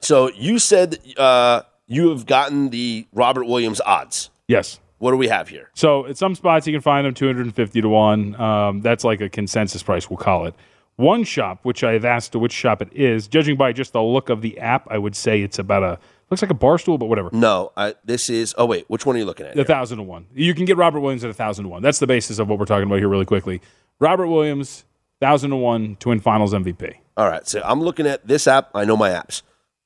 So 0.00 0.30
you 0.30 0.58
said 0.58 0.98
uh, 1.16 1.62
you 1.86 2.10
have 2.10 2.26
gotten 2.26 2.70
the 2.70 3.06
Robert 3.12 3.44
Williams 3.44 3.80
odds. 3.84 4.30
Yes. 4.48 4.80
What 4.98 5.10
do 5.10 5.16
we 5.16 5.28
have 5.28 5.48
here? 5.48 5.70
So 5.74 6.06
at 6.06 6.16
some 6.16 6.34
spots 6.34 6.66
you 6.66 6.72
can 6.72 6.80
find 6.80 7.06
them 7.06 7.14
250 7.14 7.80
to 7.82 7.88
1. 7.88 8.40
Um, 8.40 8.80
that's 8.80 9.04
like 9.04 9.20
a 9.20 9.28
consensus 9.28 9.82
price, 9.82 10.08
we'll 10.08 10.16
call 10.16 10.46
it. 10.46 10.54
One 10.96 11.24
shop, 11.24 11.60
which 11.64 11.82
I've 11.82 12.04
asked 12.04 12.32
to 12.32 12.38
which 12.38 12.52
shop 12.52 12.80
it 12.80 12.88
is, 12.92 13.26
judging 13.26 13.56
by 13.56 13.72
just 13.72 13.92
the 13.92 14.02
look 14.02 14.28
of 14.28 14.42
the 14.42 14.58
app, 14.58 14.86
I 14.90 14.98
would 14.98 15.16
say 15.16 15.42
it's 15.42 15.58
about 15.58 15.82
a 15.82 15.98
looks 16.30 16.40
like 16.42 16.50
a 16.50 16.54
bar 16.54 16.78
stool, 16.78 16.98
but 16.98 17.06
whatever. 17.06 17.30
No, 17.32 17.72
I, 17.76 17.94
this 18.04 18.30
is. 18.30 18.54
Oh 18.56 18.66
wait, 18.66 18.84
which 18.88 19.04
one 19.04 19.16
are 19.16 19.18
you 19.18 19.24
looking 19.24 19.46
at? 19.46 19.52
A 19.52 19.54
here? 19.56 19.64
thousand 19.64 19.98
to 19.98 20.04
one. 20.04 20.26
You 20.34 20.54
can 20.54 20.64
get 20.66 20.76
Robert 20.76 21.00
Williams 21.00 21.24
at 21.24 21.30
a 21.30 21.34
thousand 21.34 21.64
to 21.64 21.68
one. 21.68 21.82
That's 21.82 21.98
the 21.98 22.06
basis 22.06 22.38
of 22.38 22.48
what 22.48 22.58
we're 22.58 22.64
talking 22.64 22.86
about 22.86 22.98
here, 22.98 23.08
really 23.08 23.24
quickly. 23.24 23.60
Robert 23.98 24.28
Williams, 24.28 24.84
thousand 25.20 25.50
to 25.50 25.56
one 25.56 25.96
to 25.96 26.10
win 26.10 26.20
Finals 26.20 26.52
MVP. 26.54 26.94
All 27.16 27.28
right, 27.28 27.46
so 27.46 27.60
I'm 27.64 27.80
looking 27.80 28.06
at 28.06 28.26
this 28.26 28.46
app. 28.46 28.70
I 28.74 28.84
know 28.84 28.96
my 28.96 29.10
apps. 29.10 29.42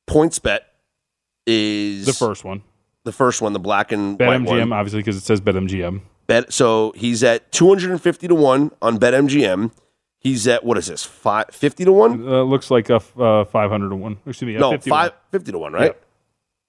PointsBet 0.09 0.61
is 1.47 2.07
The 2.07 2.13
first 2.13 2.45
one, 2.45 2.63
the 3.05 3.13
first 3.13 3.41
one, 3.41 3.53
the 3.55 3.59
black 3.59 3.93
and 3.93 4.19
white 4.19 4.41
BetMGM, 4.41 4.59
one. 4.61 4.73
obviously 4.73 5.01
because 5.01 5.17
it 5.17 5.23
says 5.25 5.41
BetMGM. 5.41 6.01
Bet 6.27 6.53
so 6.53 6.93
he's 6.97 7.23
at 7.25 7.51
250 7.53 8.29
to 8.29 8.35
one 8.35 8.71
on 8.83 8.99
BetMGM. 8.99 9.71
He's 10.21 10.49
at 10.49 10.65
what 10.65 10.77
is 10.79 10.87
this? 10.89 11.05
Five, 11.05 11.47
50 11.53 11.85
to 11.85 11.93
one? 11.93 12.27
Uh, 12.29 12.43
looks 12.43 12.71
like 12.71 12.91
a 12.91 12.97
f- 12.97 13.19
uh, 13.19 13.45
five 13.45 13.71
hundred 13.71 13.91
to 13.91 13.97
one. 13.97 14.19
Excuse 14.27 14.43
me, 14.49 14.57
a 14.57 14.59
No, 14.59 14.73
50 14.73 14.85
to 14.85 14.91
five, 14.91 15.11
one. 15.13 15.19
50 15.33 15.53
to 15.53 15.59
one, 15.59 15.73
right? 15.73 15.97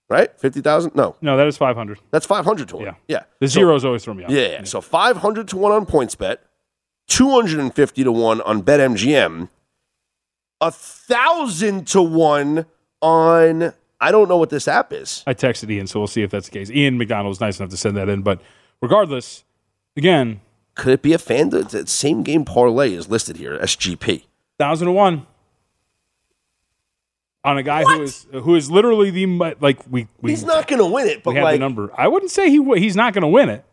Right? 0.08 0.39
50,000? 0.39 0.95
No, 0.95 1.16
No, 1.22 1.38
that 1.38 1.45
is 1.47 1.58
five 1.58 1.76
hundred. 1.76 2.00
that's 2.12 2.26
500 2.26 2.68
to 2.70 2.76
one. 2.78 2.86
Yeah. 2.86 2.93
yeah. 3.08 3.24
The 3.39 3.47
So- 3.47 3.54
zeros 3.60 3.86
always 3.86 4.04
throw 4.04 4.14
me 4.16 4.24
off. 4.24 4.32
Yeah, 4.32 4.47
yeah. 4.47 4.64
So 4.64 4.82
500 4.82 5.47
to 5.50 5.58
1 5.58 5.72
on 5.72 5.86
PointsBet, 5.86 6.38
250 7.08 8.04
to 8.04 8.12
1 8.12 8.41
on 8.41 8.62
BetMGM, 8.64 9.50
a 10.62 10.66
1,000 10.66 11.88
to 11.88 12.02
1 12.02 12.66
on, 13.02 13.74
I 14.02 14.12
don't 14.12 14.28
know 14.30 14.38
what 14.38 14.50
this 14.50 14.68
app 14.68 14.91
is. 14.93 15.24
I 15.28 15.34
texted 15.34 15.70
Ian, 15.72 15.88
so 15.88 16.00
we'll 16.00 16.08
see 16.08 16.22
if 16.24 16.32
that's 16.32 16.47
the 16.50 16.54
case. 16.58 16.70
Ian 16.72 16.97
McDonald 16.97 17.30
was 17.30 17.39
nice 17.39 17.60
enough 17.60 17.70
to 17.72 17.78
send 17.78 17.95
that 17.97 18.10
in, 18.10 18.22
but 18.22 18.41
regardless, 18.82 19.43
again, 19.95 20.41
Could 20.80 20.93
it 20.93 21.01
be 21.01 21.13
a 21.13 21.17
fan? 21.17 21.49
The 21.49 21.86
same 21.88 22.23
game 22.23 22.45
parlay 22.45 22.93
is 22.93 23.09
listed 23.09 23.38
here, 23.38 23.57
SGP. 23.59 24.23
thousand 24.57 24.88
to 24.88 24.91
one. 24.93 25.25
on 27.43 27.57
a 27.57 27.63
guy 27.63 27.84
who 27.84 28.01
is 28.01 28.27
who 28.32 28.55
is 28.55 28.69
literally 28.69 29.11
the 29.11 29.25
like 29.59 29.80
we 29.89 30.07
we 30.21 30.32
He's 30.32 30.43
not 30.43 30.67
going 30.67 30.80
to 30.80 30.86
win 30.86 31.07
it, 31.07 31.23
but 31.23 31.32
we 31.32 31.36
have 31.38 31.43
like 31.43 31.55
the 31.55 31.59
number. 31.59 31.91
I 31.97 32.07
wouldn't 32.07 32.32
say 32.32 32.49
he 32.49 32.63
he's 32.80 32.95
not 32.95 33.13
going 33.13 33.21
to 33.23 33.27
win 33.27 33.49
it. 33.49 33.63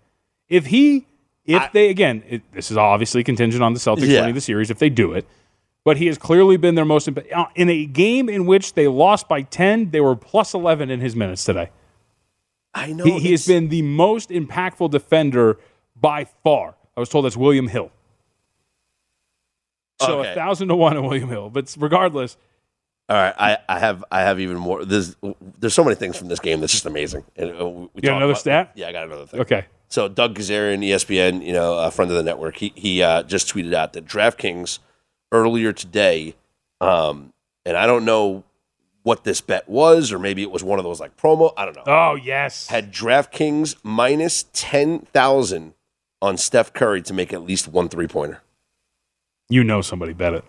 If 0.48 0.66
he 0.66 1.06
if 1.44 1.62
I- 1.62 1.70
they 1.72 1.90
again, 1.90 2.22
it, 2.28 2.42
this 2.52 2.70
is 2.70 2.76
obviously 2.76 3.22
contingent 3.24 3.62
on 3.62 3.72
the 3.72 3.80
Celtics 3.80 4.06
Yeah. 4.08 4.20
winning 4.20 4.34
the 4.34 4.40
series 4.40 4.70
if 4.70 4.78
they 4.78 4.90
do 4.90 5.12
it. 5.12 5.26
But 5.84 5.98
he 5.98 6.06
has 6.06 6.18
clearly 6.18 6.56
been 6.56 6.74
their 6.74 6.84
most 6.84 7.08
uh, 7.08 7.44
in 7.54 7.68
a 7.68 7.86
game 7.86 8.28
in 8.28 8.46
which 8.46 8.74
they 8.74 8.88
lost 8.88 9.28
by 9.28 9.42
ten. 9.42 9.90
They 9.90 10.00
were 10.00 10.16
plus 10.16 10.54
eleven 10.54 10.90
in 10.90 11.00
his 11.00 11.14
minutes 11.14 11.44
today. 11.44 11.70
I 12.74 12.92
know 12.92 13.04
He, 13.04 13.20
he 13.20 13.30
has 13.30 13.46
been 13.46 13.68
the 13.68 13.82
most 13.82 14.30
impactful 14.30 14.90
defender 14.90 15.58
by 15.94 16.24
far. 16.42 16.74
I 16.96 17.00
was 17.00 17.08
told 17.08 17.24
that's 17.24 17.36
William 17.36 17.68
Hill. 17.68 17.90
So 20.00 20.20
Okay. 20.20 20.32
a 20.32 20.34
thousand 20.34 20.68
to 20.68 20.76
one 20.76 20.96
on 20.96 21.04
William 21.04 21.28
Hill. 21.28 21.50
But 21.50 21.74
regardless, 21.78 22.36
All 23.08 23.16
right, 23.16 23.34
I, 23.38 23.58
I 23.68 23.78
have 23.78 24.04
I 24.10 24.22
have 24.22 24.40
even 24.40 24.56
more. 24.56 24.84
There's 24.84 25.16
there's 25.58 25.74
so 25.74 25.84
many 25.84 25.94
things 25.96 26.16
from 26.16 26.28
this 26.28 26.40
game 26.40 26.60
that's 26.60 26.72
just 26.72 26.86
amazing. 26.86 27.24
And 27.36 27.50
uh, 27.60 27.68
we 27.68 27.88
You 27.94 28.02
got 28.02 28.16
another 28.16 28.32
about- 28.32 28.40
stat? 28.40 28.72
Yeah, 28.74 28.88
I 28.88 28.92
got 28.92 29.04
another 29.04 29.26
thing. 29.26 29.40
okay. 29.40 29.66
So 29.88 30.08
Doug 30.08 30.34
Kezirian, 30.36 30.82
E 30.82 30.90
ESPN, 30.90 31.46
you 31.46 31.52
know, 31.52 31.78
a 31.78 31.90
friend 31.92 32.10
of 32.10 32.16
the 32.16 32.24
network, 32.24 32.56
he 32.56 32.72
he 32.74 33.02
uh, 33.02 33.22
just 33.22 33.46
tweeted 33.52 33.72
out 33.72 33.92
that 33.92 34.04
DraftKings 34.06 34.80
earlier 35.30 35.72
today, 35.72 36.34
um, 36.80 37.32
and 37.64 37.76
I 37.76 37.86
don't 37.86 38.04
know 38.04 38.42
what 39.04 39.22
this 39.22 39.40
bet 39.40 39.68
was, 39.68 40.12
or 40.12 40.18
maybe 40.18 40.42
it 40.42 40.50
was 40.50 40.64
one 40.64 40.80
of 40.80 40.84
those 40.84 40.98
like 40.98 41.16
promo. 41.16 41.52
I 41.56 41.64
don't 41.64 41.76
know. 41.76 41.84
Oh 41.86 42.16
yes. 42.16 42.66
Had 42.66 42.92
DraftKings 42.92 43.76
minus 43.84 44.46
ten 44.52 44.98
thousand 45.12 45.74
on 46.22 46.36
Steph 46.36 46.72
Curry 46.72 47.02
to 47.02 47.14
make 47.14 47.32
at 47.32 47.42
least 47.42 47.68
one 47.68 47.88
three 47.88 48.06
pointer. 48.08 48.42
You 49.48 49.62
know 49.64 49.80
somebody 49.82 50.12
bet 50.12 50.34
it. 50.34 50.44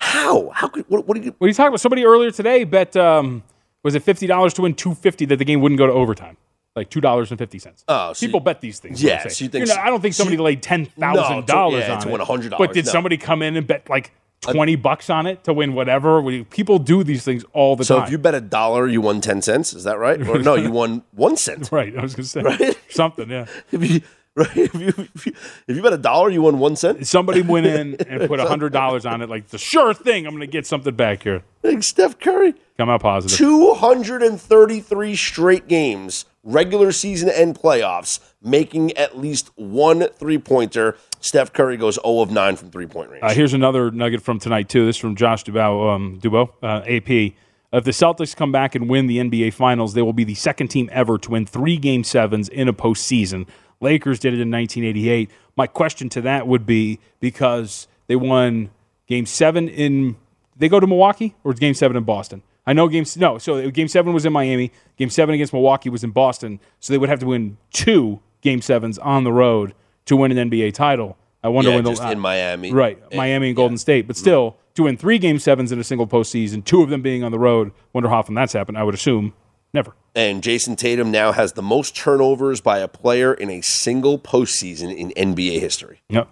How? 0.00 0.50
How 0.50 0.68
could? 0.68 0.84
What, 0.88 1.06
what 1.06 1.14
did 1.14 1.24
you? 1.24 1.34
What 1.38 1.46
are 1.46 1.48
you 1.48 1.54
talking 1.54 1.68
about? 1.68 1.80
Somebody 1.80 2.04
earlier 2.04 2.30
today 2.30 2.64
bet 2.64 2.96
um, 2.96 3.42
was 3.82 3.94
it 3.94 4.02
fifty 4.02 4.26
dollars 4.26 4.54
to 4.54 4.62
win 4.62 4.74
two 4.74 4.94
fifty 4.94 5.24
that 5.26 5.36
the 5.36 5.44
game 5.44 5.60
wouldn't 5.60 5.78
go 5.78 5.86
to 5.86 5.92
overtime, 5.92 6.36
like 6.74 6.90
two 6.90 7.00
dollars 7.00 7.30
and 7.30 7.38
fifty 7.38 7.58
cents. 7.58 7.84
Oh, 7.88 8.12
so 8.12 8.26
people 8.26 8.40
you- 8.40 8.44
bet 8.44 8.60
these 8.60 8.78
things. 8.78 9.02
Yeah, 9.02 9.26
so 9.28 9.44
you 9.44 9.50
think- 9.50 9.68
not- 9.68 9.78
I 9.78 9.86
don't 9.90 10.00
think 10.00 10.14
so 10.14 10.18
somebody 10.24 10.36
you- 10.38 10.42
laid 10.42 10.62
ten 10.62 10.86
thousand 10.86 11.36
no, 11.36 11.42
dollars 11.42 11.84
yeah, 11.86 11.94
on 11.94 12.00
to 12.02 12.08
it. 12.08 12.12
win 12.12 12.20
$100, 12.20 12.58
But 12.58 12.72
did 12.72 12.86
no. 12.86 12.92
somebody 12.92 13.16
come 13.18 13.42
in 13.42 13.56
and 13.56 13.66
bet 13.66 13.88
like 13.90 14.12
twenty 14.40 14.74
bucks 14.74 15.10
on 15.10 15.26
it 15.26 15.44
to 15.44 15.52
win 15.52 15.74
whatever? 15.74 16.22
People 16.44 16.78
do 16.78 17.04
these 17.04 17.22
things 17.22 17.44
all 17.52 17.76
the 17.76 17.84
So 17.84 17.96
time. 17.96 18.04
So 18.04 18.06
if 18.06 18.12
you 18.12 18.18
bet 18.18 18.34
a 18.34 18.40
dollar, 18.40 18.86
you 18.88 19.02
won 19.02 19.20
ten 19.20 19.42
cents. 19.42 19.74
Is 19.74 19.84
that 19.84 19.98
right? 19.98 20.20
Or 20.26 20.38
no, 20.38 20.54
you 20.54 20.70
won 20.72 21.02
one 21.12 21.36
cent. 21.36 21.70
right, 21.72 21.94
I 21.96 22.00
was 22.02 22.14
gonna 22.14 22.24
say 22.26 22.40
Right? 22.42 22.78
something. 22.88 23.28
Yeah, 23.30 23.46
If 23.70 23.90
you, 23.90 24.00
right? 24.40 24.56
If 24.56 24.74
you, 24.74 24.88
if 25.14 25.26
you 25.26 25.32
if 25.68 25.76
you 25.76 25.82
bet 25.82 25.92
a 25.92 25.98
dollar, 25.98 26.30
you 26.30 26.42
won 26.42 26.58
one 26.58 26.76
cent. 26.76 27.06
somebody 27.06 27.42
went 27.42 27.66
in 27.66 27.94
and 28.08 28.28
put 28.28 28.40
hundred 28.40 28.72
dollars 28.72 29.06
on 29.06 29.22
it, 29.22 29.28
like 29.28 29.48
the 29.48 29.58
sure 29.58 29.94
thing. 29.94 30.26
I'm 30.26 30.34
gonna 30.34 30.46
get 30.46 30.66
something 30.66 30.94
back 30.94 31.22
here. 31.22 31.42
Like 31.62 31.82
Steph 31.82 32.18
Curry, 32.18 32.54
Come 32.78 32.88
out 32.88 33.02
positive. 33.02 33.36
two 33.36 33.74
hundred 33.74 34.22
and 34.22 34.40
thirty-three 34.40 35.14
straight 35.16 35.68
games, 35.68 36.24
regular 36.42 36.90
season 36.92 37.28
and 37.28 37.54
playoffs, 37.58 38.20
making 38.42 38.96
at 38.96 39.18
least 39.18 39.50
one 39.56 40.08
three-pointer. 40.08 40.96
Steph 41.20 41.52
Curry 41.52 41.76
goes 41.76 41.96
zero 41.96 42.20
of 42.20 42.30
nine 42.30 42.56
from 42.56 42.70
three-point 42.70 43.10
range. 43.10 43.22
Uh, 43.22 43.34
here's 43.34 43.52
another 43.52 43.90
nugget 43.90 44.22
from 44.22 44.38
tonight 44.38 44.68
too. 44.68 44.86
This 44.86 44.96
is 44.96 45.00
from 45.00 45.16
Josh 45.16 45.44
Dubow, 45.44 45.94
um, 45.94 46.18
Dubow, 46.20 46.50
uh, 46.62 46.82
AP. 46.86 47.34
If 47.72 47.84
the 47.84 47.92
Celtics 47.92 48.34
come 48.34 48.50
back 48.50 48.74
and 48.74 48.88
win 48.88 49.06
the 49.06 49.18
NBA 49.18 49.52
Finals, 49.52 49.94
they 49.94 50.02
will 50.02 50.12
be 50.14 50.24
the 50.24 50.34
second 50.34 50.68
team 50.68 50.88
ever 50.90 51.18
to 51.18 51.30
win 51.30 51.46
three 51.46 51.76
Game 51.76 52.02
Sevens 52.02 52.48
in 52.48 52.66
a 52.68 52.72
postseason. 52.72 53.46
Lakers 53.80 54.18
did 54.18 54.34
it 54.34 54.40
in 54.40 54.50
1988. 54.50 55.30
My 55.56 55.66
question 55.66 56.08
to 56.10 56.20
that 56.22 56.46
would 56.46 56.66
be 56.66 57.00
because 57.18 57.88
they 58.06 58.16
won 58.16 58.70
Game 59.06 59.26
Seven 59.26 59.68
in, 59.68 60.16
they 60.56 60.68
go 60.68 60.80
to 60.80 60.86
Milwaukee 60.86 61.34
or 61.44 61.52
Game 61.52 61.74
Seven 61.74 61.96
in 61.96 62.04
Boston. 62.04 62.42
I 62.66 62.72
know 62.72 62.88
Game 62.88 63.04
no, 63.16 63.38
so 63.38 63.70
Game 63.70 63.88
Seven 63.88 64.12
was 64.12 64.24
in 64.26 64.32
Miami. 64.32 64.70
Game 64.96 65.10
Seven 65.10 65.34
against 65.34 65.52
Milwaukee 65.52 65.88
was 65.88 66.04
in 66.04 66.10
Boston. 66.10 66.60
So 66.78 66.92
they 66.92 66.98
would 66.98 67.08
have 67.08 67.20
to 67.20 67.26
win 67.26 67.56
two 67.72 68.20
Game 68.42 68.60
Sevens 68.60 68.98
on 68.98 69.24
the 69.24 69.32
road 69.32 69.74
to 70.06 70.16
win 70.16 70.36
an 70.36 70.50
NBA 70.50 70.74
title. 70.74 71.16
I 71.42 71.48
wonder 71.48 71.70
yeah, 71.70 71.76
when 71.76 71.84
the 71.84 71.90
just 71.90 72.02
in 72.02 72.18
uh, 72.18 72.20
Miami, 72.20 72.72
Right, 72.72 72.98
And- 73.10 73.16
Miami 73.16 73.48
and 73.48 73.56
Golden 73.56 73.78
State. 73.78 74.06
But 74.06 74.16
mm. 74.16 74.20
still, 74.20 74.56
to 74.74 74.84
win 74.84 74.96
three 74.96 75.18
game 75.18 75.38
sevens 75.38 75.72
in 75.72 75.78
a 75.78 75.84
single 75.84 76.06
postseason, 76.06 76.64
two 76.64 76.82
of 76.82 76.90
them 76.90 77.02
being 77.02 77.24
on 77.24 77.32
the 77.32 77.38
road, 77.38 77.72
wonder 77.92 78.08
how 78.08 78.18
often 78.18 78.34
that's 78.34 78.52
happened. 78.52 78.76
I 78.76 78.82
would 78.82 78.94
assume 78.94 79.32
never. 79.72 79.94
And 80.14 80.42
Jayson 80.42 80.76
Tatum 80.76 81.10
now 81.10 81.32
has 81.32 81.52
the 81.52 81.62
most 81.62 81.94
turnovers 81.94 82.60
by 82.60 82.78
a 82.78 82.88
player 82.88 83.32
in 83.32 83.48
a 83.50 83.60
single 83.60 84.18
postseason 84.18 84.94
in 84.94 85.10
NBA 85.10 85.60
history. 85.60 86.02
Yep. 86.08 86.28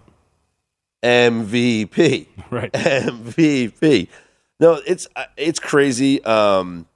MVP. 1.03 2.27
Right. 2.51 2.71
MVP. 2.73 4.07
No, 4.59 4.81
it's 4.87 5.07
uh, 5.15 5.25
it's 5.37 5.59
crazy. 5.59 6.23
Um, 6.23 6.87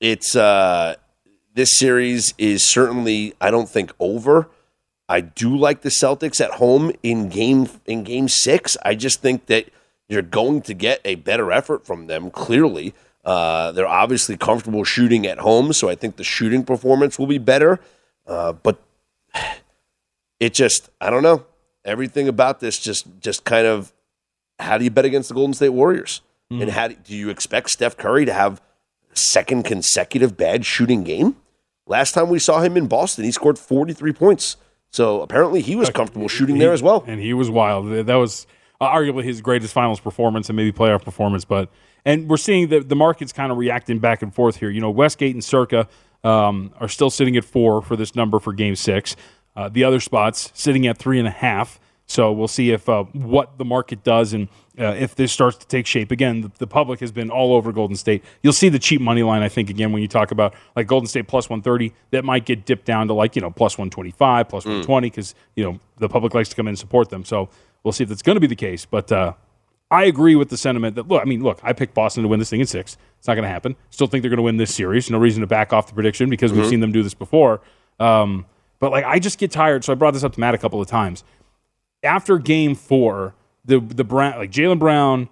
it's 0.00 0.36
uh, 0.36 0.96
this 1.54 1.70
series 1.78 2.34
is 2.36 2.62
certainly 2.62 3.32
I 3.40 3.50
don't 3.50 3.70
think 3.70 3.92
over. 3.98 4.50
I 5.08 5.22
do 5.22 5.56
like 5.56 5.80
the 5.80 5.88
Celtics 5.88 6.42
at 6.42 6.52
home 6.52 6.92
in 7.02 7.30
game 7.30 7.68
in 7.86 8.04
game 8.04 8.28
six. 8.28 8.76
I 8.84 8.94
just 8.94 9.22
think 9.22 9.46
that 9.46 9.70
you're 10.10 10.20
going 10.20 10.60
to 10.62 10.74
get 10.74 11.00
a 11.06 11.14
better 11.14 11.50
effort 11.50 11.86
from 11.86 12.06
them. 12.06 12.30
Clearly, 12.30 12.92
uh, 13.24 13.72
they're 13.72 13.86
obviously 13.86 14.36
comfortable 14.36 14.84
shooting 14.84 15.26
at 15.26 15.38
home, 15.38 15.72
so 15.72 15.88
I 15.88 15.94
think 15.94 16.16
the 16.16 16.24
shooting 16.24 16.64
performance 16.64 17.18
will 17.18 17.26
be 17.26 17.38
better. 17.38 17.80
Uh, 18.26 18.52
but 18.52 18.82
it 20.40 20.54
just 20.54 20.90
I 21.00 21.10
don't 21.10 21.22
know. 21.22 21.44
Everything 21.84 22.28
about 22.28 22.60
this 22.60 22.78
just 22.78 23.06
just 23.20 23.44
kind 23.44 23.66
of 23.66 23.92
how 24.58 24.78
do 24.78 24.84
you 24.84 24.90
bet 24.90 25.04
against 25.04 25.28
the 25.28 25.34
Golden 25.34 25.54
State 25.54 25.70
Warriors? 25.70 26.20
And 26.50 26.68
how 26.68 26.88
do, 26.88 26.94
do 26.94 27.16
you 27.16 27.30
expect 27.30 27.70
Steph 27.70 27.96
Curry 27.96 28.26
to 28.26 28.32
have 28.32 28.60
second 29.14 29.62
consecutive 29.62 30.36
bad 30.36 30.66
shooting 30.66 31.02
game? 31.02 31.36
Last 31.86 32.12
time 32.12 32.28
we 32.28 32.38
saw 32.38 32.60
him 32.60 32.76
in 32.76 32.88
Boston, 32.88 33.24
he 33.24 33.32
scored 33.32 33.58
43 33.58 34.12
points. 34.12 34.56
So 34.90 35.22
apparently 35.22 35.62
he 35.62 35.74
was 35.74 35.88
comfortable 35.88 36.28
shooting 36.28 36.58
there 36.58 36.72
as 36.72 36.82
well. 36.82 37.04
And 37.06 37.20
he 37.20 37.32
was 37.32 37.48
wild. 37.48 38.06
That 38.06 38.14
was 38.16 38.46
uh, 38.82 38.90
arguably 38.90 39.22
his 39.22 39.40
greatest 39.40 39.72
finals 39.72 40.00
performance 40.00 40.48
and 40.48 40.56
maybe 40.56 40.72
playoff 40.72 41.04
performance. 41.04 41.44
But 41.44 41.68
and 42.04 42.28
we're 42.28 42.36
seeing 42.36 42.68
that 42.68 42.88
the 42.88 42.96
markets 42.96 43.32
kind 43.32 43.52
of 43.52 43.58
reacting 43.58 44.00
back 44.00 44.22
and 44.22 44.34
forth 44.34 44.56
here. 44.56 44.70
You 44.70 44.80
know, 44.80 44.90
Westgate 44.90 45.34
and 45.34 45.44
Circa 45.44 45.88
um, 46.24 46.74
are 46.80 46.88
still 46.88 47.10
sitting 47.10 47.36
at 47.36 47.44
four 47.44 47.80
for 47.80 47.94
this 47.94 48.16
number 48.16 48.40
for 48.40 48.52
Game 48.52 48.74
Six. 48.74 49.14
Uh, 49.54 49.68
the 49.68 49.84
other 49.84 50.00
spots 50.00 50.50
sitting 50.54 50.86
at 50.86 50.98
three 50.98 51.18
and 51.20 51.28
a 51.28 51.32
half. 51.32 51.78
So 52.06 52.32
we'll 52.32 52.48
see 52.48 52.72
if 52.72 52.88
uh, 52.88 53.04
what 53.12 53.56
the 53.56 53.64
market 53.64 54.02
does 54.02 54.32
and 54.32 54.48
uh, 54.78 54.96
if 54.98 55.14
this 55.14 55.32
starts 55.32 55.56
to 55.58 55.66
take 55.66 55.86
shape. 55.86 56.10
Again, 56.10 56.42
the, 56.42 56.50
the 56.58 56.66
public 56.66 57.00
has 57.00 57.12
been 57.12 57.30
all 57.30 57.54
over 57.54 57.72
Golden 57.72 57.96
State. 57.96 58.24
You'll 58.42 58.52
see 58.52 58.68
the 58.68 58.78
cheap 58.78 59.00
money 59.00 59.22
line, 59.22 59.42
I 59.42 59.48
think, 59.48 59.70
again, 59.70 59.92
when 59.92 60.02
you 60.02 60.08
talk 60.08 60.30
about 60.30 60.54
like 60.74 60.88
Golden 60.88 61.06
State 61.06 61.28
plus 61.28 61.48
130, 61.48 61.94
that 62.10 62.24
might 62.24 62.44
get 62.44 62.66
dipped 62.66 62.84
down 62.84 63.06
to 63.06 63.14
like, 63.14 63.36
you 63.36 63.40
know, 63.40 63.50
plus 63.50 63.78
125, 63.78 64.48
plus 64.48 64.64
120, 64.64 65.08
because, 65.08 65.34
you 65.54 65.64
know, 65.64 65.78
the 65.98 66.08
public 66.08 66.34
likes 66.34 66.48
to 66.48 66.56
come 66.56 66.66
in 66.66 66.70
and 66.72 66.78
support 66.78 67.08
them. 67.08 67.24
So 67.24 67.48
we'll 67.84 67.92
see 67.92 68.04
if 68.04 68.08
that's 68.08 68.22
going 68.22 68.36
to 68.36 68.40
be 68.40 68.46
the 68.46 68.56
case. 68.56 68.84
But 68.84 69.10
uh, 69.12 69.34
I 69.90 70.04
agree 70.04 70.34
with 70.34 70.48
the 70.48 70.56
sentiment 70.56 70.96
that, 70.96 71.08
look, 71.08 71.22
I 71.22 71.24
mean, 71.24 71.42
look, 71.42 71.60
I 71.62 71.72
picked 71.72 71.94
Boston 71.94 72.22
to 72.22 72.28
win 72.28 72.38
this 72.38 72.50
thing 72.50 72.60
in 72.60 72.66
six. 72.66 72.96
It's 73.18 73.28
not 73.28 73.34
going 73.34 73.44
to 73.44 73.50
happen. 73.50 73.76
Still 73.90 74.06
think 74.06 74.22
they're 74.22 74.30
going 74.30 74.38
to 74.38 74.42
win 74.42 74.56
this 74.56 74.74
series. 74.74 75.10
No 75.10 75.18
reason 75.18 75.40
to 75.42 75.46
back 75.46 75.72
off 75.72 75.86
the 75.86 75.94
prediction 75.94 76.30
because 76.30 76.52
we've 76.52 76.66
seen 76.66 76.80
them 76.80 76.92
do 76.92 77.02
this 77.02 77.14
before. 77.14 77.60
Um, 78.00 78.46
but 78.78 78.90
like, 78.90 79.04
I 79.04 79.18
just 79.18 79.38
get 79.38 79.50
tired. 79.50 79.84
So 79.84 79.92
I 79.92 79.96
brought 79.96 80.12
this 80.14 80.24
up 80.24 80.32
to 80.32 80.40
Matt 80.40 80.54
a 80.54 80.58
couple 80.58 80.80
of 80.80 80.88
times 80.88 81.24
after 82.02 82.38
game 82.38 82.74
four, 82.74 83.34
the 83.64 83.80
the 83.80 84.04
Brown 84.04 84.38
like 84.38 84.50
Jaylen 84.50 84.78
Brown, 84.78 85.28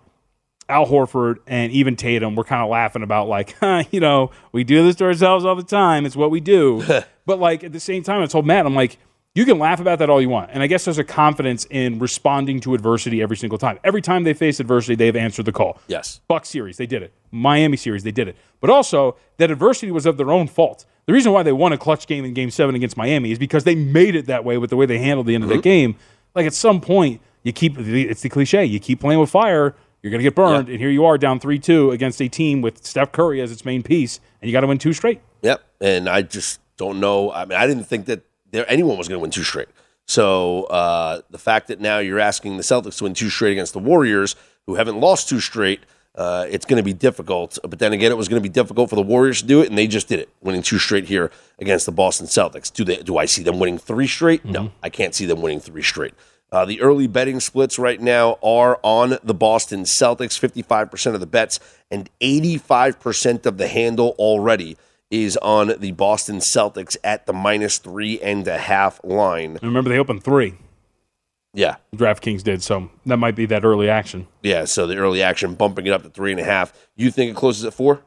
Al 0.69 0.87
Horford, 0.87 1.37
and 1.47 1.73
even 1.73 1.97
Tatum 1.97 2.37
were 2.37 2.45
kind 2.45 2.63
of 2.63 2.69
laughing 2.69 3.03
about 3.03 3.29
like, 3.29 3.57
huh, 3.61 3.85
you 3.91 4.01
know, 4.01 4.31
we 4.53 4.65
do 4.65 4.85
this 4.85 4.97
to 4.97 5.05
ourselves 5.05 5.45
all 5.45 5.57
the 5.57 5.63
time. 5.63 6.07
It's 6.07 6.17
what 6.17 6.31
we 6.31 6.41
do. 6.41 6.85
but 7.27 7.39
like 7.39 7.65
at 7.65 7.73
the 7.73 7.81
same 7.81 8.03
time, 8.03 8.23
I 8.23 8.27
told 8.27 8.47
Matt, 8.47 8.67
I'm 8.67 8.75
like, 8.75 8.99
you 9.35 9.45
can 9.45 9.59
laugh 9.59 9.81
about 9.81 10.01
that 10.01 10.11
all 10.11 10.21
you 10.21 10.29
want. 10.29 10.51
And 10.53 10.63
I 10.63 10.67
guess 10.67 10.85
there's 10.85 10.99
a 10.99 11.05
confidence 11.05 11.67
in 11.71 11.99
responding 12.01 12.59
to 12.61 12.75
adversity 12.75 13.23
every 13.23 13.37
single 13.37 13.59
time. 13.59 13.79
Every 13.85 14.03
time 14.03 14.25
they 14.25 14.35
face 14.35 14.59
adversity, 14.59 14.97
they've 14.97 15.15
answered 15.15 15.45
the 15.45 15.53
call. 15.53 15.79
Yes. 15.87 16.21
Buck 16.27 16.45
series, 16.45 16.79
they 16.79 16.87
did 16.87 17.03
it. 17.03 17.13
Miami 17.31 17.77
series, 17.77 18.03
they 18.03 18.11
did 18.11 18.27
it. 18.27 18.37
But 18.61 18.71
also, 18.71 19.17
that 19.37 19.51
adversity 19.51 19.93
was 19.93 20.05
of 20.05 20.17
their 20.17 20.31
own 20.31 20.49
fault. 20.49 20.85
The 21.07 21.13
reason 21.13 21.33
why 21.33 21.45
they 21.45 21.53
won 21.53 21.73
a 21.73 21.79
clutch 21.79 22.07
game 22.07 22.25
in 22.25 22.35
game 22.35 22.51
seven 22.51 22.75
against 22.75 22.97
Miami 22.97 23.31
is 23.31 23.39
because 23.39 23.65
they 23.65 23.77
made 23.77 24.17
it 24.17 24.27
that 24.27 24.45
way 24.45 24.59
with 24.59 24.71
the 24.71 24.77
way 24.77 24.87
they 24.87 24.99
handled 24.99 25.27
the 25.27 25.35
end 25.35 25.45
of 25.45 25.51
that 25.51 25.57
mm-hmm. 25.57 25.63
game. 25.63 25.97
Like 26.35 26.47
at 26.47 26.55
some 26.55 26.81
point, 26.81 27.21
you 27.43 27.53
keep 27.53 27.79
it's 27.79 28.23
the 28.23 28.29
cliche, 28.29 28.65
you 28.65 28.81
keep 28.81 29.01
playing 29.01 29.21
with 29.21 29.31
fire, 29.31 29.75
you're 30.03 30.11
going 30.11 30.19
to 30.19 30.25
get 30.25 30.35
burned. 30.35 30.69
And 30.69 30.79
here 30.79 30.91
you 30.91 31.05
are 31.05 31.17
down 31.17 31.41
3 31.41 31.59
2 31.59 31.93
against 31.93 32.21
a 32.21 32.29
team 32.29 32.63
with 32.63 32.85
Steph 32.85 33.13
Curry 33.13 33.41
as 33.41 33.53
its 33.53 33.65
main 33.65 33.83
piece, 33.83 34.21
and 34.41 34.49
you 34.49 34.53
got 34.53 34.61
to 34.63 34.67
win 34.67 34.79
two 34.79 34.93
straight. 34.93 35.21
Yep. 35.43 35.63
And 35.81 36.09
I 36.09 36.23
just 36.23 36.61
don't 36.77 37.01
know. 37.01 37.33
I 37.33 37.45
mean, 37.45 37.59
I 37.59 37.67
didn't 37.67 37.85
think 37.85 38.07
that 38.07 38.23
there 38.51 38.65
anyone 38.69 38.97
was 38.97 39.09
going 39.09 39.19
to 39.19 39.23
win 39.23 39.31
two 39.31 39.45
straight. 39.45 39.69
So 40.07 40.65
uh, 40.65 41.23
the 41.31 41.39
fact 41.39 41.69
that 41.69 41.81
now 41.81 41.99
you're 41.99 42.19
asking 42.19 42.57
the 42.57 42.63
Celtics 42.63 42.99
to 42.99 43.05
win 43.05 43.15
two 43.15 43.31
straight 43.31 43.53
against 43.53 43.73
the 43.73 43.79
Warriors, 43.79 44.35
who 44.67 44.75
haven't 44.75 44.99
lost 44.99 45.29
two 45.29 45.41
straight, 45.41 45.81
uh, 46.17 46.47
it's 46.51 46.67
going 46.67 46.79
to 46.79 46.85
be 46.85 46.93
difficult. 46.93 47.59
But 47.63 47.79
then 47.79 47.93
again, 47.93 48.11
it 48.11 48.17
was 48.17 48.29
going 48.29 48.43
to 48.43 48.49
be 48.49 48.53
difficult 48.53 48.91
for 48.91 48.97
the 48.97 49.03
Warriors 49.03 49.41
to 49.43 49.47
do 49.47 49.61
it, 49.61 49.69
and 49.69 49.79
they 49.79 49.87
just 49.87 50.09
did 50.09 50.19
it, 50.19 50.29
winning 50.41 50.63
two 50.63 50.79
straight 50.79 51.05
here 51.05 51.31
against 51.59 51.87
the 51.87 51.93
Boston 51.93 52.27
Celtics. 52.27 52.73
Do 52.73 52.85
they? 52.85 52.97
Do 52.97 53.17
I 53.19 53.25
see 53.27 53.43
them 53.43 53.59
winning 53.59 53.79
three 53.79 54.09
straight? 54.09 54.45
No, 54.45 54.73
I 54.83 54.91
can't 54.91 55.15
see 55.15 55.27
them 55.27 55.41
winning 55.41 55.61
three 55.61 55.83
straight. 55.83 56.15
Uh, 56.53 56.65
the 56.65 56.81
early 56.81 57.07
betting 57.07 57.39
splits 57.39 57.79
right 57.79 58.01
now 58.01 58.37
are 58.43 58.81
on 58.83 59.19
the 59.23 59.35
Boston 59.35 59.85
Celtics, 59.85 60.37
55% 60.37 61.15
of 61.15 61.21
the 61.21 61.27
bets, 61.27 61.61
and 61.91 62.11
85% 62.21 63.47
of 63.47 63.57
the 63.57 63.69
handle 63.69 64.17
already 64.19 64.77
is 65.11 65.37
on 65.39 65.75
the 65.79 65.93
Boston 65.93 66.37
Celtics 66.39 66.97
at 67.03 67.27
the 67.27 67.33
minus 67.33 67.79
three 67.79 68.21
and 68.21 68.47
a 68.47 68.59
half 68.59 69.03
line. 69.03 69.53
And 69.53 69.63
remember, 69.63 69.91
they 69.91 69.99
opened 69.99 70.23
three. 70.23 70.55
Yeah. 71.53 71.77
DraftKings 71.95 72.45
did, 72.45 72.63
so 72.63 72.91
that 73.07 73.17
might 73.17 73.35
be 73.35 73.45
that 73.47 73.65
early 73.65 73.91
action. 73.91 74.29
Yeah, 74.43 74.67
so 74.67 74.87
the 74.87 74.97
early 74.97 75.21
action 75.21 75.55
bumping 75.55 75.87
it 75.87 75.93
up 75.93 76.05
to 76.05 76.09
three 76.09 76.31
and 76.31 76.41
a 76.41 76.45
half. 76.45 76.73
You 76.95 77.11
think 77.11 77.33
it 77.33 77.37
closes 77.37 77.65
at 77.65 77.75
four? 77.75 78.03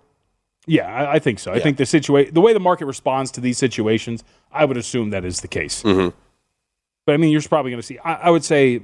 Yeah, 0.65 0.85
I, 0.87 1.15
I 1.15 1.19
think 1.19 1.39
so. 1.39 1.51
I 1.51 1.59
think 1.59 1.75
the 1.75 1.85
situation, 1.85 2.33
the 2.33 2.39
way 2.39 2.53
the 2.53 2.59
market 2.61 2.85
responds 2.85 3.31
to 3.31 3.41
these 3.41 3.57
situations, 3.57 4.23
I 4.49 4.63
would 4.63 4.77
assume 4.77 5.09
that 5.09 5.25
is 5.25 5.41
the 5.41 5.49
case. 5.49 5.83
Mm-hmm. 5.83 6.15
But 7.05 7.13
I 7.13 7.17
mean, 7.17 7.31
you're 7.31 7.41
probably 7.41 7.71
going 7.71 7.81
to 7.81 7.85
see. 7.85 7.97
I, 7.99 8.13
I 8.13 8.29
would 8.29 8.45
say 8.45 8.79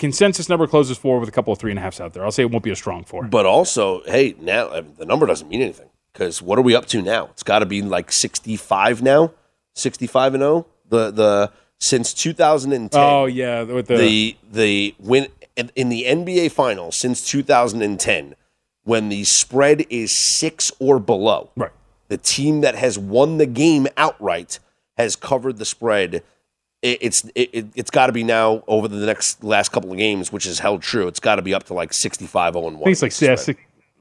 consensus 0.00 0.48
number 0.48 0.66
closes 0.66 0.98
four 0.98 1.20
with 1.20 1.28
a 1.28 1.32
couple 1.32 1.52
of 1.52 1.60
three 1.60 1.70
and 1.70 1.78
a 1.78 1.82
halfs 1.82 2.00
out 2.00 2.14
there. 2.14 2.24
I'll 2.24 2.32
say 2.32 2.42
it 2.42 2.50
won't 2.50 2.64
be 2.64 2.72
a 2.72 2.76
strong 2.76 3.04
four. 3.04 3.28
But 3.28 3.46
also, 3.46 4.02
hey, 4.06 4.34
now 4.40 4.80
the 4.80 5.06
number 5.06 5.24
doesn't 5.24 5.48
mean 5.48 5.62
anything 5.62 5.88
because 6.12 6.42
what 6.42 6.58
are 6.58 6.62
we 6.62 6.74
up 6.74 6.86
to 6.86 7.02
now? 7.02 7.26
It's 7.26 7.42
got 7.42 7.60
to 7.60 7.66
be 7.66 7.82
like 7.82 8.12
65 8.12 9.02
now, 9.02 9.32
65 9.74 10.34
and 10.34 10.40
0. 10.42 10.66
The 10.88 11.10
the 11.10 11.52
since 11.78 12.12
2010. 12.14 13.00
oh 13.00 13.26
yeah, 13.26 13.62
with 13.62 13.86
the, 13.86 13.96
the 13.96 14.36
the 14.52 14.94
win 14.98 15.28
in, 15.56 15.88
the 15.88 16.04
NBA 16.04 16.52
Finals 16.52 16.96
since 16.96 17.26
2010, 17.28 18.34
when 18.84 19.08
the 19.08 19.24
spread 19.24 19.84
is 19.90 20.16
six 20.16 20.72
or 20.78 20.98
below, 20.98 21.50
right. 21.56 21.72
the 22.08 22.16
team 22.16 22.60
that 22.60 22.74
has 22.74 22.98
won 22.98 23.38
the 23.38 23.46
game 23.46 23.86
outright 23.96 24.58
has 24.96 25.16
covered 25.16 25.58
the 25.58 25.64
spread. 25.64 26.22
It, 26.82 26.98
it's 27.00 27.24
it, 27.34 27.68
it's 27.74 27.90
got 27.90 28.06
to 28.06 28.12
be 28.12 28.24
now 28.24 28.62
over 28.66 28.88
the 28.88 29.04
next 29.04 29.44
last 29.44 29.70
couple 29.70 29.90
of 29.92 29.98
games, 29.98 30.32
which 30.32 30.46
is 30.46 30.58
held 30.58 30.82
true. 30.82 31.08
It's 31.08 31.20
got 31.20 31.36
to 31.36 31.42
be 31.42 31.54
up 31.54 31.64
to 31.64 31.74
like 31.74 31.92
65 31.92 32.54
0 32.54 32.66
and 32.66 32.78
1. 32.78 32.82
I 32.82 32.94
think 32.94 33.12
it's 33.12 33.20
like 33.20 33.48
yeah, 33.48 33.54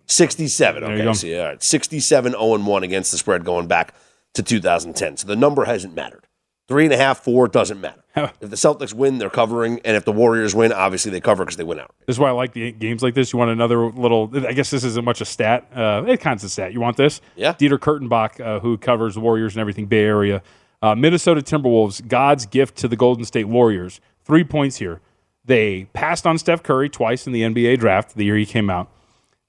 67. 0.09 0.83
There 0.83 0.97
you 0.97 1.03
Okay, 1.03 1.13
so 1.13 1.27
yeah, 1.27 1.39
all 1.39 1.45
right. 1.49 1.63
67 1.63 2.31
0 2.31 2.55
and 2.55 2.67
1 2.67 2.83
against 2.83 3.11
the 3.11 3.17
spread 3.17 3.45
going 3.45 3.67
back 3.67 3.93
to 4.33 4.43
2010. 4.43 5.17
So 5.17 5.27
the 5.27 5.35
number 5.35 5.65
hasn't 5.65 5.95
mattered. 5.95 6.25
Three 6.67 6.83
and 6.83 6.93
a 6.93 6.97
half, 6.97 7.23
four 7.23 7.47
doesn't 7.47 7.81
matter. 7.81 8.03
if 8.15 8.39
the 8.41 8.55
Celtics 8.55 8.93
win, 8.93 9.17
they're 9.17 9.31
covering, 9.31 9.79
and 9.83 9.97
if 9.97 10.05
the 10.05 10.11
Warriors 10.11 10.53
win, 10.53 10.71
obviously 10.71 11.11
they 11.11 11.19
cover 11.19 11.43
because 11.43 11.57
they 11.57 11.63
win 11.63 11.79
out. 11.79 11.95
This 12.05 12.15
is 12.15 12.19
why 12.19 12.29
I 12.29 12.31
like 12.31 12.53
the 12.53 12.71
games 12.71 13.01
like 13.01 13.15
this. 13.15 13.33
You 13.33 13.39
want 13.39 13.49
another 13.49 13.87
little? 13.89 14.29
I 14.47 14.53
guess 14.53 14.69
this 14.69 14.83
isn't 14.83 15.03
much 15.03 15.19
a 15.19 15.25
stat. 15.25 15.67
Uh, 15.73 16.03
it 16.07 16.19
kind 16.19 16.39
of 16.39 16.43
a 16.43 16.49
stat. 16.49 16.71
You 16.71 16.79
want 16.79 16.95
this? 16.95 17.21
Yeah. 17.35 17.53
Dieter 17.53 17.79
Kurtenbach, 17.79 18.39
uh, 18.39 18.59
who 18.59 18.77
covers 18.77 19.15
the 19.15 19.19
Warriors 19.19 19.55
and 19.55 19.61
everything 19.61 19.87
Bay 19.87 20.03
Area, 20.03 20.43
uh, 20.83 20.93
Minnesota 20.93 21.41
Timberwolves, 21.41 22.07
God's 22.07 22.45
gift 22.45 22.75
to 22.77 22.87
the 22.87 22.95
Golden 22.95 23.25
State 23.25 23.47
Warriors. 23.47 23.99
Three 24.23 24.43
points 24.43 24.77
here. 24.77 25.01
They 25.43 25.85
passed 25.93 26.27
on 26.27 26.37
Steph 26.37 26.61
Curry 26.61 26.89
twice 26.89 27.25
in 27.25 27.33
the 27.33 27.41
NBA 27.41 27.79
draft 27.79 28.15
the 28.15 28.25
year 28.25 28.37
he 28.37 28.45
came 28.45 28.69
out. 28.69 28.91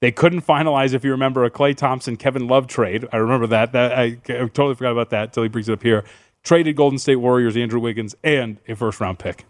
They 0.01 0.11
couldn't 0.11 0.47
finalize, 0.47 0.95
if 0.95 1.05
you 1.05 1.11
remember, 1.11 1.45
a 1.45 1.51
Klay 1.51 1.77
Thompson 1.77 2.17
Kevin 2.17 2.49
Love 2.49 2.67
trade. 2.67 3.07
I 3.13 3.19
remember 3.19 3.47
that. 3.49 3.73
That 3.73 3.93
I, 3.93 4.05
I 4.05 4.17
totally 4.49 4.75
forgot 4.75 4.93
about 4.93 5.11
that 5.11 5.25
until 5.25 5.43
he 5.43 5.49
brings 5.49 5.69
it 5.69 5.73
up 5.73 5.83
here. 5.83 6.05
Traded 6.43 6.75
Golden 6.75 6.99
State 6.99 7.17
Warriors 7.17 7.57
Andrew 7.57 7.79
Wiggins 7.81 8.15
and 8.25 8.59
a 8.67 8.75
first 8.75 8.99
round 8.99 9.19
pick. 9.19 9.45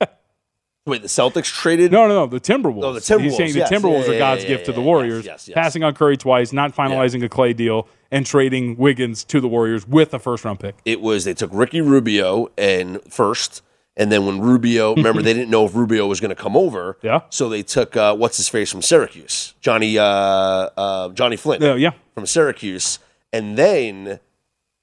Wait, 0.86 1.00
the 1.02 1.08
Celtics 1.08 1.44
traded? 1.44 1.92
No, 1.92 2.08
no, 2.08 2.14
no. 2.14 2.26
The 2.26 2.40
Timberwolves. 2.40 2.82
Oh, 2.82 2.92
the 2.92 2.98
Timberwolves, 3.00 3.20
He's 3.22 3.36
saying 3.36 3.52
the 3.52 3.58
yes. 3.60 3.70
Timberwolves 3.70 4.08
Yeah, 4.08 4.14
are 4.14 4.18
God's 4.18 4.42
yeah, 4.42 4.48
gift 4.48 4.66
to 4.66 4.72
the. 4.72 4.80
Warriors, 4.80 5.24
yes, 5.24 5.46
yes. 5.46 5.54
passing 5.54 5.84
on 5.84 5.94
Curry 5.94 6.16
twice, 6.16 6.52
not 6.52 6.74
finalizing 6.74 7.24
a 7.24 7.28
Klay 7.28 7.54
deal, 7.54 7.86
and 8.10 8.26
trading 8.26 8.76
Wiggins 8.76 9.22
to 9.24 9.40
the 9.40 9.48
Warriors 9.48 9.86
with 9.86 10.12
a 10.12 10.18
first 10.18 10.44
round 10.44 10.58
pick. 10.58 10.74
It 10.84 11.00
was 11.00 11.24
they 11.24 11.34
took 11.34 11.50
Ricky 11.54 11.80
Rubio 11.80 12.48
and 12.58 13.00
first, 13.08 13.62
and 13.96 14.10
then 14.10 14.26
when 14.26 14.40
Rubio, 14.40 14.94
remember 14.94 15.22
they 15.22 15.34
didn't 15.34 15.50
know 15.50 15.64
if 15.66 15.74
Rubio 15.74 16.06
was 16.06 16.20
going 16.20 16.34
to 16.34 16.40
come 16.40 16.56
over. 16.56 16.98
Yeah. 17.02 17.22
So 17.30 17.48
they 17.48 17.62
took 17.62 17.96
uh, 17.96 18.14
what's 18.16 18.36
his 18.36 18.48
face 18.48 18.70
from 18.70 18.82
Syracuse, 18.82 19.54
Johnny 19.60 19.98
uh, 19.98 20.04
uh, 20.04 21.08
Johnny 21.10 21.36
Flynn. 21.36 21.62
Yeah, 21.62 21.74
yeah. 21.74 21.92
from 22.14 22.26
Syracuse, 22.26 22.98
and 23.32 23.56
then 23.56 24.20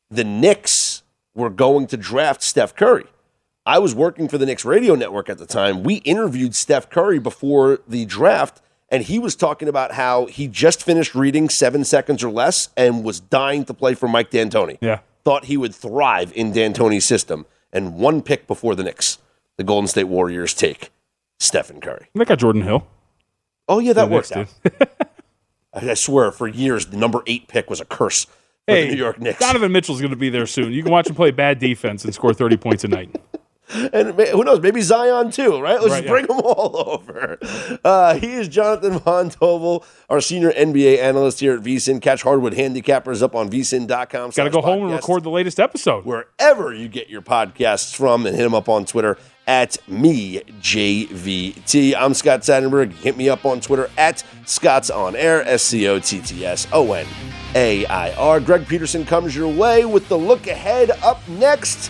the 0.09 0.23
Knicks 0.23 1.03
were 1.33 1.49
going 1.49 1.87
to 1.87 1.97
draft 1.97 2.43
Steph 2.43 2.75
Curry. 2.75 3.05
I 3.65 3.79
was 3.79 3.93
working 3.93 4.27
for 4.27 4.37
the 4.37 4.45
Knicks 4.45 4.65
radio 4.65 4.95
network 4.95 5.29
at 5.29 5.37
the 5.37 5.45
time. 5.45 5.83
We 5.83 5.95
interviewed 5.97 6.55
Steph 6.55 6.89
Curry 6.89 7.19
before 7.19 7.79
the 7.87 8.05
draft, 8.05 8.59
and 8.89 9.03
he 9.03 9.19
was 9.19 9.35
talking 9.35 9.67
about 9.67 9.93
how 9.93 10.25
he 10.25 10.47
just 10.47 10.83
finished 10.83 11.13
reading 11.13 11.47
Seven 11.47 11.83
Seconds 11.83 12.23
or 12.23 12.31
Less 12.31 12.69
and 12.75 13.03
was 13.03 13.19
dying 13.19 13.63
to 13.65 13.73
play 13.73 13.93
for 13.93 14.07
Mike 14.09 14.31
D'Antoni. 14.31 14.77
Yeah. 14.81 14.99
Thought 15.23 15.45
he 15.45 15.57
would 15.57 15.75
thrive 15.75 16.33
in 16.33 16.51
D'Antoni's 16.51 17.05
system. 17.05 17.45
And 17.73 17.95
one 17.95 18.21
pick 18.21 18.47
before 18.47 18.75
the 18.75 18.83
Knicks, 18.83 19.17
the 19.57 19.63
Golden 19.63 19.87
State 19.87 20.05
Warriors 20.05 20.53
take 20.53 20.91
Stephen 21.39 21.79
Curry. 21.81 22.07
They 22.13 22.25
got 22.25 22.39
Jordan 22.39 22.63
Hill. 22.63 22.85
Oh, 23.67 23.79
yeah, 23.79 23.93
that 23.93 24.09
worked 24.09 24.31
out. 24.31 24.47
I 25.73 25.93
swear, 25.93 26.31
for 26.31 26.47
years, 26.47 26.87
the 26.87 26.97
number 26.97 27.23
eight 27.27 27.47
pick 27.47 27.69
was 27.69 27.79
a 27.79 27.85
curse 27.85 28.25
for 28.25 28.31
Hey, 28.67 28.87
the 28.87 28.95
New 28.95 28.97
York 28.97 29.19
Knicks. 29.19 29.39
Donovan 29.39 29.71
Mitchell's 29.71 30.01
going 30.01 30.11
to 30.11 30.17
be 30.17 30.29
there 30.29 30.45
soon. 30.45 30.73
You 30.73 30.83
can 30.83 30.91
watch 30.91 31.07
him 31.07 31.15
play 31.15 31.31
bad 31.31 31.59
defense 31.59 32.03
and 32.03 32.13
score 32.13 32.33
30 32.33 32.57
points 32.57 32.83
a 32.83 32.89
night. 32.89 33.15
And 33.93 34.19
who 34.19 34.43
knows, 34.43 34.59
maybe 34.61 34.81
Zion 34.81 35.31
too, 35.31 35.61
right? 35.61 35.81
Let's 35.81 35.91
Right, 35.91 36.03
just 36.03 36.03
yeah. 36.03 36.09
bring 36.09 36.25
them 36.27 36.39
all 36.43 36.77
over. 36.89 37.37
Uh, 37.83 38.15
he 38.15 38.33
is 38.33 38.47
Jonathan 38.47 38.99
Von 38.99 39.29
Tobel, 39.29 39.83
our 40.09 40.19
senior 40.21 40.51
NBA 40.51 40.99
analyst 40.99 41.39
here 41.39 41.53
at 41.53 41.61
VSIN. 41.61 42.01
Catch 42.01 42.23
hardwood 42.23 42.53
handicappers 42.53 43.21
up 43.21 43.35
on 43.35 43.49
vsin.com. 43.49 44.31
Got 44.31 44.43
to 44.43 44.49
go 44.49 44.61
home 44.61 44.83
and 44.83 44.91
record 44.93 45.23
the 45.23 45.29
latest 45.29 45.59
episode. 45.59 46.05
wherever 46.05 46.73
you 46.73 46.87
get 46.87 47.09
your 47.09 47.21
podcasts 47.21 47.95
from 47.95 48.25
and 48.25 48.35
hit 48.35 48.45
him 48.45 48.53
up 48.55 48.67
on 48.69 48.85
Twitter 48.85 49.17
at 49.47 49.77
me, 49.87 50.41
JVT. 50.61 51.95
I'm 51.97 52.13
Scott 52.13 52.41
Seidenberg. 52.41 52.91
Hit 52.93 53.17
me 53.17 53.29
up 53.29 53.45
on 53.45 53.59
Twitter 53.59 53.89
at 53.97 54.23
Scott's 54.45 54.89
On 54.89 55.15
Air, 55.15 55.43
S 55.47 55.63
C 55.63 55.87
O 55.87 55.99
T 55.99 56.21
T 56.21 56.45
S 56.45 56.67
O 56.71 56.93
N 56.93 57.07
A 57.55 57.85
I 57.87 58.13
R. 58.13 58.39
Greg 58.39 58.67
Peterson 58.67 59.05
comes 59.05 59.35
your 59.35 59.47
way 59.51 59.85
with 59.85 60.07
the 60.09 60.17
look 60.17 60.47
ahead 60.47 60.91
up 61.03 61.27
next. 61.29 61.89